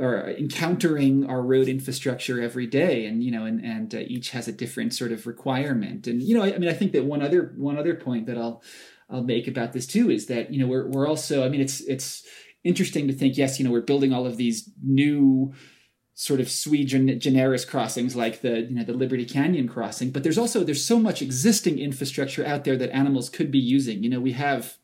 are 0.00 0.30
encountering 0.30 1.26
our 1.26 1.42
road 1.42 1.68
infrastructure 1.68 2.40
every 2.40 2.66
day 2.66 3.06
and 3.06 3.22
you 3.22 3.30
know 3.30 3.44
and 3.44 3.64
and 3.64 3.94
uh, 3.94 3.98
each 4.06 4.30
has 4.30 4.48
a 4.48 4.52
different 4.52 4.94
sort 4.94 5.12
of 5.12 5.26
requirement. 5.26 6.06
And 6.06 6.22
you 6.22 6.36
know 6.36 6.42
I, 6.42 6.54
I, 6.54 6.58
mean 6.58 6.68
i 6.68 6.74
think 6.74 6.92
that 6.92 7.04
one 7.04 7.22
other 7.22 7.52
one 7.56 7.78
other 7.78 7.94
point 7.94 8.26
that 8.26 8.38
i'll 8.38 8.62
i'll 9.10 9.22
make 9.22 9.48
about 9.48 9.72
this 9.72 9.86
too 9.86 10.10
is 10.10 10.26
that 10.26 10.52
you 10.52 10.60
know 10.60 10.66
we're 10.66 10.88
we're 10.88 11.08
also 11.08 11.44
i 11.44 11.48
mean 11.48 11.60
it's 11.60 11.80
it's 11.82 12.24
interesting 12.64 13.08
to 13.08 13.14
think 13.14 13.36
yes 13.36 13.58
you 13.58 13.64
know 13.64 13.70
we're 13.70 13.80
building 13.80 14.12
all 14.12 14.26
of 14.26 14.36
these 14.36 14.70
new 14.82 15.52
sort 16.14 16.40
of 16.40 16.50
sui 16.50 16.84
generis 16.84 17.64
crossings 17.64 18.14
like 18.14 18.42
the 18.42 18.60
you 18.60 18.74
know 18.74 18.84
the 18.84 18.92
liberty 18.92 19.24
canyon 19.24 19.66
crossing 19.66 20.10
but 20.10 20.22
there's 20.22 20.38
also 20.38 20.62
there's 20.62 20.84
so 20.84 20.98
much 20.98 21.22
existing 21.22 21.78
infrastructure 21.78 22.44
out 22.46 22.64
there 22.64 22.76
that 22.76 22.94
animals 22.94 23.28
could 23.28 23.50
be 23.50 23.58
using. 23.58 24.02
You 24.02 24.10
know 24.10 24.20
we 24.20 24.32
have 24.32 24.76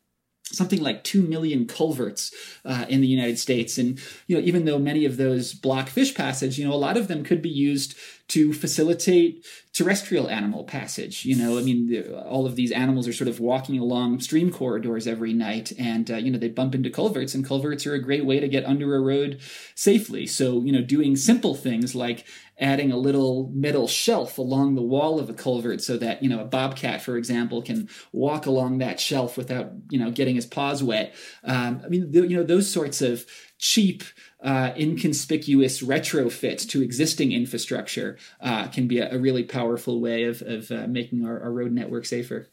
something 0.51 0.81
like 0.81 1.03
2 1.03 1.21
million 1.21 1.65
culverts 1.67 2.33
uh, 2.65 2.85
in 2.89 3.01
the 3.01 3.07
United 3.07 3.39
States. 3.39 3.77
And, 3.77 3.99
you 4.27 4.35
know, 4.35 4.43
even 4.43 4.65
though 4.65 4.79
many 4.79 5.05
of 5.05 5.17
those 5.17 5.53
block 5.53 5.89
fish 5.89 6.13
passage, 6.15 6.57
you 6.57 6.67
know, 6.67 6.73
a 6.73 6.75
lot 6.75 6.97
of 6.97 7.07
them 7.07 7.23
could 7.23 7.41
be 7.41 7.49
used 7.49 7.95
to 8.29 8.53
facilitate 8.53 9.45
terrestrial 9.73 10.29
animal 10.29 10.63
passage. 10.63 11.25
You 11.25 11.35
know, 11.35 11.57
I 11.57 11.61
mean, 11.61 12.03
all 12.27 12.45
of 12.45 12.55
these 12.55 12.71
animals 12.71 13.07
are 13.07 13.13
sort 13.13 13.27
of 13.27 13.39
walking 13.39 13.79
along 13.79 14.19
stream 14.21 14.51
corridors 14.51 15.07
every 15.07 15.33
night, 15.33 15.71
and 15.77 16.09
uh, 16.09 16.17
you 16.17 16.31
know 16.31 16.37
they 16.37 16.47
bump 16.47 16.75
into 16.75 16.89
culverts, 16.89 17.33
and 17.33 17.45
culverts 17.45 17.85
are 17.87 17.93
a 17.93 18.01
great 18.01 18.25
way 18.25 18.39
to 18.39 18.47
get 18.47 18.65
under 18.65 18.95
a 18.95 19.01
road 19.01 19.39
safely. 19.75 20.27
So, 20.27 20.61
you 20.61 20.71
know, 20.71 20.81
doing 20.81 21.15
simple 21.15 21.55
things 21.55 21.95
like 21.95 22.25
adding 22.59 22.91
a 22.91 22.97
little 22.97 23.49
metal 23.53 23.87
shelf 23.87 24.37
along 24.37 24.75
the 24.75 24.81
wall 24.81 25.19
of 25.19 25.29
a 25.29 25.33
culvert 25.33 25.81
so 25.81 25.97
that 25.97 26.21
you 26.21 26.29
know 26.29 26.39
a 26.39 26.45
bobcat, 26.45 27.01
for 27.01 27.17
example, 27.17 27.61
can 27.61 27.89
walk 28.11 28.45
along 28.45 28.79
that 28.79 28.99
shelf 28.99 29.37
without 29.37 29.71
you 29.89 29.99
know 29.99 30.11
getting 30.11 30.35
his 30.35 30.45
paws 30.45 30.83
wet. 30.83 31.15
Um, 31.43 31.81
I 31.83 31.87
mean, 31.87 32.09
you 32.13 32.37
know, 32.37 32.43
those 32.43 32.69
sorts 32.71 33.01
of 33.01 33.25
cheap 33.57 34.03
uh, 34.41 34.71
inconspicuous 34.77 35.81
retrofit 35.81 36.67
to 36.69 36.81
existing 36.81 37.31
infrastructure 37.31 38.17
uh, 38.39 38.67
can 38.67 38.87
be 38.87 38.99
a, 38.99 39.13
a, 39.13 39.19
really 39.19 39.43
powerful 39.43 39.99
way 39.99 40.23
of, 40.23 40.41
of 40.43 40.71
uh, 40.71 40.87
making 40.87 41.25
our, 41.25 41.41
our 41.41 41.51
road 41.51 41.73
network 41.73 42.05
safer. 42.05 42.47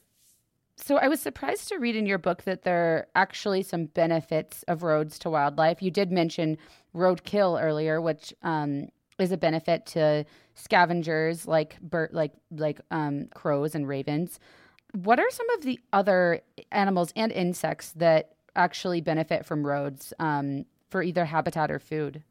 So 0.77 0.97
I 0.97 1.09
was 1.09 1.21
surprised 1.21 1.69
to 1.69 1.79
read 1.79 1.97
in 1.97 2.05
your 2.05 2.19
book 2.19 2.43
that 2.43 2.63
there 2.63 2.77
are 2.77 3.07
actually 3.15 3.63
some 3.63 3.87
benefits 3.87 4.63
of 4.65 4.83
roads 4.83 5.19
to 5.21 5.31
wildlife. 5.31 5.81
You 5.81 5.91
did 5.91 6.13
mention 6.13 6.59
roadkill 6.95 7.63
earlier, 7.63 8.01
which 8.01 8.35
um, 8.43 8.89
is 9.19 9.33
a 9.33 9.37
benefit 9.37 9.87
to 9.87 10.25
scavengers 10.55 11.47
like 11.47 11.81
bird, 11.81 12.11
like 12.13 12.33
like 12.51 12.81
um, 12.91 13.29
crows 13.35 13.75
and 13.75 13.89
ravens. 13.89 14.39
What 14.93 15.19
are 15.19 15.31
some 15.31 15.49
of 15.51 15.63
the 15.63 15.79
other 15.93 16.41
animals 16.73 17.13
and 17.17 17.33
insects 17.33 17.93
that 17.97 18.35
actually 18.55 19.01
benefit 19.01 19.45
from 19.45 19.67
roads? 19.67 20.13
Um, 20.19 20.65
for 20.91 21.03
either 21.03 21.25
habitat 21.27 21.71
or 21.71 21.79
food. 21.79 22.23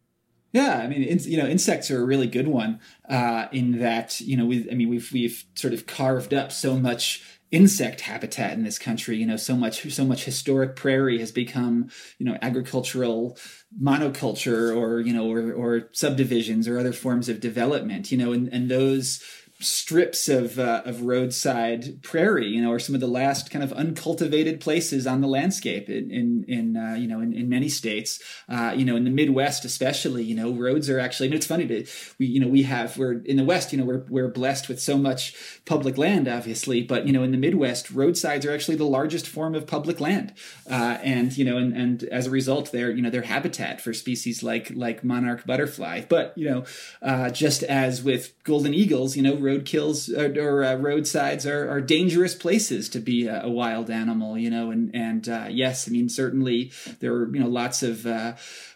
Yeah, 0.52 0.80
I 0.80 0.88
mean, 0.88 1.04
in, 1.04 1.20
you 1.20 1.38
know, 1.38 1.46
insects 1.46 1.92
are 1.92 2.02
a 2.02 2.06
really 2.06 2.28
good 2.28 2.48
one 2.48 2.80
uh, 3.10 3.48
in 3.52 3.80
that 3.80 4.22
you 4.22 4.38
know 4.38 4.46
we, 4.46 4.70
I 4.72 4.74
mean, 4.74 4.90
we've 4.90 5.12
we've 5.12 5.44
sort 5.54 5.74
of 5.74 5.86
carved 5.86 6.34
up 6.34 6.52
so 6.52 6.78
much 6.78 7.35
insect 7.52 8.02
habitat 8.02 8.54
in 8.54 8.64
this 8.64 8.80
country. 8.80 9.18
You 9.18 9.26
know, 9.26 9.38
so 9.38 9.56
much 9.56 9.92
so 9.92 10.06
much 10.06 10.26
historic 10.26 10.76
prairie 10.76 11.20
has 11.20 11.32
become 11.32 11.90
you 12.18 12.26
know 12.26 12.38
agricultural 12.42 13.38
monoculture 13.82 14.76
or 14.76 15.00
you 15.00 15.14
know 15.14 15.32
or, 15.32 15.54
or 15.54 15.90
subdivisions 15.92 16.68
or 16.68 16.80
other 16.80 16.94
forms 16.94 17.30
of 17.30 17.40
development. 17.40 18.12
You 18.12 18.18
know, 18.18 18.34
and, 18.34 18.48
and 18.50 18.70
those 18.70 19.24
strips 19.60 20.28
of 20.28 20.60
uh, 20.60 20.82
of 20.86 21.04
roadside 21.04 22.04
prairie, 22.04 22.48
you 22.48 22.62
know, 22.62 22.72
or 22.72 22.80
some 22.80 22.94
of 22.94 23.02
the 23.02 23.08
last 23.08 23.50
kind 23.50 23.64
of 23.64 23.72
uncultivated 23.74 24.60
places 24.60 25.08
on 25.08 25.22
the 25.22 25.28
landscape 25.28 25.90
in 25.90 26.12
in, 26.12 26.46
in 26.48 26.78
uh, 26.78 26.96
you 26.96 27.08
know 27.08 27.22
in, 27.22 27.34
in 27.34 27.48
many 27.48 27.70
states, 27.70 28.22
uh, 28.50 28.74
you 28.76 28.84
know, 28.84 28.96
in 28.96 29.06
the 29.06 29.10
Midwest 29.10 29.64
especially, 29.64 30.24
you 30.24 30.36
know, 30.36 30.52
roads 30.52 30.90
are 30.90 31.00
actually. 31.00 31.28
And 31.28 31.36
it's 31.36 31.46
funny 31.46 31.68
to 31.68 31.86
we 32.20 32.26
you 32.26 32.40
know 32.40 32.48
we 32.48 32.64
have 32.64 32.98
we're 32.98 33.20
in 33.20 33.38
the 33.38 33.46
West, 33.46 33.72
you 33.72 33.80
know, 33.80 33.86
we're 33.86 34.06
we're 34.10 34.28
blessed 34.28 34.68
with 34.68 34.82
so 34.82 34.98
much 34.98 35.34
public 35.66 35.98
land, 35.98 36.28
obviously, 36.28 36.82
but 36.82 37.08
you 37.08 37.14
know, 37.14 37.24
in 37.24 37.32
the 37.32 37.38
Midwest, 37.38 37.92
roadsides 37.92 38.46
are 38.46 38.54
actually 38.54 38.78
the 38.78 38.84
largest 38.84 39.28
form 39.28 39.56
of 39.56 39.66
public 39.66 40.02
land, 40.02 40.34
uh, 40.70 40.98
and 41.02 41.38
you 41.38 41.46
know, 41.46 41.58
and 41.58 41.76
and 41.76 42.04
as 42.06 42.28
a 42.28 42.32
result, 42.32 42.74
they're 42.74 42.92
you 42.92 43.02
know 43.02 43.10
they're 43.10 43.22
habitat 43.22 43.80
for 43.80 43.94
species 43.94 44.44
like 44.44 44.70
like 44.76 45.04
monarch 45.04 45.46
butterfly. 45.46 46.02
But 46.10 46.34
you 46.36 46.50
know, 46.50 46.66
uh, 47.02 47.30
just 47.30 47.64
as 47.64 48.04
with 48.04 48.34
golden 48.44 48.74
eagles, 48.74 49.16
you 49.16 49.24
know 49.24 49.45
road 49.46 49.66
kills 49.66 50.10
or, 50.10 50.34
or 50.40 50.64
uh, 50.64 50.76
roadsides 50.76 51.46
are, 51.46 51.70
are 51.70 51.82
dangerous 51.82 52.36
places 52.36 52.90
to 52.90 53.00
be 53.00 53.28
a, 53.28 53.44
a 53.44 53.50
wild 53.50 53.90
animal, 53.90 54.38
you 54.38 54.50
know, 54.50 54.72
and 54.72 54.94
and 54.96 55.30
uh, 55.30 55.48
yes, 55.50 55.88
I 55.88 55.92
mean 55.92 56.10
certainly 56.10 56.72
there 57.00 57.14
are 57.14 57.34
you 57.34 57.42
know 57.42 57.48
lots 57.48 57.84
of 57.84 58.06
uh, 58.06 58.34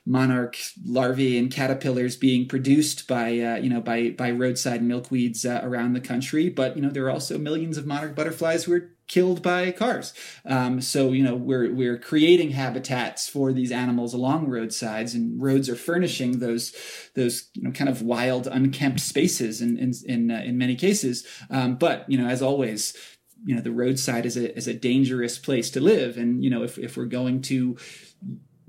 monarch 0.09 0.57
larvae 0.83 1.37
and 1.37 1.51
caterpillars 1.51 2.17
being 2.17 2.47
produced 2.47 3.07
by 3.07 3.39
uh, 3.39 3.57
you 3.57 3.69
know 3.69 3.79
by 3.79 4.09
by 4.09 4.31
roadside 4.31 4.81
milkweeds 4.81 5.45
uh, 5.45 5.65
around 5.65 5.93
the 5.93 6.01
country, 6.01 6.49
but 6.49 6.75
you 6.75 6.81
know 6.81 6.89
there 6.89 7.05
are 7.05 7.11
also 7.11 7.37
millions 7.37 7.77
of 7.77 7.85
monarch 7.85 8.15
butterflies 8.15 8.63
who 8.63 8.73
are 8.73 8.89
killed 9.07 9.41
by 9.43 9.71
cars. 9.71 10.13
Um, 10.45 10.81
so 10.81 11.11
you 11.11 11.23
know 11.23 11.35
we're 11.35 11.71
we're 11.71 11.99
creating 11.99 12.51
habitats 12.51 13.29
for 13.29 13.53
these 13.53 13.71
animals 13.71 14.15
along 14.15 14.47
roadsides, 14.47 15.13
and 15.13 15.39
roads 15.39 15.69
are 15.69 15.75
furnishing 15.75 16.39
those 16.39 16.73
those 17.15 17.47
you 17.53 17.61
know 17.61 17.71
kind 17.71 17.89
of 17.89 18.01
wild, 18.01 18.47
unkempt 18.47 19.01
spaces 19.01 19.61
in 19.61 19.77
in 19.77 19.93
in, 20.05 20.31
uh, 20.31 20.41
in 20.43 20.57
many 20.57 20.75
cases. 20.75 21.25
Um, 21.51 21.75
but 21.75 22.09
you 22.09 22.17
know, 22.17 22.27
as 22.27 22.41
always. 22.41 22.97
You 23.45 23.55
know 23.55 23.61
the 23.61 23.71
roadside 23.71 24.25
is 24.25 24.35
a 24.35 24.53
is 24.57 24.67
a 24.67 24.73
dangerous 24.73 25.39
place 25.39 25.69
to 25.71 25.79
live, 25.79 26.17
and 26.17 26.43
you 26.43 26.49
know 26.49 26.61
if 26.61 26.77
if 26.77 26.97
we're 26.97 27.05
going 27.05 27.41
to 27.43 27.77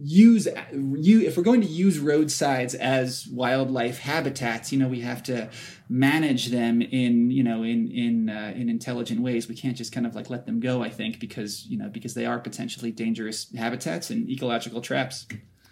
use 0.02 0.48
you 0.72 1.20
if 1.20 1.36
we're 1.36 1.42
going 1.42 1.60
to 1.60 1.66
use 1.66 1.98
roadsides 1.98 2.74
as 2.74 3.26
wildlife 3.28 3.98
habitats 3.98 4.72
you 4.72 4.78
know 4.78 4.88
we 4.88 5.00
have 5.00 5.22
to 5.22 5.50
manage 5.90 6.46
them 6.46 6.80
in 6.80 7.30
you 7.32 7.42
know 7.42 7.64
in 7.64 7.90
in 7.90 8.30
uh, 8.30 8.52
in 8.54 8.68
intelligent 8.68 9.20
ways. 9.20 9.48
We 9.48 9.56
can't 9.56 9.76
just 9.76 9.92
kind 9.92 10.06
of 10.06 10.14
like 10.14 10.30
let 10.30 10.46
them 10.46 10.60
go 10.60 10.82
i 10.82 10.88
think 10.88 11.18
because 11.18 11.66
you 11.66 11.76
know 11.76 11.88
because 11.88 12.14
they 12.14 12.24
are 12.24 12.38
potentially 12.38 12.92
dangerous 12.92 13.52
habitats 13.54 14.08
and 14.10 14.30
ecological 14.30 14.80
traps. 14.80 15.26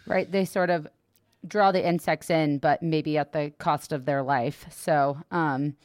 Right. 0.07 0.31
They 0.31 0.45
sort 0.45 0.71
of 0.71 0.89
draw 1.47 1.71
the 1.71 1.87
insects 1.87 2.31
in 2.31 2.59
but 2.59 2.83
maybe 2.83 3.17
at 3.17 3.33
the 3.33 3.53
cost 3.59 3.93
of 3.93 4.05
their 4.05 4.23
life. 4.23 4.67
So 4.71 5.19
um 5.31 5.77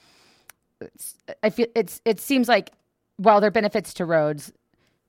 i 1.41 1.49
feel 1.49 1.67
it's 1.75 2.01
it 2.03 2.19
seems 2.19 2.49
like 2.49 2.71
while 3.15 3.39
there 3.39 3.47
are 3.47 3.51
benefits 3.51 3.93
to 3.93 4.03
roads 4.03 4.51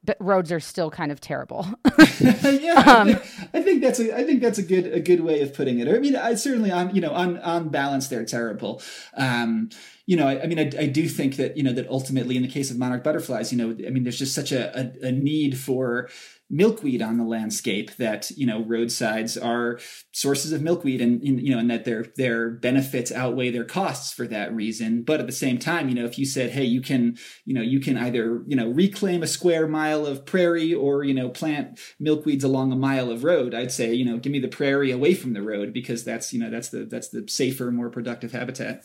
but 0.04 0.16
roads 0.20 0.52
are 0.52 0.60
still 0.60 0.90
kind 0.90 1.10
of 1.10 1.20
terrible. 1.20 1.66
yeah, 2.20 2.82
um, 2.86 3.08
I, 3.52 3.62
think, 3.62 3.82
that's 3.82 4.00
a 4.00 4.16
I 4.16 4.24
think 4.24 4.42
that's 4.42 4.58
a 4.58 4.62
good 4.62 4.86
a 4.86 5.00
good 5.00 5.20
way 5.20 5.40
of 5.40 5.54
putting 5.54 5.78
it. 5.78 5.88
I 5.88 5.98
mean, 5.98 6.16
I 6.16 6.34
certainly 6.34 6.70
on 6.70 6.94
you 6.94 7.00
know 7.00 7.12
on 7.12 7.38
on 7.38 7.68
balance 7.68 8.08
they're 8.08 8.24
terrible. 8.24 8.82
Um, 9.16 9.70
you 10.06 10.16
know, 10.16 10.28
I, 10.28 10.42
I 10.42 10.46
mean, 10.46 10.58
I, 10.58 10.70
I, 10.82 10.86
do 10.86 11.08
think 11.08 11.36
that 11.36 11.56
you 11.56 11.62
know 11.62 11.72
that 11.72 11.88
ultimately 11.88 12.36
in 12.36 12.42
the 12.42 12.48
case 12.48 12.70
of 12.70 12.78
monarch 12.78 13.02
butterflies, 13.02 13.52
you 13.52 13.58
know, 13.58 13.70
I 13.86 13.90
mean, 13.90 14.02
there's 14.02 14.18
just 14.18 14.34
such 14.34 14.52
a, 14.52 14.78
a, 14.78 15.08
a 15.08 15.12
need 15.12 15.58
for 15.58 16.10
milkweed 16.50 17.00
on 17.00 17.16
the 17.16 17.24
landscape 17.24 17.96
that 17.96 18.30
you 18.32 18.46
know 18.46 18.62
roadsides 18.64 19.36
are 19.36 19.78
sources 20.12 20.52
of 20.52 20.60
milkweed 20.60 21.00
and, 21.00 21.22
and, 21.22 21.40
you 21.40 21.50
know 21.50 21.58
and 21.58 21.70
that 21.70 21.84
their 21.84 22.06
their 22.16 22.50
benefits 22.50 23.10
outweigh 23.10 23.50
their 23.50 23.64
costs 23.64 24.12
for 24.12 24.26
that 24.26 24.54
reason 24.54 25.02
but 25.02 25.20
at 25.20 25.26
the 25.26 25.32
same 25.32 25.58
time 25.58 25.88
you 25.88 25.94
know 25.94 26.04
if 26.04 26.18
you 26.18 26.26
said 26.26 26.50
hey 26.50 26.62
you 26.62 26.82
can 26.82 27.16
you 27.46 27.54
know 27.54 27.62
you 27.62 27.80
can 27.80 27.96
either 27.96 28.42
you 28.46 28.54
know 28.54 28.68
reclaim 28.68 29.22
a 29.22 29.26
square 29.26 29.66
mile 29.66 30.04
of 30.04 30.26
prairie 30.26 30.74
or 30.74 31.02
you 31.02 31.14
know 31.14 31.30
plant 31.30 31.78
milkweeds 32.00 32.44
along 32.44 32.70
a 32.70 32.76
mile 32.76 33.10
of 33.10 33.24
road 33.24 33.54
i'd 33.54 33.72
say 33.72 33.94
you 33.94 34.04
know 34.04 34.18
give 34.18 34.30
me 34.30 34.38
the 34.38 34.46
prairie 34.46 34.90
away 34.90 35.14
from 35.14 35.32
the 35.32 35.42
road 35.42 35.72
because 35.72 36.04
that's 36.04 36.32
you 36.32 36.38
know 36.38 36.50
that's 36.50 36.68
the 36.68 36.84
that's 36.84 37.08
the 37.08 37.26
safer 37.26 37.70
more 37.70 37.88
productive 37.88 38.32
habitat 38.32 38.84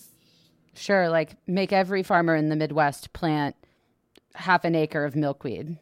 sure 0.76 1.09
like 1.09 1.36
make 1.47 1.74
every 1.74 2.03
farmer 2.03 2.36
in 2.36 2.49
the 2.49 2.55
midwest 2.55 3.13
plant 3.13 3.55
half 4.36 4.63
an 4.63 4.76
acre 4.76 5.05
of 5.05 5.15
milkweed 5.15 5.78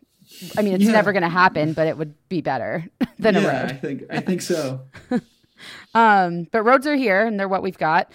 I 0.57 0.61
mean, 0.61 0.73
it's 0.73 0.85
yeah. 0.85 0.91
never 0.91 1.13
going 1.13 1.23
to 1.23 1.29
happen, 1.29 1.73
but 1.73 1.87
it 1.87 1.97
would 1.97 2.13
be 2.29 2.41
better 2.41 2.85
than 3.19 3.35
yeah, 3.35 3.41
a 3.41 3.43
road. 3.43 3.71
I 3.71 3.73
think 3.73 4.03
I 4.09 4.19
think 4.19 4.41
so. 4.41 4.81
um, 5.93 6.47
but 6.51 6.63
roads 6.63 6.85
are 6.85 6.95
here, 6.95 7.25
and 7.25 7.39
they're 7.39 7.47
what 7.47 7.63
we've 7.63 7.77
got. 7.77 8.11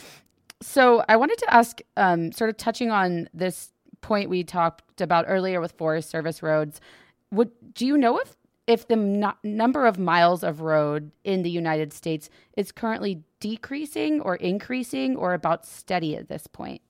So 0.60 1.04
I 1.08 1.16
wanted 1.16 1.38
to 1.38 1.52
ask, 1.52 1.80
um, 1.96 2.30
sort 2.32 2.50
of 2.50 2.56
touching 2.56 2.90
on 2.90 3.28
this 3.34 3.72
point 4.00 4.30
we 4.30 4.44
talked 4.44 5.00
about 5.00 5.24
earlier 5.26 5.60
with 5.60 5.72
Forest 5.72 6.10
Service 6.10 6.42
roads. 6.42 6.80
Would 7.30 7.50
do 7.74 7.86
you 7.86 7.96
know 7.96 8.18
if 8.18 8.36
if 8.66 8.86
the 8.88 8.96
no- 8.96 9.34
number 9.42 9.86
of 9.86 9.98
miles 9.98 10.42
of 10.42 10.60
road 10.60 11.10
in 11.24 11.42
the 11.42 11.50
United 11.50 11.92
States 11.92 12.30
is 12.56 12.72
currently 12.72 13.22
decreasing 13.40 14.20
or 14.20 14.36
increasing 14.36 15.16
or 15.16 15.34
about 15.34 15.66
steady 15.66 16.16
at 16.16 16.28
this 16.28 16.46
point? 16.46 16.80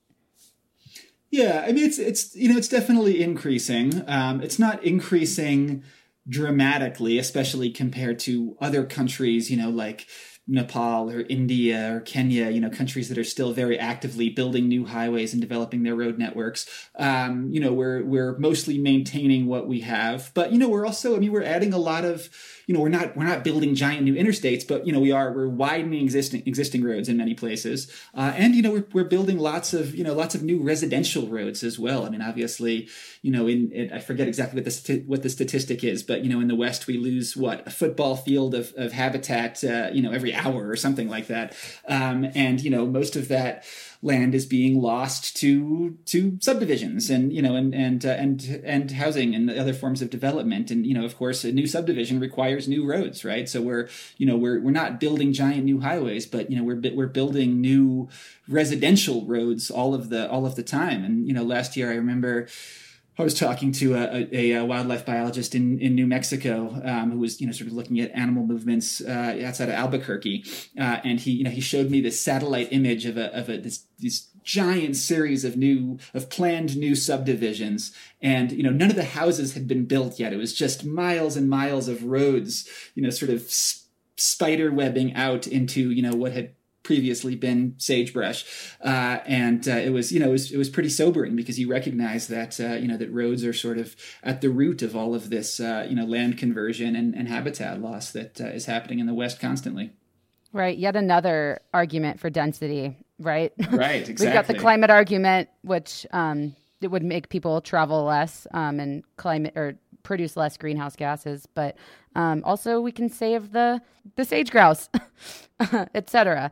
Yeah, 1.31 1.64
I 1.66 1.73
mean 1.73 1.87
it's 1.87 1.99
it's 1.99 2.37
you 2.37 2.51
know 2.51 2.59
it's 2.59 2.68
definitely 2.68 3.23
increasing. 3.23 4.05
Um, 4.07 4.43
it's 4.43 4.59
not 4.59 4.85
increasing 4.85 5.83
dramatically, 6.29 7.18
especially 7.18 7.70
compared 7.70 8.18
to 8.20 8.57
other 8.61 8.85
countries. 8.85 9.51
You 9.51 9.57
know, 9.57 9.70
like 9.70 10.07
Nepal 10.47 11.11
or 11.11 11.20
India 11.28 11.97
or 11.97 12.01
Kenya, 12.01 12.51
you 12.51 12.61
know, 12.61 12.70
countries 12.70 13.09
that 13.09 13.18
are 13.18 13.24
still 13.24 13.53
very 13.53 13.78
actively 13.78 14.28
building 14.28 14.68
new 14.68 14.84
highways 14.84 15.32
and 15.32 15.40
developing 15.40 15.82
their 15.82 15.95
road 15.95 16.18
networks. 16.18 16.66
Um, 16.97 17.51
you 17.51 17.61
know, 17.61 17.72
we're 17.72 18.03
we're 18.03 18.36
mostly 18.38 18.78
maintaining 18.78 19.47
what 19.47 19.68
we 19.68 19.80
have, 19.80 20.32
but 20.34 20.53
you 20.53 20.59
know, 20.59 20.68
we're 20.68 20.86
also, 20.86 21.14
I 21.16 21.18
mean, 21.18 21.32
we're 21.32 21.45
adding 21.45 21.72
a 21.72 21.78
lot 21.78 22.05
of 22.05 22.28
you 22.66 22.74
know 22.74 22.80
we're 22.80 22.88
not 22.88 23.16
we're 23.16 23.24
not 23.24 23.45
building 23.45 23.74
giant 23.74 24.03
new 24.03 24.14
interstates 24.14 24.66
but 24.66 24.86
you 24.86 24.93
know 24.93 25.01
we 25.01 25.12
are 25.12 25.32
we're 25.32 25.49
widening 25.49 26.03
existing 26.03 26.43
existing 26.47 26.82
roads 26.82 27.09
in 27.09 27.16
many 27.16 27.34
places 27.34 27.90
uh, 28.14 28.32
and 28.36 28.55
you 28.55 28.62
know 28.62 28.72
we're, 28.72 28.86
we're 28.93 29.05
building 29.05 29.38
lots 29.38 29.74
of 29.74 29.95
you 29.95 30.05
know 30.05 30.14
lots 30.14 30.34
of 30.34 30.43
new 30.43 30.62
residential 30.62 31.26
roads 31.26 31.62
as 31.62 31.78
well 31.78 32.05
i 32.07 32.09
mean 32.09 32.22
obviously 32.22 32.88
you 33.22 33.30
know 33.30 33.47
in, 33.47 33.70
in 33.72 33.93
i 33.93 33.99
forget 33.99 34.28
exactly 34.28 34.61
what 34.61 34.64
the 34.64 35.05
what 35.07 35.22
the 35.22 35.30
statistic 35.30 35.84
is 35.84 36.03
but 36.03 36.22
you 36.22 36.30
know 36.30 36.40
in 36.40 36.49
the 36.49 36.55
west 36.55 36.86
we 36.86 36.97
lose 36.97 37.36
what 37.36 37.66
a 37.66 37.70
football 37.70 38.16
field 38.16 38.55
of, 38.55 38.72
of 38.76 38.93
habitat 38.93 39.62
uh, 39.64 39.90
you 39.93 40.03
know 40.03 40.12
every 40.12 40.32
hour 40.35 40.68
or 40.68 40.76
something 40.76 41.09
like 41.09 41.26
that. 41.28 41.57
Um, 41.87 42.26
and 42.35 42.61
you 42.61 42.70
know 42.70 42.87
most 42.87 43.16
of 43.16 43.28
that 43.28 43.64
land 44.05 44.35
is 44.35 44.47
being 44.47 44.80
lost 44.80 45.37
to 45.37 45.97
to 46.07 46.37
subdivisions 46.41 47.09
and 47.09 47.33
you 47.33 47.41
know 47.41 47.55
and 47.55 47.74
and 47.74 48.05
uh, 48.05 48.11
and 48.11 48.62
and 48.64 48.91
housing 48.91 49.35
and 49.35 49.51
other 49.51 49.72
forms 49.72 50.03
of 50.03 50.11
development. 50.11 50.70
And 50.70 50.87
you 50.87 50.95
know 50.95 51.05
of 51.05 51.16
course 51.16 51.45
a 51.45 51.53
new 51.53 51.66
subdivision 51.66 52.20
requires 52.20 52.68
new 52.68 52.85
roads 52.85 53.24
right? 53.24 53.49
So 53.49 53.61
we're 53.61 53.89
you 54.16 54.26
know 54.26 54.37
we're 54.37 54.61
we're 54.61 54.70
not 54.70 55.01
building 55.01 55.33
giant 55.33 55.64
new 55.64 55.80
highways 55.80 56.26
but 56.26 56.51
you 56.51 56.57
know 56.57 56.64
we're 56.64 56.80
we're 56.95 57.07
building 57.07 57.61
new 57.61 58.09
residential 58.49 59.24
roads 59.24 59.70
all 59.70 59.95
of 59.95 60.09
the 60.11 60.28
all 60.30 60.47
of 60.47 60.57
the 60.57 60.62
time. 60.62 61.05
And 61.05 61.26
you 61.26 61.35
know 61.35 61.45
last 61.45 61.76
year 61.76 61.91
I 61.91 61.95
remember 61.95 62.49
I 63.18 63.24
was 63.24 63.34
talking 63.34 63.72
to 63.72 63.94
a, 63.94 64.28
a, 64.32 64.52
a, 64.52 64.64
wildlife 64.64 65.04
biologist 65.04 65.54
in, 65.54 65.78
in 65.80 65.94
New 65.94 66.06
Mexico 66.06 66.80
um, 66.82 67.10
who 67.10 67.18
was, 67.18 67.42
you 67.42 67.46
know, 67.46 67.52
sort 67.52 67.68
of 67.68 67.74
looking 67.74 68.00
at 68.00 68.10
animal 68.12 68.46
movements 68.46 69.02
uh, 69.02 69.38
outside 69.44 69.68
of 69.68 69.74
Albuquerque, 69.74 70.44
uh, 70.78 70.98
and 71.04 71.20
he, 71.20 71.32
you 71.32 71.44
know, 71.44 71.50
he 71.50 71.60
showed 71.60 71.90
me 71.90 72.00
this 72.00 72.20
satellite 72.20 72.68
image 72.72 73.04
of 73.04 73.18
a 73.18 73.26
of 73.36 73.50
a 73.50 73.58
this, 73.58 73.84
this 73.98 74.28
giant 74.42 74.96
series 74.96 75.44
of 75.44 75.56
new 75.58 75.98
of 76.14 76.30
planned 76.30 76.76
new 76.76 76.94
subdivisions, 76.94 77.94
and 78.22 78.50
you 78.50 78.62
know, 78.62 78.70
none 78.70 78.88
of 78.88 78.96
the 78.96 79.04
houses 79.04 79.52
had 79.52 79.68
been 79.68 79.84
built 79.84 80.18
yet. 80.18 80.32
It 80.32 80.38
was 80.38 80.54
just 80.54 80.84
miles 80.84 81.36
and 81.36 81.50
miles 81.50 81.88
of 81.88 82.04
roads, 82.04 82.66
you 82.94 83.02
know, 83.02 83.10
sort 83.10 83.30
of 83.30 83.42
spider 84.16 84.72
webbing 84.72 85.14
out 85.14 85.46
into 85.46 85.90
you 85.90 86.02
know 86.02 86.14
what 86.14 86.32
had 86.32 86.54
previously 86.83 87.37
been 87.37 87.74
sagebrush, 87.78 88.45
uh, 88.85 89.18
and 89.26 89.68
uh, 89.68 89.72
it 89.72 89.91
was 89.91 90.12
you 90.12 90.20
know 90.20 90.28
it 90.28 90.33
was, 90.33 90.53
it 90.53 90.59
was 90.59 90.68
pretty 90.68 90.89
sobering 90.89 91.37
because 91.37 91.59
you 91.59 91.68
recognize 91.68 92.28
that 92.28 92.59
uh, 92.61 92.74
you 92.74 92.89
know 92.89 92.97
that 92.97 93.11
roads 93.11 93.45
are 93.45 93.53
sort 93.53 93.78
of 93.78 93.97
at 94.22 94.41
the 94.41 94.51
root 94.51 94.83
of 94.83 94.97
all 94.97 95.14
of 95.14 95.30
this 95.30 95.61
uh, 95.61 95.87
you 95.89 95.97
know 95.97 96.05
land 96.05 96.39
conversion 96.39 96.97
and, 96.97 97.14
and 97.14 97.28
habitat 97.28 97.80
loss 97.80 98.11
that 98.12 98.41
uh, 98.41 98.47
is 98.47 98.66
happening 98.66 98.99
in 98.99 99.07
the 99.07 99.14
West 99.14 99.41
constantly. 99.41 99.91
Right, 100.53 100.76
yet 100.76 100.97
another 100.97 101.61
argument 101.72 102.20
for 102.20 102.28
density. 102.28 102.97
Right, 103.18 103.53
right. 103.70 104.09
Exactly. 104.09 104.26
We've 104.26 104.35
got 104.35 104.47
the 104.49 104.55
climate 104.55 104.91
argument, 104.91 105.49
which 105.62 106.07
um, 106.11 106.57
it 106.83 106.89
would 106.89 107.03
make 107.03 107.28
people 107.28 107.61
travel 107.61 108.05
less 108.05 108.47
um, 108.53 108.80
and 108.80 109.05
climate 109.16 109.55
or 109.57 109.78
produce 110.03 110.36
less 110.36 110.57
greenhouse 110.57 110.96
gases, 110.96 111.46
but 111.46 111.76
um, 112.14 112.42
also 112.44 112.80
we 112.80 112.92
can 112.92 113.09
save 113.09 113.53
the 113.53 113.80
the 114.16 114.24
sage 114.24 114.50
grouse, 114.50 114.88
etc. 115.94 116.50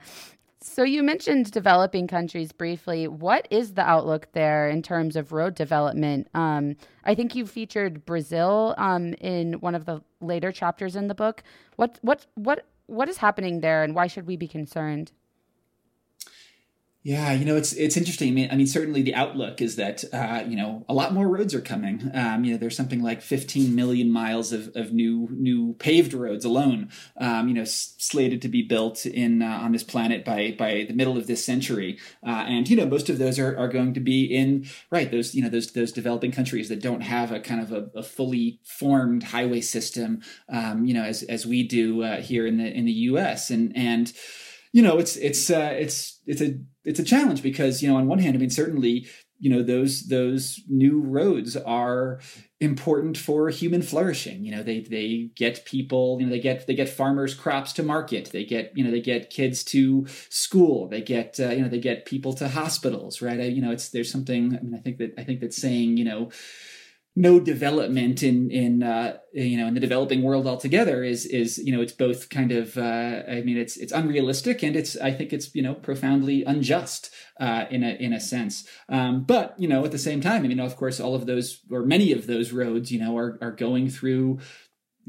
So 0.63 0.83
you 0.83 1.03
mentioned 1.03 1.51
developing 1.53 2.07
countries 2.07 2.53
briefly. 2.53 3.09
What 3.09 3.49
is 3.51 3.75
the 3.75 3.83
outlook 3.83 4.29
there 4.33 4.69
in 4.69 4.83
terms 4.83 5.17
of 5.17 5.33
road 5.33 5.55
development? 5.55 6.29
Um, 6.35 6.77
I 7.05 7.15
think 7.15 7.35
you 7.35 7.47
featured 7.47 8.05
Brazil 8.05 8.75
um, 8.77 9.15
in 9.15 9.55
one 9.55 9.75
of 9.75 9.87
the 9.87 10.03
later 10.21 10.53
chapters 10.53 10.97
in 10.97 11.09
the 11.09 11.15
book. 11.15 11.43
What 11.77 11.99
what 12.03 12.27
what 12.35 12.67
what 12.87 13.09
is 13.09 13.17
happening 13.17 13.61
there, 13.61 13.83
and 13.83 13.95
why 13.95 14.07
should 14.07 14.27
we 14.27 14.37
be 14.37 14.49
concerned? 14.49 15.13
Yeah, 17.03 17.33
you 17.33 17.47
know 17.47 17.57
it's 17.57 17.73
it's 17.73 17.97
interesting. 17.97 18.29
I 18.29 18.33
mean, 18.33 18.49
I 18.53 18.57
mean, 18.57 18.67
certainly 18.67 19.01
the 19.01 19.15
outlook 19.15 19.63
is 19.63 19.77
that 19.77 20.05
uh, 20.13 20.45
you 20.47 20.55
know 20.55 20.85
a 20.87 20.93
lot 20.93 21.15
more 21.15 21.27
roads 21.29 21.55
are 21.55 21.63
coming. 21.63 22.11
Um, 22.13 22.45
you 22.45 22.53
know, 22.53 22.59
there's 22.59 22.77
something 22.77 23.03
like 23.03 23.23
15 23.23 23.75
million 23.75 24.11
miles 24.13 24.53
of, 24.53 24.71
of 24.77 24.93
new 24.93 25.27
new 25.33 25.73
paved 25.79 26.13
roads 26.13 26.45
alone. 26.45 26.91
Um, 27.19 27.49
you 27.49 27.55
know, 27.55 27.63
s- 27.63 27.95
slated 27.97 28.43
to 28.43 28.49
be 28.49 28.61
built 28.61 29.07
in 29.07 29.41
uh, 29.41 29.47
on 29.63 29.73
this 29.73 29.83
planet 29.83 30.27
by 30.27 30.55
by 30.59 30.85
the 30.87 30.93
middle 30.93 31.17
of 31.17 31.27
this 31.27 31.43
century. 31.43 31.99
Uh, 32.23 32.45
and 32.47 32.69
you 32.69 32.77
know, 32.77 32.85
most 32.85 33.09
of 33.09 33.17
those 33.17 33.39
are, 33.39 33.57
are 33.57 33.69
going 33.69 33.95
to 33.95 34.01
be 34.01 34.25
in 34.27 34.67
right 34.91 35.11
those 35.11 35.35
you 35.35 35.43
know 35.43 35.49
those 35.49 35.73
those 35.73 35.93
developing 35.93 36.33
countries 36.33 36.69
that 36.69 36.83
don't 36.83 37.01
have 37.01 37.33
a 37.33 37.41
kind 37.41 37.63
of 37.63 37.73
a, 37.73 37.89
a 37.99 38.03
fully 38.03 38.61
formed 38.63 39.23
highway 39.23 39.63
system. 39.63 40.21
Um, 40.53 40.85
you 40.85 40.93
know, 40.93 41.05
as 41.05 41.23
as 41.23 41.47
we 41.47 41.63
do 41.67 42.03
uh, 42.03 42.21
here 42.21 42.47
in 42.47 42.59
the 42.59 42.71
in 42.71 42.85
the 42.85 42.93
U.S. 42.93 43.49
and 43.49 43.75
and 43.75 44.13
you 44.73 44.83
know 44.83 44.99
it's 44.99 45.17
it's 45.17 45.51
uh, 45.51 45.75
it's 45.79 46.21
it's 46.27 46.41
a 46.41 46.59
it's 46.85 47.01
a 47.01 47.05
challenge 47.05 47.43
because 47.43 47.83
you 47.83 47.89
know 47.89 47.97
on 47.97 48.07
one 48.07 48.19
hand 48.19 48.37
i 48.37 48.39
mean 48.39 48.51
certainly 48.51 49.07
you 49.41 49.49
know 49.49 49.63
those 49.63 50.03
those 50.03 50.61
new 50.69 51.01
roads 51.01 51.57
are 51.57 52.21
important 52.61 53.17
for 53.17 53.49
human 53.49 53.81
flourishing. 53.81 54.45
You 54.45 54.55
know 54.55 54.63
they 54.63 54.81
they 54.81 55.31
get 55.35 55.65
people 55.65 56.19
you 56.21 56.27
know 56.27 56.31
they 56.31 56.41
get 56.41 56.67
they 56.67 56.75
get 56.75 56.91
farmers 56.91 57.35
crops 57.35 57.73
to 57.75 57.83
market. 57.83 58.31
They 58.33 58.45
get 58.45 58.73
you 58.77 58.85
know 58.85 58.91
they 58.91 59.01
get 59.01 59.31
kids 59.31 59.65
to 59.65 60.07
school. 60.29 60.89
They 60.89 61.01
get 61.01 61.41
uh, 61.41 61.49
you 61.49 61.63
know 61.63 61.69
they 61.69 61.81
get 61.81 62.05
people 62.05 62.35
to 62.35 62.49
hospitals 62.49 63.23
right? 63.23 63.41
I, 63.41 63.45
you 63.45 63.63
know 63.63 63.71
it's 63.73 63.89
there's 63.89 64.13
something 64.13 64.57
i 64.57 64.61
mean 64.61 64.75
i 64.75 64.79
think 64.79 64.99
that 64.99 65.15
i 65.17 65.25
think 65.25 65.41
that 65.41 65.55
saying 65.55 65.97
you 65.97 66.05
know 66.05 66.31
no 67.17 67.41
development 67.41 68.23
in 68.23 68.51
in 68.51 68.83
uh, 68.83 69.17
you 69.33 69.57
know 69.57 69.67
in 69.67 69.75
the 69.75 69.81
developing 69.81 70.23
world 70.23 70.47
altogether 70.47 71.03
is 71.03 71.27
is 71.27 71.59
you 71.59 71.73
know 71.75 71.83
it's 71.83 71.93
both 71.93 72.31
kind 72.31 72.53
of 72.53 72.79
uh, 72.79 73.23
I 73.29 73.43
mean 73.45 73.57
it's 73.57 73.77
it's 73.77 73.93
unrealistic 73.93 74.63
and 74.63 74.77
it's 74.77 74.97
I 74.97 75.11
think 75.13 75.33
it's 75.33 75.55
you 75.55 75.63
know 75.63 75.75
profoundly 75.75 76.45
unjust 76.45 77.11
uh, 77.41 77.65
in 77.71 77.83
a 77.83 77.91
in 78.01 78.13
a 78.13 78.21
sense. 78.21 78.67
Um, 78.89 79.25
but 79.25 79.55
you 79.59 79.67
know 79.67 79.85
at 79.85 79.91
the 79.91 79.99
same 79.99 80.21
time 80.21 80.45
I 80.45 80.49
mean 80.49 80.61
of 80.61 80.77
course 80.77 81.01
all 81.01 81.15
of 81.15 81.27
those 81.27 81.61
or 81.71 81.85
many 81.85 82.13
of 82.13 82.27
those 82.27 82.53
roads 82.53 82.93
you 82.93 83.01
know 83.01 83.17
are 83.17 83.39
are 83.43 83.53
going 83.53 83.91
through 83.91 84.39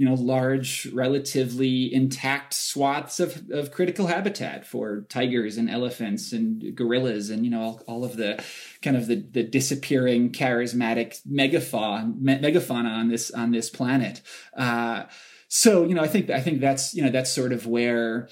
you 0.01 0.09
know 0.09 0.15
large 0.15 0.87
relatively 0.93 1.93
intact 1.93 2.55
swaths 2.55 3.19
of, 3.19 3.51
of 3.51 3.69
critical 3.69 4.07
habitat 4.07 4.65
for 4.65 5.01
tigers 5.09 5.57
and 5.57 5.69
elephants 5.69 6.33
and 6.33 6.75
gorillas 6.75 7.29
and 7.29 7.45
you 7.45 7.51
know 7.51 7.61
all, 7.61 7.83
all 7.85 8.03
of 8.03 8.17
the 8.17 8.43
kind 8.81 8.97
of 8.97 9.05
the, 9.05 9.17
the 9.17 9.43
disappearing 9.43 10.31
charismatic 10.31 11.21
megafauna 11.31 12.89
on 12.89 13.09
this 13.09 13.29
on 13.29 13.51
this 13.51 13.69
planet. 13.69 14.23
Uh, 14.57 15.03
so 15.47 15.85
you 15.85 15.93
know 15.93 16.01
i 16.01 16.07
think 16.07 16.31
i 16.31 16.41
think 16.41 16.61
that's 16.61 16.95
you 16.95 17.03
know 17.03 17.11
that's 17.11 17.31
sort 17.31 17.53
of 17.53 17.67
where 17.67 18.27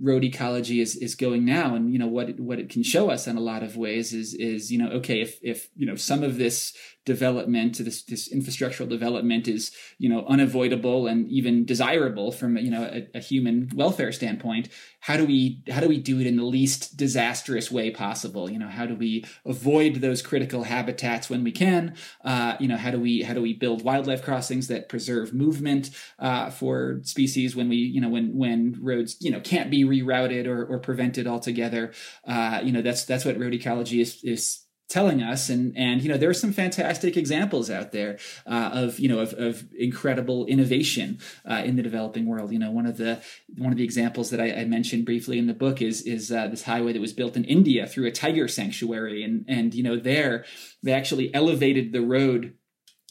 road 0.00 0.24
ecology 0.24 0.80
is 0.80 0.96
is 0.96 1.14
going 1.14 1.44
now. 1.44 1.74
And 1.74 1.92
you 1.92 1.98
know 1.98 2.06
what 2.06 2.30
it, 2.30 2.40
what 2.40 2.58
it 2.58 2.70
can 2.70 2.82
show 2.82 3.10
us 3.10 3.26
in 3.26 3.36
a 3.36 3.40
lot 3.40 3.62
of 3.62 3.76
ways 3.76 4.12
is 4.12 4.34
is 4.34 4.72
you 4.72 4.78
know 4.78 4.90
okay 4.92 5.20
if 5.20 5.38
if 5.42 5.68
you 5.76 5.86
know 5.86 5.96
some 5.96 6.22
of 6.22 6.38
this 6.38 6.72
development 7.14 7.72
this 7.86 8.02
this 8.12 8.24
infrastructural 8.38 8.88
development 8.96 9.44
is 9.56 9.62
you 9.98 10.08
know 10.12 10.20
unavoidable 10.34 11.00
and 11.10 11.18
even 11.38 11.64
desirable 11.72 12.28
from 12.38 12.56
you 12.66 12.72
know 12.74 12.84
a, 12.98 13.00
a, 13.18 13.20
human 13.30 13.56
welfare 13.74 14.12
standpoint 14.12 14.68
how 15.00 15.16
do 15.16 15.24
we 15.24 15.62
how 15.70 15.80
do 15.80 15.88
we 15.88 15.98
do 15.98 16.20
it 16.20 16.26
in 16.26 16.36
the 16.36 16.44
least 16.44 16.96
disastrous 16.96 17.70
way 17.70 17.90
possible? 17.90 18.50
You 18.50 18.58
know 18.58 18.68
how 18.68 18.84
do 18.84 18.94
we 18.94 19.24
avoid 19.46 19.96
those 19.96 20.20
critical 20.20 20.64
habitats 20.64 21.30
when 21.30 21.42
we 21.42 21.52
can? 21.52 21.94
Uh, 22.22 22.56
you 22.60 22.68
know 22.68 22.76
how 22.76 22.90
do 22.90 23.00
we 23.00 23.22
how 23.22 23.32
do 23.32 23.40
we 23.40 23.54
build 23.54 23.82
wildlife 23.82 24.22
crossings 24.22 24.68
that 24.68 24.90
preserve 24.90 25.32
movement 25.32 25.90
uh, 26.18 26.50
for 26.50 27.00
species 27.02 27.56
when 27.56 27.68
we 27.70 27.76
you 27.76 28.00
know 28.00 28.10
when 28.10 28.36
when 28.36 28.76
roads 28.80 29.16
you 29.20 29.30
know 29.30 29.40
can't 29.40 29.70
be 29.70 29.84
rerouted 29.84 30.46
or, 30.46 30.66
or 30.66 30.78
prevented 30.78 31.26
altogether? 31.26 31.92
Uh, 32.26 32.60
you 32.62 32.72
know 32.72 32.82
that's 32.82 33.04
that's 33.04 33.24
what 33.24 33.38
road 33.38 33.54
ecology 33.54 34.02
is 34.02 34.22
is 34.22 34.66
telling 34.90 35.22
us 35.22 35.48
and 35.48 35.72
and 35.76 36.02
you 36.02 36.08
know 36.08 36.18
there 36.18 36.28
are 36.28 36.34
some 36.34 36.52
fantastic 36.52 37.16
examples 37.16 37.70
out 37.70 37.92
there 37.92 38.18
uh, 38.44 38.70
of 38.72 38.98
you 38.98 39.08
know 39.08 39.20
of, 39.20 39.32
of 39.34 39.64
incredible 39.78 40.44
innovation 40.46 41.18
uh, 41.48 41.62
in 41.64 41.76
the 41.76 41.82
developing 41.82 42.26
world. 42.26 42.52
You 42.52 42.58
know 42.58 42.72
one 42.72 42.86
of 42.86 42.96
the 42.96 43.22
one 43.56 43.72
of 43.72 43.78
the 43.78 43.84
examples 43.84 44.30
that 44.30 44.40
I, 44.40 44.52
I 44.52 44.64
mentioned 44.64 45.06
briefly 45.06 45.38
in 45.38 45.46
the 45.46 45.54
book 45.54 45.80
is 45.80 46.02
is 46.02 46.32
uh, 46.32 46.48
this 46.48 46.64
highway 46.64 46.92
that 46.92 47.00
was 47.00 47.12
built 47.12 47.36
in 47.36 47.44
India 47.44 47.86
through 47.86 48.06
a 48.06 48.12
tiger 48.12 48.48
sanctuary. 48.48 49.22
And 49.22 49.44
and 49.48 49.72
you 49.72 49.84
know 49.84 49.96
there 49.96 50.44
they 50.82 50.92
actually 50.92 51.32
elevated 51.32 51.92
the 51.92 52.02
road 52.02 52.54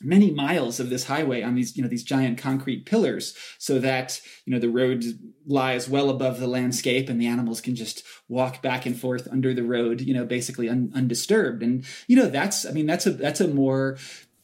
many 0.01 0.31
miles 0.31 0.79
of 0.79 0.89
this 0.89 1.05
highway 1.05 1.41
on 1.41 1.55
these 1.55 1.75
you 1.75 1.83
know 1.83 1.89
these 1.89 2.03
giant 2.03 2.37
concrete 2.37 2.85
pillars 2.85 3.35
so 3.57 3.79
that 3.79 4.21
you 4.45 4.53
know 4.53 4.59
the 4.59 4.69
road 4.69 5.03
lies 5.45 5.89
well 5.89 6.09
above 6.09 6.39
the 6.39 6.47
landscape 6.47 7.09
and 7.09 7.19
the 7.19 7.27
animals 7.27 7.61
can 7.61 7.75
just 7.75 8.03
walk 8.27 8.61
back 8.61 8.85
and 8.85 8.99
forth 8.99 9.27
under 9.31 9.53
the 9.53 9.63
road 9.63 10.01
you 10.01 10.13
know 10.13 10.25
basically 10.25 10.69
un- 10.69 10.91
undisturbed. 10.95 11.63
And 11.63 11.85
you 12.07 12.15
know 12.15 12.27
that's 12.27 12.65
i 12.65 12.71
mean 12.71 12.85
that's 12.85 13.05
a 13.05 13.11
that's 13.11 13.41
a 13.41 13.47
more 13.47 13.97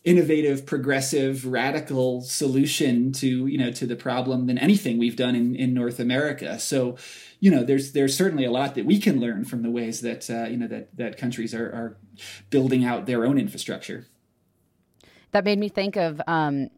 innovative 0.03 0.67
progressive 0.67 1.47
radical 1.47 2.21
solution 2.21 3.11
to 3.11 3.47
you 3.47 3.57
know 3.57 3.71
to 3.71 3.87
the 3.87 3.95
problem 3.95 4.45
than 4.45 4.57
anything 4.57 4.99
we've 4.99 5.15
done 5.15 5.35
in 5.35 5.55
in 5.55 5.73
north 5.73 5.99
america. 5.99 6.59
So 6.59 6.97
you 7.39 7.49
know 7.49 7.63
there's 7.63 7.93
there's 7.93 8.15
certainly 8.15 8.45
a 8.45 8.51
lot 8.51 8.75
that 8.75 8.85
we 8.85 8.99
can 8.99 9.19
learn 9.19 9.45
from 9.45 9.63
the 9.63 9.71
ways 9.71 10.01
that 10.01 10.29
uh, 10.29 10.47
you 10.47 10.57
know 10.57 10.67
that 10.67 10.95
that 10.97 11.17
countries 11.17 11.53
are 11.53 11.65
are 11.65 11.97
building 12.49 12.85
out 12.85 13.05
their 13.05 13.25
own 13.25 13.37
infrastructure 13.37 14.07
that 15.35 15.43
made 15.43 15.59
me 15.59 15.67
think 15.67 15.97
of 15.97 16.21
um, 16.27 16.69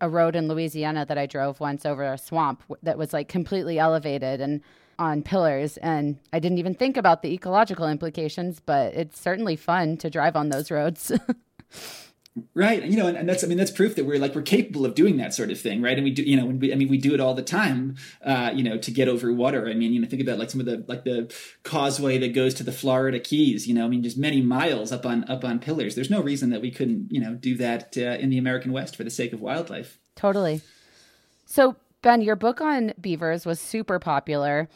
a 0.00 0.08
road 0.08 0.34
in 0.34 0.48
Louisiana 0.48 1.06
that 1.06 1.16
I 1.16 1.26
drove 1.26 1.60
once 1.60 1.86
over 1.86 2.12
a 2.12 2.18
swamp 2.18 2.64
that 2.82 2.98
was 2.98 3.12
like 3.12 3.28
completely 3.28 3.78
elevated 3.78 4.40
and 4.40 4.62
on 4.98 5.22
pillars. 5.22 5.76
And 5.76 6.18
I 6.32 6.40
didn't 6.40 6.58
even 6.58 6.74
think 6.74 6.96
about 6.96 7.22
the 7.22 7.32
ecological 7.32 7.88
implications, 7.88 8.58
but 8.58 8.94
it's 8.94 9.20
certainly 9.20 9.54
fun 9.54 9.96
to 9.98 10.10
drive 10.10 10.34
on 10.34 10.48
those 10.48 10.72
roads. 10.72 11.12
Right. 12.54 12.84
You 12.84 12.96
know, 12.96 13.08
and, 13.08 13.16
and, 13.16 13.28
that's, 13.28 13.42
I 13.42 13.48
mean, 13.48 13.58
that's 13.58 13.72
proof 13.72 13.96
that 13.96 14.06
we're 14.06 14.18
like, 14.18 14.36
we're 14.36 14.42
capable 14.42 14.86
of 14.86 14.94
doing 14.94 15.16
that 15.16 15.34
sort 15.34 15.50
of 15.50 15.60
thing. 15.60 15.82
Right. 15.82 15.96
And 15.96 16.04
we 16.04 16.12
do, 16.12 16.22
you 16.22 16.36
know, 16.36 16.46
we, 16.46 16.72
I 16.72 16.76
mean, 16.76 16.88
we 16.88 16.96
do 16.96 17.12
it 17.12 17.20
all 17.20 17.34
the 17.34 17.42
time, 17.42 17.96
uh, 18.24 18.52
you 18.54 18.62
know, 18.62 18.78
to 18.78 18.90
get 18.92 19.08
over 19.08 19.32
water. 19.32 19.68
I 19.68 19.74
mean, 19.74 19.92
you 19.92 20.00
know, 20.00 20.06
think 20.06 20.22
about 20.22 20.38
like 20.38 20.48
some 20.48 20.60
of 20.60 20.66
the, 20.66 20.84
like 20.86 21.02
the 21.04 21.34
causeway 21.64 22.18
that 22.18 22.32
goes 22.32 22.54
to 22.54 22.62
the 22.62 22.72
Florida 22.72 23.18
Keys, 23.18 23.66
you 23.66 23.74
know, 23.74 23.84
I 23.84 23.88
mean, 23.88 24.04
just 24.04 24.16
many 24.16 24.40
miles 24.40 24.92
up 24.92 25.04
on, 25.04 25.28
up 25.28 25.44
on 25.44 25.58
pillars. 25.58 25.96
There's 25.96 26.10
no 26.10 26.22
reason 26.22 26.50
that 26.50 26.62
we 26.62 26.70
couldn't, 26.70 27.08
you 27.10 27.20
know, 27.20 27.34
do 27.34 27.56
that 27.56 27.96
uh, 27.96 28.18
in 28.20 28.30
the 28.30 28.38
American 28.38 28.72
West 28.72 28.96
for 28.96 29.02
the 29.02 29.10
sake 29.10 29.32
of 29.32 29.40
wildlife. 29.40 29.98
Totally. 30.14 30.60
So, 31.46 31.74
Ben, 32.02 32.22
your 32.22 32.36
book 32.36 32.60
on 32.60 32.92
beavers 33.00 33.44
was 33.44 33.60
super 33.60 33.98
popular. 33.98 34.68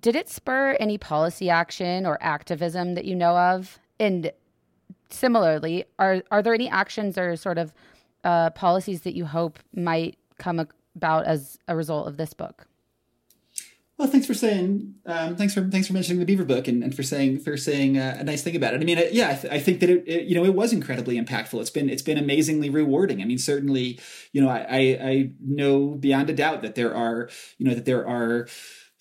Did 0.00 0.16
it 0.16 0.30
spur 0.30 0.76
any 0.80 0.96
policy 0.96 1.50
action 1.50 2.06
or 2.06 2.18
activism 2.22 2.94
that 2.94 3.04
you 3.04 3.14
know 3.14 3.36
of? 3.36 3.78
And 4.00 4.32
similarly, 5.10 5.84
are 5.98 6.22
are 6.30 6.42
there 6.42 6.54
any 6.54 6.68
actions 6.68 7.16
or 7.18 7.36
sort 7.36 7.58
of 7.58 7.72
uh, 8.24 8.50
policies 8.50 9.02
that 9.02 9.14
you 9.14 9.26
hope 9.26 9.58
might 9.74 10.18
come 10.38 10.66
about 10.94 11.26
as 11.26 11.58
a 11.68 11.76
result 11.76 12.08
of 12.08 12.16
this 12.16 12.32
book? 12.34 12.66
Well, 13.98 14.08
thanks 14.08 14.26
for 14.26 14.34
saying. 14.34 14.94
Um, 15.06 15.36
thanks 15.36 15.54
for 15.54 15.62
thanks 15.62 15.86
for 15.86 15.94
mentioning 15.94 16.18
the 16.18 16.26
Beaver 16.26 16.44
book 16.44 16.68
and, 16.68 16.82
and 16.82 16.94
for 16.94 17.02
saying 17.02 17.38
for 17.40 17.56
saying 17.56 17.96
uh, 17.96 18.18
a 18.18 18.24
nice 18.24 18.42
thing 18.42 18.54
about 18.54 18.74
it. 18.74 18.82
I 18.82 18.84
mean, 18.84 18.98
yeah, 19.10 19.30
I, 19.30 19.34
th- 19.34 19.52
I 19.52 19.58
think 19.58 19.80
that 19.80 19.88
it, 19.88 20.04
it, 20.06 20.24
you 20.26 20.34
know 20.34 20.44
it 20.44 20.54
was 20.54 20.74
incredibly 20.74 21.18
impactful. 21.18 21.58
It's 21.62 21.70
been 21.70 21.88
it's 21.88 22.02
been 22.02 22.18
amazingly 22.18 22.68
rewarding. 22.68 23.22
I 23.22 23.24
mean, 23.24 23.38
certainly, 23.38 23.98
you 24.32 24.42
know, 24.42 24.50
I, 24.50 24.66
I, 24.68 24.78
I 25.00 25.30
know 25.40 25.96
beyond 25.98 26.28
a 26.28 26.34
doubt 26.34 26.60
that 26.60 26.74
there 26.74 26.94
are 26.94 27.30
you 27.56 27.66
know 27.66 27.74
that 27.74 27.86
there 27.86 28.06
are 28.06 28.48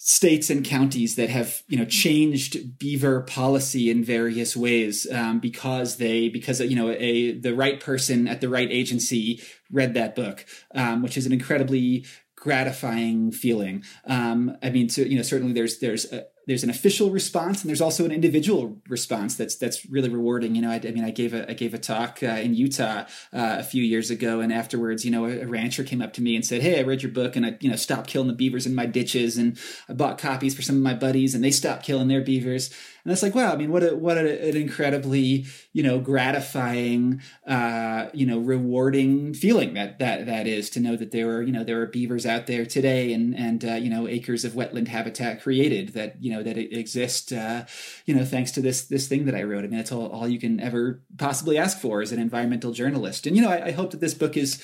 states 0.08 0.52
and 0.52 0.64
counties 0.64 1.16
that 1.16 1.32
have 1.32 1.64
you 1.68 1.76
know 1.76 1.84
changed 1.84 2.78
beaver 2.78 3.22
policy 3.22 3.90
in 3.90 4.04
various 4.04 4.56
ways 4.56 5.12
um, 5.12 5.40
because 5.40 5.98
they 5.98 6.30
because 6.30 6.62
you 6.62 6.76
know 6.76 6.92
a 6.92 7.32
the 7.40 7.56
right 7.56 7.80
person 7.80 8.28
at 8.28 8.40
the 8.40 8.48
right 8.48 8.70
agency 8.70 9.42
read 9.72 9.96
that 9.96 10.14
book 10.14 10.46
um, 10.76 11.02
which 11.02 11.18
is 11.18 11.26
an 11.26 11.34
incredibly 11.34 12.06
gratifying 12.36 13.32
feeling. 13.32 13.84
Um, 14.06 14.56
i 14.62 14.70
mean 14.70 14.90
so 14.90 15.02
you 15.02 15.16
know 15.16 15.24
certainly 15.24 15.54
there's 15.54 15.80
there's 15.80 16.06
a, 16.14 16.26
there's 16.48 16.64
an 16.64 16.70
official 16.70 17.10
response 17.10 17.62
and 17.62 17.70
there's 17.70 17.82
also 17.82 18.06
an 18.06 18.12
individual 18.12 18.78
response 18.88 19.36
that's 19.36 19.56
that's 19.56 19.86
really 19.88 20.10
rewarding. 20.10 20.56
You 20.56 20.62
know, 20.62 20.72
I, 20.72 20.76
I 20.76 20.92
mean, 20.92 21.04
I 21.04 21.12
gave 21.12 21.34
a 21.34 21.50
I 21.50 21.54
gave 21.54 21.74
a 21.74 21.78
talk 21.78 22.20
uh, 22.22 22.28
in 22.28 22.54
Utah 22.54 23.06
uh, 23.34 23.58
a 23.60 23.64
few 23.64 23.84
years 23.84 24.10
ago, 24.10 24.40
and 24.40 24.54
afterwards, 24.54 25.06
you 25.06 25.12
know, 25.12 25.26
a, 25.26 25.42
a, 25.42 25.48
rancher 25.48 25.84
came 25.84 26.02
up 26.02 26.14
to 26.14 26.22
me 26.22 26.36
and 26.36 26.46
said, 26.46 26.62
"Hey, 26.62 26.80
I 26.80 26.84
read 26.84 27.02
your 27.04 27.12
book, 27.12 27.36
and 27.36 27.46
I 27.46 27.58
you 27.60 27.70
know 27.70 27.76
stopped 27.76 28.10
killing 28.10 28.28
the 28.28 28.34
beavers 28.34 28.66
in 28.66 28.76
my 28.76 28.86
ditches, 28.86 29.38
and 29.38 29.58
I 29.90 29.94
bought 29.94 30.18
copies 30.18 30.56
for 30.56 30.62
some 30.62 30.76
of 30.76 30.82
my 30.82 30.94
buddies, 30.94 31.34
and 31.34 31.44
they 31.44 31.52
stopped 31.52 31.86
killing 31.86 32.08
their 32.08 32.22
beavers." 32.22 32.74
And 33.06 33.12
it's 33.12 33.22
like, 33.22 33.36
wow, 33.36 33.54
I 33.54 33.56
mean, 33.56 33.72
what 33.72 33.84
a 33.84 33.96
what 33.96 34.18
a, 34.18 34.50
an 34.50 34.58
incredibly 34.58 35.46
you 35.74 35.84
know 35.84 36.00
gratifying, 36.00 37.22
uh, 37.46 38.08
you 38.14 38.26
know, 38.26 38.40
rewarding 38.40 39.36
feeling 39.36 39.76
that 39.76 40.00
that 40.00 40.26
that 40.26 40.48
is 40.48 40.72
to 40.72 40.80
know 40.80 40.96
that 40.96 41.12
there 41.12 41.30
are 41.30 41.44
you 41.44 41.52
know 41.52 41.64
there 41.64 41.80
are 41.82 41.86
beavers 41.86 42.26
out 42.26 42.48
there 42.48 42.66
today, 42.66 43.14
and 43.14 43.36
and 43.36 43.64
uh, 43.64 43.74
you 43.74 43.92
know 43.92 44.08
acres 44.08 44.44
of 44.44 44.54
wetland 44.54 44.88
habitat 44.88 45.44
created 45.44 45.90
that 45.90 46.16
you 46.20 46.32
know 46.32 46.42
that 46.42 46.58
exist, 46.58 47.32
uh, 47.32 47.66
you 48.08 48.16
know, 48.16 48.26
thanks 48.26 48.50
to 48.54 48.62
this 48.62 48.86
this 48.88 49.08
thing 49.08 49.26
that 49.26 49.36
I 49.36 49.44
wrote. 49.44 49.64
I 49.64 49.68
mean, 49.68 49.78
that's 49.78 49.92
all 49.92 50.08
all 50.08 50.28
you 50.28 50.40
can 50.40 50.60
ever 50.60 51.04
possibly 51.20 51.60
ask 51.60 51.80
for 51.80 52.02
as 52.02 52.12
an 52.12 52.20
environmental 52.20 52.72
journalist. 52.72 53.28
And 53.28 53.36
you 53.36 53.44
know, 53.44 53.52
I, 53.52 53.68
I 53.68 53.72
hope 53.72 53.92
that 53.92 54.00
this 54.00 54.16
book 54.16 54.36
is 54.36 54.60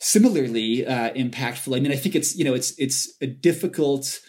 similarly 0.00 0.86
uh, 0.86 1.12
impactful. 1.14 1.74
I 1.74 1.80
mean, 1.80 1.92
I 1.92 1.96
think 1.96 2.14
it's 2.14 2.36
you 2.36 2.44
know 2.44 2.52
it's 2.52 2.78
it's 2.78 3.16
a 3.22 3.26
difficult, 3.26 4.20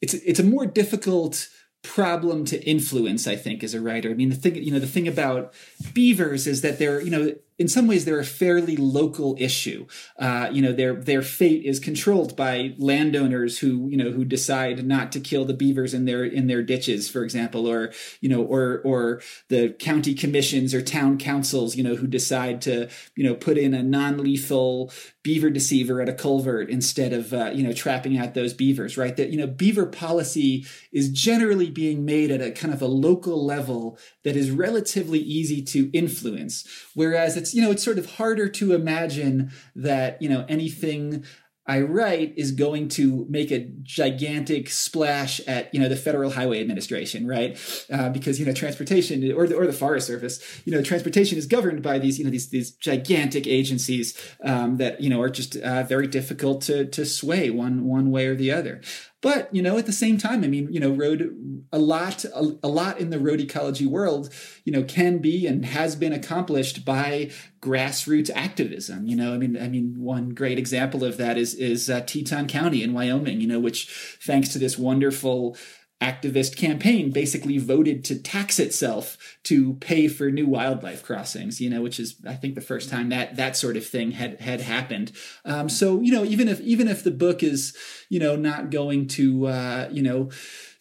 it's 0.00 0.14
it's 0.14 0.38
a 0.38 0.44
more 0.44 0.66
difficult 0.66 1.48
problem 1.82 2.44
to 2.44 2.62
influence 2.64 3.26
i 3.26 3.34
think 3.34 3.64
as 3.64 3.74
a 3.74 3.80
writer. 3.80 4.10
I 4.10 4.14
mean 4.14 4.30
the 4.30 4.36
thing 4.36 4.54
you 4.54 4.70
know 4.70 4.78
the 4.78 4.86
thing 4.86 5.08
about 5.08 5.52
beavers 5.92 6.46
is 6.46 6.60
that 6.62 6.78
they're 6.78 7.00
you 7.00 7.10
know 7.10 7.34
in 7.58 7.68
some 7.68 7.86
ways 7.86 8.04
they're 8.04 8.18
a 8.18 8.24
fairly 8.24 8.76
local 8.76 9.36
issue. 9.38 9.86
Uh, 10.18 10.48
you 10.52 10.62
know, 10.62 10.72
their 10.72 10.94
their 10.94 11.22
fate 11.22 11.64
is 11.64 11.78
controlled 11.78 12.36
by 12.36 12.74
landowners 12.78 13.58
who 13.58 13.88
you 13.88 13.96
know 13.96 14.10
who 14.10 14.24
decide 14.24 14.84
not 14.86 15.12
to 15.12 15.20
kill 15.20 15.44
the 15.44 15.54
beavers 15.54 15.94
in 15.94 16.04
their 16.04 16.24
in 16.24 16.46
their 16.46 16.62
ditches, 16.62 17.08
for 17.08 17.24
example, 17.24 17.68
or 17.68 17.92
you 18.20 18.28
know, 18.28 18.42
or 18.42 18.80
or 18.84 19.20
the 19.48 19.70
county 19.78 20.14
commissions 20.14 20.74
or 20.74 20.82
town 20.82 21.18
councils, 21.18 21.76
you 21.76 21.82
know, 21.82 21.96
who 21.96 22.06
decide 22.06 22.60
to 22.62 22.88
you 23.16 23.24
know 23.24 23.34
put 23.34 23.58
in 23.58 23.74
a 23.74 23.82
non 23.82 24.18
lethal 24.18 24.90
beaver 25.22 25.50
deceiver 25.50 26.00
at 26.00 26.08
a 26.08 26.12
culvert 26.12 26.68
instead 26.68 27.12
of 27.12 27.32
uh, 27.32 27.50
you 27.54 27.62
know 27.62 27.72
trapping 27.72 28.18
out 28.18 28.34
those 28.34 28.52
beavers 28.52 28.96
right 28.96 29.16
that 29.16 29.30
you 29.30 29.38
know 29.38 29.46
beaver 29.46 29.86
policy 29.86 30.66
is 30.92 31.10
generally 31.10 31.70
being 31.70 32.04
made 32.04 32.30
at 32.30 32.42
a 32.42 32.50
kind 32.50 32.74
of 32.74 32.82
a 32.82 32.86
local 32.86 33.44
level 33.44 33.98
that 34.24 34.36
is 34.36 34.50
relatively 34.50 35.20
easy 35.20 35.62
to 35.62 35.90
influence 35.92 36.66
whereas 36.94 37.36
it's 37.42 37.54
you 37.54 37.60
know 37.60 37.70
it's 37.70 37.82
sort 37.82 37.98
of 37.98 38.06
harder 38.12 38.48
to 38.48 38.72
imagine 38.72 39.50
that 39.74 40.20
you 40.22 40.28
know 40.28 40.46
anything 40.48 41.24
I 41.64 41.80
write 41.80 42.34
is 42.36 42.50
going 42.50 42.88
to 42.90 43.24
make 43.28 43.52
a 43.52 43.70
gigantic 43.82 44.68
splash 44.68 45.40
at 45.46 45.72
you 45.72 45.80
know 45.80 45.88
the 45.88 45.96
Federal 45.96 46.30
Highway 46.30 46.60
Administration, 46.60 47.26
right? 47.26 47.56
Uh, 47.92 48.08
because 48.08 48.40
you 48.40 48.46
know 48.46 48.52
transportation 48.52 49.22
or 49.32 49.46
the, 49.46 49.56
or 49.56 49.66
the 49.66 49.72
Forest 49.72 50.08
Service, 50.08 50.62
you 50.64 50.72
know 50.72 50.82
transportation 50.82 51.38
is 51.38 51.46
governed 51.46 51.82
by 51.82 51.98
these 51.98 52.18
you 52.18 52.24
know 52.24 52.30
these 52.30 52.48
these 52.48 52.72
gigantic 52.72 53.46
agencies 53.46 54.16
um, 54.44 54.76
that 54.78 55.00
you 55.00 55.08
know 55.08 55.20
are 55.20 55.30
just 55.30 55.56
uh, 55.56 55.84
very 55.84 56.06
difficult 56.06 56.62
to 56.62 56.84
to 56.86 57.04
sway 57.04 57.48
one 57.50 57.84
one 57.84 58.10
way 58.10 58.26
or 58.26 58.34
the 58.34 58.50
other. 58.50 58.80
But 59.22 59.54
you 59.54 59.62
know, 59.62 59.78
at 59.78 59.86
the 59.86 59.92
same 59.92 60.18
time, 60.18 60.42
I 60.44 60.48
mean, 60.48 60.70
you 60.72 60.80
know, 60.80 60.90
road 60.90 61.64
a 61.72 61.78
lot 61.78 62.24
a, 62.24 62.58
a, 62.62 62.68
lot 62.68 62.98
in 62.98 63.10
the 63.10 63.20
road 63.20 63.40
ecology 63.40 63.86
world, 63.86 64.28
you 64.64 64.72
know, 64.72 64.82
can 64.82 65.18
be 65.18 65.46
and 65.46 65.64
has 65.64 65.94
been 65.94 66.12
accomplished 66.12 66.84
by 66.84 67.30
grassroots 67.60 68.30
activism. 68.34 69.06
You 69.06 69.14
know, 69.14 69.32
I 69.32 69.38
mean, 69.38 69.56
I 69.56 69.68
mean, 69.68 69.94
one 69.96 70.30
great 70.30 70.58
example 70.58 71.04
of 71.04 71.16
that 71.18 71.38
is 71.38 71.54
is 71.54 71.88
uh, 71.88 72.00
Teton 72.00 72.48
County 72.48 72.82
in 72.82 72.92
Wyoming. 72.92 73.40
You 73.40 73.46
know, 73.46 73.60
which 73.60 73.88
thanks 74.20 74.48
to 74.50 74.58
this 74.58 74.76
wonderful 74.76 75.56
activist 76.02 76.56
campaign 76.56 77.12
basically 77.12 77.58
voted 77.58 78.04
to 78.04 78.18
tax 78.18 78.58
itself 78.58 79.16
to 79.44 79.74
pay 79.74 80.08
for 80.08 80.30
new 80.30 80.46
wildlife 80.46 81.02
crossings 81.04 81.60
you 81.60 81.70
know 81.70 81.80
which 81.80 82.00
is 82.00 82.16
i 82.26 82.34
think 82.34 82.56
the 82.56 82.60
first 82.60 82.90
time 82.90 83.08
that 83.08 83.36
that 83.36 83.56
sort 83.56 83.76
of 83.76 83.86
thing 83.86 84.10
had 84.10 84.40
had 84.40 84.60
happened 84.60 85.12
um, 85.44 85.68
so 85.68 86.00
you 86.00 86.10
know 86.10 86.24
even 86.24 86.48
if 86.48 86.60
even 86.60 86.88
if 86.88 87.04
the 87.04 87.10
book 87.12 87.42
is 87.42 87.76
you 88.08 88.18
know 88.18 88.34
not 88.34 88.70
going 88.70 89.06
to 89.06 89.46
uh, 89.46 89.88
you 89.92 90.02
know 90.02 90.28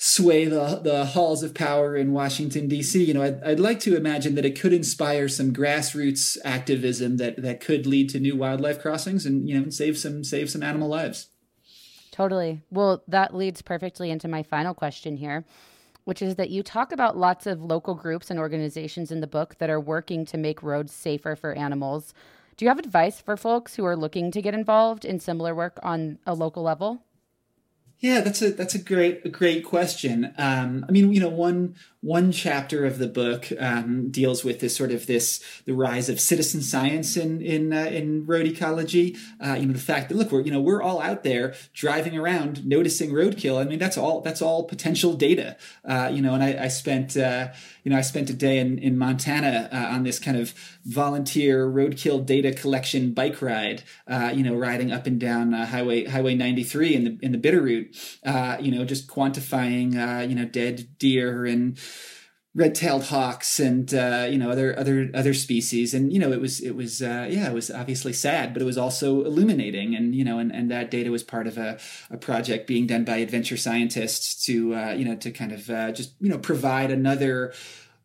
sway 0.03 0.45
the 0.45 0.82
the 0.84 1.05
halls 1.05 1.43
of 1.43 1.53
power 1.53 1.95
in 1.95 2.11
Washington 2.11 2.67
D.C. 2.67 3.03
You 3.03 3.13
know, 3.13 3.22
I'd, 3.22 3.43
I'd 3.43 3.59
like 3.59 3.80
to 3.82 3.95
imagine 3.95 4.34
that 4.34 4.45
it 4.45 4.59
could 4.59 4.74
inspire 4.74 5.28
some 5.28 5.53
grassroots 5.53 6.39
activism 6.43 7.17
that 7.17 7.39
that 7.43 7.59
could 7.59 7.86
lead 7.86 8.09
to 8.09 8.19
new 8.19 8.36
wildlife 8.36 8.82
crossings 8.82 9.28
and 9.28 9.47
you 9.47 9.59
know 9.59 9.69
save 9.69 9.99
some 9.99 10.24
save 10.24 10.49
some 10.49 10.63
animal 10.63 10.89
lives. 10.89 11.31
Totally. 12.12 12.62
Well, 12.70 13.03
that 13.07 13.36
leads 13.36 13.62
perfectly 13.62 14.12
into 14.12 14.28
my 14.28 14.43
final 14.43 14.74
question 14.74 15.16
here, 15.18 15.45
which 16.03 16.22
is 16.22 16.36
that 16.36 16.49
you 16.49 16.62
talk 16.62 16.91
about 16.91 17.18
lots 17.18 17.47
of 17.47 17.64
local 17.64 17.95
groups 17.95 18.30
and 18.30 18.38
organizations 18.38 19.12
in 19.12 19.22
the 19.22 19.28
book 19.28 19.57
that 19.59 19.70
are 19.70 19.80
working 19.80 20.26
to 20.26 20.38
make 20.38 20.62
roads 20.62 20.91
safer 20.91 21.36
for 21.36 21.53
animals. 21.53 22.14
Do 22.57 22.66
you 22.66 22.70
have 22.70 22.80
advice 22.80 23.22
for 23.22 23.38
folks 23.38 23.76
who 23.76 23.86
are 23.86 23.95
looking 23.95 24.30
to 24.32 24.41
get 24.41 24.53
involved 24.53 25.05
in 25.05 25.20
similar 25.20 25.55
work 25.55 25.80
on 25.82 26.20
a 26.28 26.34
local 26.34 26.64
level? 26.64 27.03
Yeah, 27.99 28.22
that's 28.22 28.41
a 28.41 28.51
that's 28.51 28.76
a 28.76 28.80
great 28.80 29.22
a 29.26 29.30
great 29.30 29.64
question. 29.64 30.34
Um, 30.38 30.86
I 30.89 30.91
mean, 30.91 31.14
you 31.14 31.20
know, 31.20 31.30
one 31.30 31.76
one 32.02 32.32
chapter 32.32 32.84
of 32.84 32.97
the 32.97 33.08
book 33.08 33.47
um, 33.60 34.10
deals 34.10 34.43
with 34.43 34.60
this 34.60 34.76
sort 34.76 34.91
of 34.91 35.06
this 35.06 35.43
the 35.66 35.74
rise 35.74 36.10
of 36.10 36.20
citizen 36.20 36.62
science 36.62 37.16
in 37.16 37.41
in 37.41 37.72
uh, 37.72 37.86
in 37.86 38.26
road 38.26 38.47
ecology. 38.47 39.16
Uh, 39.39 39.54
you 39.54 39.68
know, 39.68 39.74
the 39.74 39.80
fact 39.80 40.10
that 40.10 40.16
look, 40.16 40.32
we're 40.32 40.41
you 40.41 40.52
know 40.52 40.60
we're 40.60 40.82
all 40.82 40.99
out 40.99 41.24
there 41.24 41.54
driving 41.74 42.18
around, 42.18 42.66
noticing 42.66 43.12
roadkill. 43.12 43.62
I 43.62 43.66
mean, 43.66 43.78
that's 43.78 43.99
all 43.99 44.22
that's 44.22 44.41
all 44.41 44.64
potential 44.64 45.14
data. 45.14 45.58
Uh, 45.86 46.10
you 46.12 46.24
know, 46.24 46.34
and 46.34 46.43
I, 46.43 46.66
I 46.66 46.68
spent 46.70 47.16
uh, 47.16 47.49
you 47.84 47.91
know 47.91 47.97
I 47.97 48.02
spent 48.02 48.32
a 48.32 48.34
day 48.34 48.58
in 48.58 48.80
in 48.80 48.97
Montana 48.97 49.70
uh, 49.72 49.93
on 49.93 50.02
this 50.02 50.18
kind 50.18 50.38
of 50.38 50.56
volunteer 50.86 51.70
roadkill 51.70 52.26
data 52.26 52.52
collection 52.52 53.14
bike 53.14 53.43
ride. 53.43 53.84
Uh, 54.08 54.32
you 54.34 54.41
know, 54.41 54.56
riding 54.56 54.91
up 54.91 55.06
and 55.06 55.20
down 55.20 55.54
Highway 55.54 56.06
Highway 56.06 56.34
93 56.34 56.95
in 56.95 57.04
the 57.04 57.18
in 57.22 57.32
the 57.32 57.38
Bitterroot. 57.38 58.60
you 58.60 58.72
know, 58.72 58.86
just 58.86 59.08
quantifying 59.08 59.93
you 60.28 60.34
know 60.34 60.45
dead 60.45 60.97
deer 60.97 61.45
and 61.45 61.78
red-tailed 62.54 63.06
hawks 63.06 63.62
and 63.62 63.93
uh, 63.93 64.28
you 64.30 64.38
know 64.38 64.49
other 64.49 64.78
other 64.78 65.10
other 65.14 65.34
species. 65.34 65.93
And 65.93 66.12
you 66.12 66.20
know 66.20 66.32
it 66.32 66.41
was 66.41 66.60
it 66.60 66.76
was 66.76 67.02
uh, 67.02 67.28
yeah 67.30 67.49
it 67.49 67.54
was 67.54 67.72
obviously 67.72 68.14
sad 68.14 68.54
but 68.54 68.62
it 68.62 68.66
was 68.66 68.78
also 68.78 69.24
illuminating. 69.24 69.95
And 69.95 70.16
you 70.16 70.24
know 70.24 70.39
and, 70.39 70.52
and 70.52 70.70
that 70.72 70.91
data 70.91 71.12
was 71.12 71.24
part 71.24 71.47
of 71.47 71.58
a, 71.58 71.80
a 72.10 72.18
project 72.18 72.68
being 72.68 72.88
done 72.88 73.06
by 73.06 73.18
adventure 73.18 73.58
scientists 73.58 74.43
to 74.45 74.76
uh, 74.76 74.91
you 74.91 75.06
know 75.06 75.16
to 75.16 75.32
kind 75.32 75.52
of 75.52 75.70
uh, 75.70 75.91
just 75.91 76.14
you 76.20 76.30
know 76.30 76.38
provide 76.38 76.91
another 76.91 77.54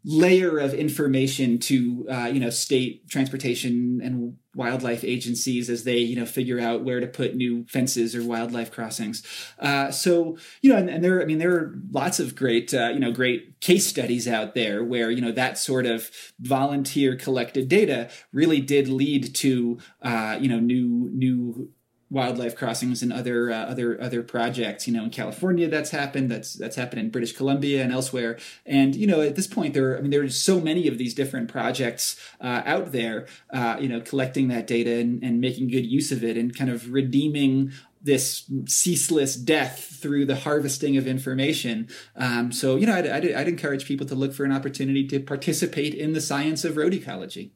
layer 0.08 0.58
of 0.60 0.72
information 0.72 1.58
to 1.58 2.06
uh, 2.08 2.26
you 2.26 2.38
know 2.38 2.48
state 2.48 3.08
transportation 3.10 4.00
and 4.02 4.36
wildlife 4.54 5.02
agencies 5.02 5.68
as 5.68 5.82
they 5.82 5.98
you 5.98 6.14
know 6.14 6.24
figure 6.24 6.60
out 6.60 6.84
where 6.84 7.00
to 7.00 7.08
put 7.08 7.34
new 7.34 7.66
fences 7.66 8.14
or 8.14 8.22
wildlife 8.22 8.70
crossings. 8.70 9.24
Uh, 9.58 9.90
so 9.90 10.38
you 10.62 10.70
know, 10.70 10.76
and, 10.76 10.88
and, 10.88 11.02
there 11.02 11.20
I 11.20 11.24
mean 11.24 11.38
there 11.38 11.54
are 11.56 11.74
lots 11.90 12.20
of 12.20 12.36
great 12.36 12.72
uh, 12.72 12.90
you 12.94 13.00
know 13.00 13.10
great 13.10 13.60
case 13.60 13.84
studies 13.84 14.28
out 14.28 14.54
there 14.54 14.84
where 14.84 15.10
you 15.10 15.20
know 15.20 15.32
that 15.32 15.58
sort 15.58 15.86
of 15.86 16.08
volunteer 16.38 17.16
collected 17.16 17.68
data 17.68 18.08
really 18.32 18.60
did 18.60 18.88
lead 18.88 19.34
to 19.34 19.78
uh, 20.02 20.38
you 20.40 20.48
know 20.48 20.60
new 20.60 21.10
new 21.12 21.68
wildlife 22.10 22.54
crossings 22.54 23.02
and 23.02 23.12
other 23.12 23.50
uh, 23.50 23.64
other 23.64 24.00
other 24.00 24.22
projects. 24.22 24.86
You 24.86 24.94
know, 24.94 25.04
in 25.04 25.10
California, 25.10 25.68
that's 25.68 25.90
happened. 25.90 26.30
That's 26.30 26.54
that's 26.54 26.76
happened 26.76 27.00
in 27.00 27.10
British 27.10 27.32
Columbia 27.32 27.82
and 27.82 27.92
elsewhere. 27.92 28.38
And 28.64 28.94
you 28.94 29.06
know, 29.06 29.20
at 29.20 29.36
this 29.36 29.46
point, 29.46 29.74
there 29.74 29.96
I 29.98 30.00
mean, 30.00 30.10
there's 30.10 30.36
so 30.36 30.60
many 30.60 30.88
of 30.88 30.98
these 30.98 31.14
different 31.14 31.50
projects 31.50 32.18
uh, 32.40 32.62
out 32.64 32.92
there. 32.92 33.26
Uh, 33.50 33.76
you 33.80 33.88
know, 33.88 34.00
collecting 34.00 34.48
that 34.48 34.66
data 34.66 34.98
and, 34.98 35.22
and 35.22 35.40
making 35.40 35.68
good 35.68 35.86
use 35.86 36.12
of 36.12 36.22
it, 36.22 36.36
and 36.36 36.56
kind 36.56 36.70
of 36.70 36.92
redeeming 36.92 37.72
this 38.02 38.48
ceaseless 38.66 39.34
death 39.34 39.98
through 40.00 40.24
the 40.24 40.36
harvesting 40.36 40.96
of 40.96 41.08
information. 41.08 41.88
Um, 42.14 42.52
so, 42.52 42.76
you 42.76 42.86
know, 42.86 42.94
I'd, 42.94 43.06
I'd, 43.08 43.32
I'd 43.32 43.48
encourage 43.48 43.84
people 43.84 44.06
to 44.06 44.14
look 44.14 44.32
for 44.32 44.44
an 44.44 44.52
opportunity 44.52 45.04
to 45.08 45.18
participate 45.18 45.92
in 45.92 46.12
the 46.12 46.20
science 46.20 46.64
of 46.64 46.76
road 46.76 46.94
ecology. 46.94 47.52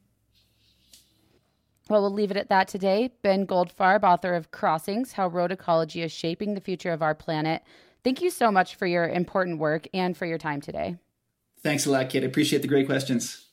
Well, 1.91 2.03
we'll 2.03 2.13
leave 2.13 2.31
it 2.31 2.37
at 2.37 2.47
that 2.47 2.69
today. 2.69 3.11
Ben 3.21 3.45
Goldfarb, 3.45 4.03
author 4.03 4.33
of 4.33 4.51
Crossings 4.51 5.11
How 5.11 5.27
Road 5.27 5.51
Ecology 5.51 6.01
is 6.01 6.11
Shaping 6.13 6.53
the 6.53 6.61
Future 6.61 6.93
of 6.93 7.01
Our 7.01 7.13
Planet. 7.13 7.63
Thank 8.01 8.21
you 8.21 8.29
so 8.29 8.49
much 8.49 8.75
for 8.75 8.85
your 8.85 9.09
important 9.09 9.59
work 9.59 9.89
and 9.93 10.15
for 10.15 10.25
your 10.25 10.37
time 10.37 10.61
today. 10.61 10.95
Thanks 11.61 11.85
a 11.85 11.91
lot, 11.91 12.09
Kate. 12.09 12.23
I 12.23 12.27
appreciate 12.27 12.61
the 12.61 12.69
great 12.69 12.85
questions. 12.85 13.45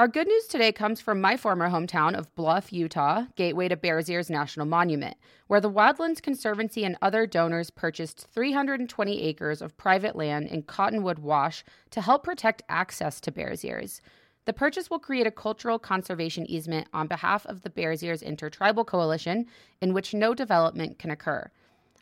Our 0.00 0.08
good 0.08 0.28
news 0.28 0.46
today 0.46 0.72
comes 0.72 1.02
from 1.02 1.20
my 1.20 1.36
former 1.36 1.68
hometown 1.68 2.14
of 2.14 2.34
Bluff, 2.34 2.72
Utah, 2.72 3.26
gateway 3.36 3.68
to 3.68 3.76
Bears 3.76 4.08
Ears 4.08 4.30
National 4.30 4.64
Monument, 4.64 5.14
where 5.46 5.60
the 5.60 5.70
Wildlands 5.70 6.22
Conservancy 6.22 6.84
and 6.84 6.96
other 7.02 7.26
donors 7.26 7.68
purchased 7.68 8.26
320 8.32 9.22
acres 9.22 9.60
of 9.60 9.76
private 9.76 10.16
land 10.16 10.46
in 10.46 10.62
Cottonwood 10.62 11.18
Wash 11.18 11.64
to 11.90 12.00
help 12.00 12.24
protect 12.24 12.62
access 12.70 13.20
to 13.20 13.30
Bears 13.30 13.62
Ears. 13.62 14.00
The 14.46 14.54
purchase 14.54 14.88
will 14.88 15.00
create 15.00 15.26
a 15.26 15.30
cultural 15.30 15.78
conservation 15.78 16.46
easement 16.46 16.88
on 16.94 17.06
behalf 17.06 17.44
of 17.44 17.60
the 17.60 17.68
Bears 17.68 18.02
Ears 18.02 18.22
Intertribal 18.22 18.86
Coalition, 18.86 19.44
in 19.82 19.92
which 19.92 20.14
no 20.14 20.32
development 20.32 20.98
can 20.98 21.10
occur. 21.10 21.50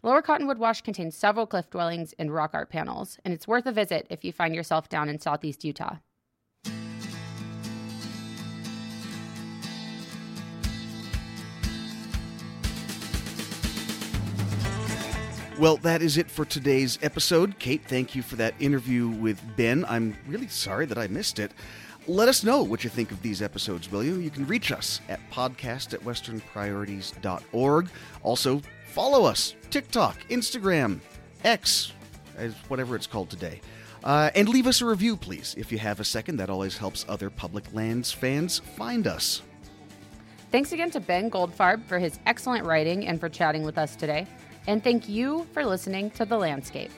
Lower 0.05 0.23
Cottonwood 0.23 0.59
Wash 0.59 0.83
contains 0.83 1.17
several 1.17 1.49
cliff 1.49 1.69
dwellings 1.69 2.15
and 2.17 2.33
rock 2.33 2.53
art 2.55 2.71
panels, 2.71 3.19
and 3.25 3.35
it's 3.35 3.49
worth 3.49 3.67
a 3.67 3.73
visit 3.73 4.07
if 4.09 4.25
you 4.25 4.33
find 4.33 4.55
yourself 4.55 4.89
down 4.89 5.09
in 5.09 5.19
southeast 5.19 5.65
Utah. 5.65 5.97
Well, 15.59 15.77
that 15.79 16.03
is 16.03 16.19
it 16.19 16.31
for 16.31 16.45
today's 16.45 17.01
episode. 17.03 17.59
Kate, 17.59 17.83
thank 17.85 18.15
you 18.15 18.23
for 18.23 18.37
that 18.37 18.55
interview 18.61 19.09
with 19.09 19.43
Ben. 19.57 19.85
I'm 19.89 20.17
really 20.29 20.47
sorry 20.47 20.87
that 20.87 20.99
I 20.99 21.09
missed 21.09 21.41
it. 21.41 21.51
Let 22.07 22.29
us 22.29 22.45
know 22.45 22.63
what 22.63 22.85
you 22.85 22.91
think 22.91 23.11
of 23.11 23.21
these 23.23 23.43
episodes, 23.43 23.91
will 23.91 24.05
you? 24.05 24.21
You 24.21 24.31
can 24.31 24.47
reach 24.47 24.71
us 24.71 25.01
at 25.09 25.19
podcast 25.33 25.95
at 25.95 26.01
westernpriorities.org. 26.03 27.91
Also, 28.23 28.63
follow 28.87 29.25
us 29.25 29.57
TikTok, 29.71 30.21
Instagram, 30.29 31.01
X, 31.43 31.93
as 32.37 32.55
whatever 32.69 32.95
it's 32.95 33.09
called 33.09 33.29
today. 33.29 33.61
Uh, 34.05 34.31
and 34.37 34.49
leave 34.49 34.69
us 34.69 34.81
a 34.81 34.87
review, 34.87 35.17
please. 35.17 35.57
If 35.59 35.73
you 35.73 35.79
have 35.79 35.99
a 35.99 36.05
second, 36.05 36.37
that 36.37 36.51
always 36.51 36.79
helps 36.79 37.05
other 37.09 37.31
public 37.31 37.65
lands 37.75 38.13
fans 38.13 38.61
find 38.61 39.09
us. 39.09 39.43
Thanks 40.53 40.71
again 40.71 40.93
to 40.93 41.01
Ben 41.01 41.29
Goldfarb 41.29 41.85
for 41.85 41.99
his 41.99 42.21
excellent 42.27 42.65
writing 42.65 43.09
and 43.09 43.19
for 43.19 43.29
chatting 43.29 43.65
with 43.65 43.77
us 43.77 43.97
today. 43.97 44.29
And 44.69 44.85
thank 44.85 45.09
you 45.09 45.47
for 45.55 45.65
listening 45.65 46.11
to 46.11 46.27
The 46.27 46.37
Landscape. 46.37 46.91